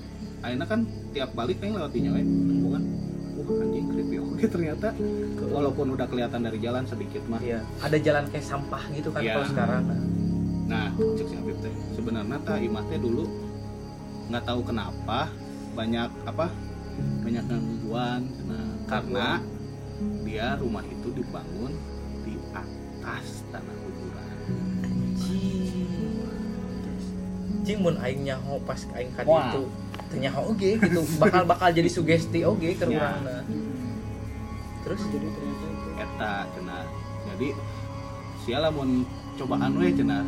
aina 0.42 0.64
kan 0.64 0.86
tiap 1.12 1.34
balik 1.34 1.60
aing 1.60 1.74
lewatinya 1.74 2.14
we 2.14 2.24
bukan 2.62 2.84
wah 3.36 3.60
anjing 3.60 3.86
creepy 3.90 4.16
oke 4.24 4.46
ternyata 4.46 4.88
walaupun 5.46 5.86
udah 5.92 6.06
kelihatan 6.06 6.40
dari 6.42 6.58
jalan 6.58 6.84
sedikit 6.86 7.24
mah 7.26 7.42
iya 7.42 7.60
ada 7.78 7.98
jalan 7.98 8.24
kayak 8.30 8.46
sampah 8.46 8.84
gitu 8.94 9.10
kan 9.10 9.20
Iya. 9.20 9.34
kalau 9.34 9.48
sekarang 9.50 9.84
Sebenarnya 12.34 12.50
tah 12.50 12.66
imah 12.66 12.84
teh 12.90 12.98
dulu 12.98 13.26
nggak 14.34 14.42
tahu 14.50 14.62
kenapa 14.66 15.30
banyak 15.78 16.10
apa 16.26 16.50
banyak 17.22 17.46
gangguan 17.46 18.26
nah, 18.50 18.74
karena 18.90 19.38
dia 20.26 20.58
rumah 20.58 20.82
itu 20.82 21.14
dibangun 21.14 21.78
di 22.26 22.34
atas 22.58 23.46
tanah 23.54 23.76
kuburan. 23.86 24.38
Jing 27.62 27.80
mun 27.86 28.02
aing 28.02 28.26
nyaho 28.26 28.58
pas 28.66 28.82
aing 28.98 29.14
ka 29.14 29.22
Wah. 29.30 29.54
ditu 29.54 29.62
teu 30.10 30.18
nyaho 30.18 30.42
oge 30.58 30.72
gitu 30.82 31.02
bakal 31.22 31.46
bakal 31.46 31.70
jadi 31.70 31.86
sugesti 31.86 32.42
oge 32.42 32.74
ke 32.74 32.90
Ya. 32.90 32.98
urangna 32.98 33.46
terus 34.82 35.06
jadi 35.06 35.28
ternyata 35.30 35.66
itu. 35.70 35.90
Eta 36.02 36.34
cenah. 36.50 36.82
Jadi 37.30 37.48
sialah 38.42 38.74
mau 38.74 38.90
cobaan 39.38 39.78
we 39.78 39.94
cenah 39.94 40.26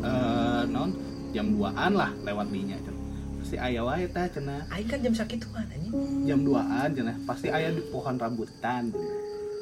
eh 0.00 0.64
non 0.72 0.88
jam 1.30 1.46
2an 1.50 1.92
lah 1.92 2.10
lewat 2.20 2.46
dinya 2.48 2.76
cenah 2.78 2.96
pasti 3.38 3.56
aya 3.56 3.80
wae 3.80 4.04
tah 4.06 4.26
cenah 4.26 4.60
Aing 4.68 4.86
kan 4.86 4.98
jam 4.98 5.14
sakit 5.14 5.38
tuh 5.38 5.50
anjing. 5.52 5.92
jam 6.24 6.40
2an 6.42 6.88
cenah 6.90 7.16
pasti 7.24 7.48
aya 7.48 7.68
di 7.70 7.82
pohon 7.84 8.14
rambutan 8.14 8.92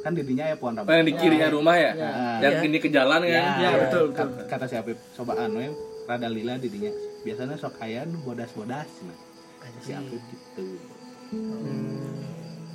kan 0.01 0.11
di 0.11 0.23
dinya 0.23 0.45
aya 0.45 0.57
pohon 0.57 0.73
Oh, 0.73 0.79
rambutan 0.81 0.97
yang 0.97 1.07
di 1.07 1.15
kirinya 1.15 1.49
rumah 1.49 1.75
ya? 1.77 1.93
Ah. 1.93 2.39
Yang 2.41 2.55
Iya. 2.57 2.65
ini 2.65 2.79
ke 2.79 2.89
jalan 2.89 3.21
kan? 3.21 3.27
Ya, 3.29 3.43
Ya, 3.57 3.71
betul, 3.77 4.03
betul. 4.07 4.17
Kat- 4.17 4.47
Kata 4.49 4.65
siapa 4.65 4.89
cobaan 5.13 5.51
we 5.53 5.67
rada 6.05 6.29
lila 6.29 6.55
di 6.57 6.69
dinya. 6.69 6.93
Biasanya 7.21 7.57
sok 7.57 7.75
aya 7.81 8.03
nu 8.03 8.23
bodas-bodas 8.23 8.87
nah. 9.03 9.19
Si 9.77 9.91
Apip 9.91 10.23
gitu. 10.23 10.63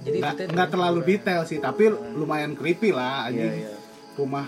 Jadi 0.01 0.17
Nggak, 0.17 0.33
itu 0.33 0.39
teh- 0.39 0.49
nggak 0.49 0.69
terlalu 0.69 0.99
detail 1.05 1.41
sih, 1.45 1.57
tapi 1.57 1.87
lumayan 2.11 2.51
creepy 2.51 2.89
lah 2.89 3.29
Iya, 3.29 3.47
anjing. 3.47 3.53
iya. 3.63 3.73
Rumah 4.13 4.47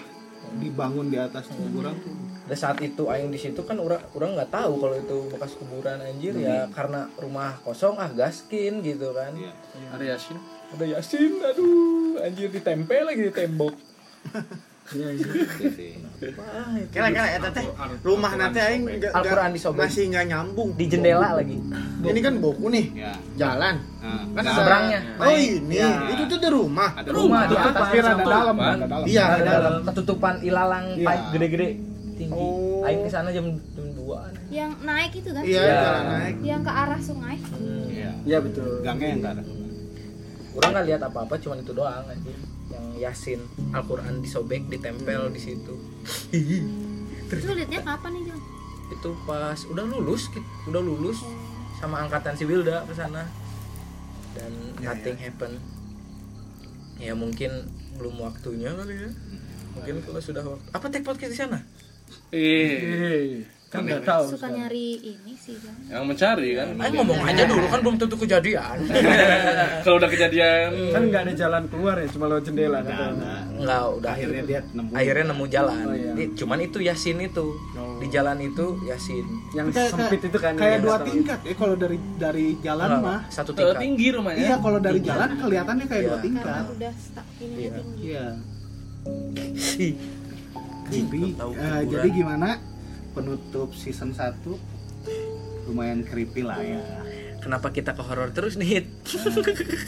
dibangun 0.56 1.08
di 1.08 1.18
atas 1.18 1.46
kuburan 1.48 1.96
tuh. 1.96 2.14
Dan 2.54 2.62
saat 2.62 2.78
itu 2.86 3.10
aing 3.10 3.34
di 3.34 3.42
situ 3.42 3.66
kan 3.66 3.82
orang 3.82 3.98
orang 4.14 4.38
nggak 4.38 4.54
tahu 4.54 4.78
kalau 4.78 4.94
itu 4.94 5.18
bekas 5.26 5.58
kuburan 5.58 5.98
anjir 5.98 6.38
ya 6.38 6.70
karena 6.70 7.10
rumah 7.18 7.58
kosong 7.66 7.98
ah 7.98 8.14
gaskin 8.14 8.78
gitu 8.86 9.10
kan. 9.10 9.34
Iya. 9.34 9.50
Ada 9.90 10.04
Yasin. 10.14 10.38
Ada 10.70 10.86
Yasin 10.86 11.34
aduh 11.42 12.22
anjir 12.22 12.54
ditempel 12.54 13.10
lagi 13.10 13.22
di 13.26 13.34
tembok. 13.34 13.74
Iya, 14.92 15.16
iya. 15.16 15.32
Teh 17.56 17.66
rumah 18.04 18.36
nanti 18.36 18.60
aing 18.60 18.84
Al-Quran 19.16 19.56
disobek. 19.56 19.88
masih 19.88 20.12
nggak 20.12 20.26
nyambung. 20.28 20.76
di 20.76 20.86
jendela 20.92 21.40
lagi. 21.40 21.56
Ini 22.04 22.20
kan 22.20 22.36
boku 22.44 22.68
nih, 22.68 22.92
Ya. 22.92 23.16
jalan. 23.40 23.80
Nah, 24.04 24.28
Kan 24.36 24.44
ada- 24.44 24.54
seberangnya. 24.54 25.00
Oh 25.24 25.32
ini, 25.32 25.80
Ya. 25.80 26.12
itu 26.12 26.28
tuh 26.28 26.36
di 26.36 26.50
rumah. 26.52 27.00
ada 27.00 27.10
Rumah 27.10 27.42
di 27.48 27.56
atas 27.56 27.88
sama 27.96 28.24
dalam. 28.28 28.56
Iya, 29.08 29.24
Ada 29.24 29.40
ada 29.40 29.52
dalam 29.56 29.82
ketutupan 29.88 30.36
ilalang 30.44 30.86
Iya. 30.94 31.08
pipe 31.08 31.26
gede-gede 31.32 31.70
tinggi. 32.14 32.34
Oh. 32.36 32.84
Aing 32.84 33.02
ke 33.02 33.10
sana 33.10 33.30
jam 33.30 33.46
jam 33.74 33.88
2 33.90 34.52
yang 34.52 34.72
naik 34.80 35.12
itu 35.14 35.30
kan 35.30 35.42
Iya, 35.42 35.60
Iya. 35.60 35.76
jalan 35.80 36.06
naik. 36.08 36.36
yang 36.42 36.62
ke 36.62 36.72
arah 36.72 37.00
sungai 37.00 37.38
Iya. 37.90 38.12
Iya 38.24 38.38
betul. 38.40 38.82
Gangnya 38.82 39.08
yang 39.08 39.20
nggak 39.20 39.34
ada. 39.34 39.44
Orang 40.54 40.70
nggak 40.72 40.86
lihat 40.86 41.02
apa-apa, 41.02 41.34
cuman 41.38 41.58
itu 41.60 41.74
doang 41.74 42.06
anjir. 42.06 42.38
Yang 42.70 42.86
Yasin, 43.00 43.42
Al-Qur'an 43.72 44.22
disobek, 44.22 44.66
ditempel 44.68 45.30
di 45.30 45.42
situ. 45.42 45.74
terus 47.30 47.42
lu 47.44 47.54
liatnya 47.54 47.82
kapan 47.82 48.12
nih 48.14 48.24
Jong? 48.30 48.42
Itu 48.92 49.10
pas 49.26 49.58
udah 49.66 49.82
lulus, 49.84 50.30
udah 50.66 50.78
lulus 50.80 51.26
sama 51.76 52.06
angkatan 52.06 52.38
si 52.38 52.46
Wilda 52.46 52.86
ke 52.86 52.94
sana. 52.94 53.26
Dan 54.34 54.52
nothing 54.78 55.18
happen. 55.18 55.58
Ya 56.98 57.14
mungkin 57.14 57.50
belum 57.96 58.16
waktunya 58.20 58.70
kali 58.72 58.94
ya. 58.96 59.10
Mungkin 59.74 59.96
kalau 60.06 60.22
sudah 60.22 60.42
waktu. 60.46 60.70
Apa 60.70 60.86
take 60.88 61.02
podcast 61.02 61.34
di 61.34 61.40
sana? 61.40 61.58
Eh, 62.30 63.46
Kan 63.68 63.84
nggak 63.84 64.02
tahu. 64.04 64.26
suka 64.30 64.48
nyari 64.48 65.02
ini 65.04 65.34
sih 65.34 65.54
Jong 65.56 65.90
yang 65.90 66.06
mencari 66.06 66.54
kan. 66.54 66.78
Ayo 66.78 66.94
ngomong 66.96 67.20
aja 67.24 67.44
dulu 67.44 67.66
kan 67.66 67.80
belum 67.82 67.98
tentu 67.98 68.16
kejadian. 68.16 68.78
Kalau 69.84 69.98
udah 69.98 70.06
kejadian 70.08 70.70
Kan 70.90 71.10
nggak 71.10 71.22
ada 71.24 71.34
jalan 71.36 71.64
keluar 71.68 71.98
ya, 71.98 72.06
cuma 72.08 72.26
lewat 72.28 72.46
jendela 72.46 72.80
katanya. 72.80 73.50
Enggak, 73.52 73.84
udah 73.92 74.12
Akhirnya 74.12 74.44
dia 74.44 74.60
nemu. 74.68 74.90
akhirnya 74.94 75.26
nemu 75.28 75.46
jalan. 75.48 75.84
Oh, 75.84 75.96
iya. 75.96 76.14
Cuman 76.32 76.58
itu 76.60 76.78
Yasin 76.80 77.18
itu. 77.20 77.46
Di 77.98 78.08
jalan 78.10 78.38
itu 78.40 78.66
Yasin. 78.84 79.26
Yang 79.52 79.68
Kayak- 79.72 79.90
sempit 79.92 80.22
itu 80.24 80.38
kan. 80.38 80.54
Kayak 80.54 80.70
yang 80.72 80.84
dua 80.84 80.94
nggak 80.94 81.08
tingkat 81.10 81.40
ya 81.42 81.54
kalau 81.56 81.76
dari 81.76 81.98
dari 82.16 82.48
jalan 82.60 82.88
Enggak, 82.88 83.02
mah. 83.04 83.20
satu 83.28 83.52
tingkat. 83.52 83.78
tinggi 83.80 84.08
rumahnya. 84.12 84.42
Iya, 84.44 84.56
kalau 84.60 84.80
dari 84.80 85.00
jalan 85.02 85.30
kelihatannya 85.36 85.86
kayak 85.88 85.98
Iya. 86.00 86.08
dua 86.08 86.18
tingkat. 86.20 86.46
karena 86.46 86.70
udah 86.72 86.92
stuck 86.96 87.28
ini 87.40 87.54
Iya. 87.58 87.72
tinggi 87.74 88.06
Iya. 88.06 88.26
Creepy. 90.84 91.34
Tahu 91.34 91.52
Eh, 91.52 91.58
kuburan. 91.58 91.84
jadi 91.90 92.08
gimana 92.10 92.50
penutup 93.12 93.70
season 93.72 94.12
1 94.12 94.58
lumayan 95.64 96.02
creepy 96.02 96.42
lah 96.42 96.60
ya. 96.60 96.80
Kenapa 97.40 97.70
kita 97.70 97.92
ke 97.92 98.00
horor 98.00 98.32
terus 98.32 98.56
nih? 98.56 98.80
Eh, 98.80 98.86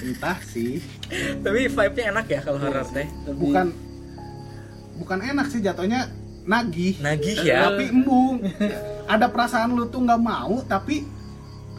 entah 0.06 0.40
sih, 0.42 0.84
Tapi 1.44 1.68
vibe-nya 1.68 2.12
enak 2.12 2.26
ya 2.28 2.40
kalau 2.42 2.60
horor 2.60 2.84
teh. 2.86 3.08
bukan 3.30 3.72
bukan 4.96 5.20
enak 5.22 5.48
sih 5.48 5.60
jatuhnya 5.60 6.08
nagih. 6.44 7.00
Nagih 7.00 7.38
ya. 7.42 7.68
Tapi 7.68 7.90
embung. 7.90 8.44
Ada 9.06 9.28
perasaan 9.28 9.72
lu 9.72 9.86
tuh 9.86 10.02
nggak 10.02 10.20
mau 10.20 10.64
tapi 10.64 11.04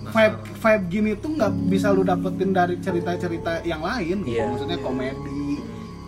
vibe 0.06 0.36
vibe 0.54 0.84
gini 0.86 1.10
tuh 1.14 1.34
nggak 1.34 1.52
bisa 1.66 1.90
lu 1.90 2.02
dapetin 2.02 2.50
dari 2.50 2.78
cerita-cerita 2.78 3.60
yang 3.62 3.80
lain 3.80 4.22
gitu. 4.22 4.32
Iya. 4.32 4.44
Maksudnya 4.48 4.78
komedi, 4.78 5.35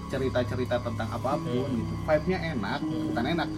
cerita-cerita 0.09 0.77
tentang 0.81 1.09
apa 1.09 1.37
pun 1.37 1.69
gitu. 1.71 1.93
Vibe-nya 2.03 2.39
enak, 2.53 2.81
bukan 2.83 3.25
enak. 3.29 3.49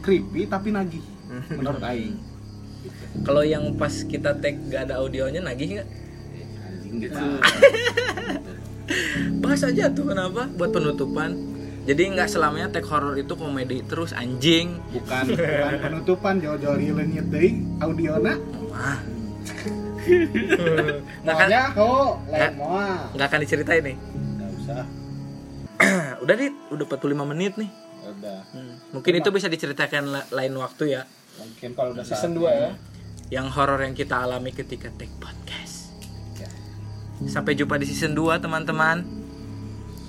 Creepy 0.00 0.40
tapi 0.44 0.68
nagih 0.70 1.04
menurut 1.58 1.80
aing. 1.80 2.16
Kalau 3.22 3.40
yang 3.40 3.72
pas 3.76 3.92
kita 4.02 4.34
tag 4.34 4.58
gak 4.66 4.90
ada 4.90 4.98
audionya 4.98 5.38
nagih 5.38 5.78
nggak? 5.78 5.88
Anjing 6.66 6.94
gitu. 6.98 7.22
Bahas 9.38 9.62
aja 9.62 9.86
tuh 9.88 10.04
kenapa 10.08 10.50
buat 10.50 10.70
penutupan. 10.70 11.30
Jadi 11.82 12.14
nggak 12.14 12.26
selamanya 12.26 12.66
tag 12.70 12.86
horor 12.86 13.14
itu 13.14 13.34
komedi 13.34 13.82
terus 13.82 14.10
anjing. 14.12 14.78
bukan 14.90 15.24
bukan 15.30 15.74
penutupan 15.80 16.34
jauh-jauh 16.38 16.78
lenyet 16.78 17.26
deui 17.26 17.62
audiona 17.78 18.34
Wah. 18.70 18.98
Nggak 21.22 21.36
Nggak. 21.46 21.66
lain 22.26 22.52
moal 22.58 22.98
nggak 23.14 23.26
akan 23.26 23.40
diceritain 23.42 23.82
nih. 23.82 23.94
nggak 23.94 24.50
usah 24.58 24.82
udah 26.22 26.34
nih, 26.34 26.50
udah 26.70 26.84
45 26.86 27.26
menit 27.26 27.52
nih. 27.56 27.70
udah 28.02 28.38
Hmm. 28.50 28.74
Mungkin 28.90 29.12
itu 29.16 29.28
bisa 29.30 29.46
diceritakan 29.46 30.02
la- 30.08 30.26
lain 30.28 30.52
waktu 30.54 30.92
ya. 30.92 31.02
mungkin 31.34 31.72
kalau 31.72 31.90
udah 31.92 32.02
Season 32.02 32.30
saatnya. 32.30 32.50
2 32.50 32.58
ya. 32.58 32.70
Yang 33.32 33.46
horor 33.54 33.78
yang 33.80 33.92
kita 33.92 34.18
alami 34.18 34.50
ketika 34.50 34.88
take 34.92 35.12
podcast. 35.16 35.88
Ya. 36.36 36.48
Sampai 37.24 37.54
jumpa 37.54 37.76
di 37.76 37.84
season 37.84 38.12
2 38.12 38.36
teman-teman. 38.36 39.04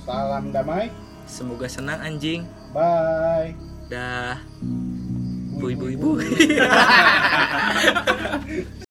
salam 0.04 0.52
damai 0.52 0.92
Semoga 1.24 1.66
senang 1.66 1.98
anjing. 1.98 2.44
bye 2.72 3.52
Dah. 3.88 4.38
Bui 5.56 5.74
bui 5.74 5.96
bui. 5.96 6.28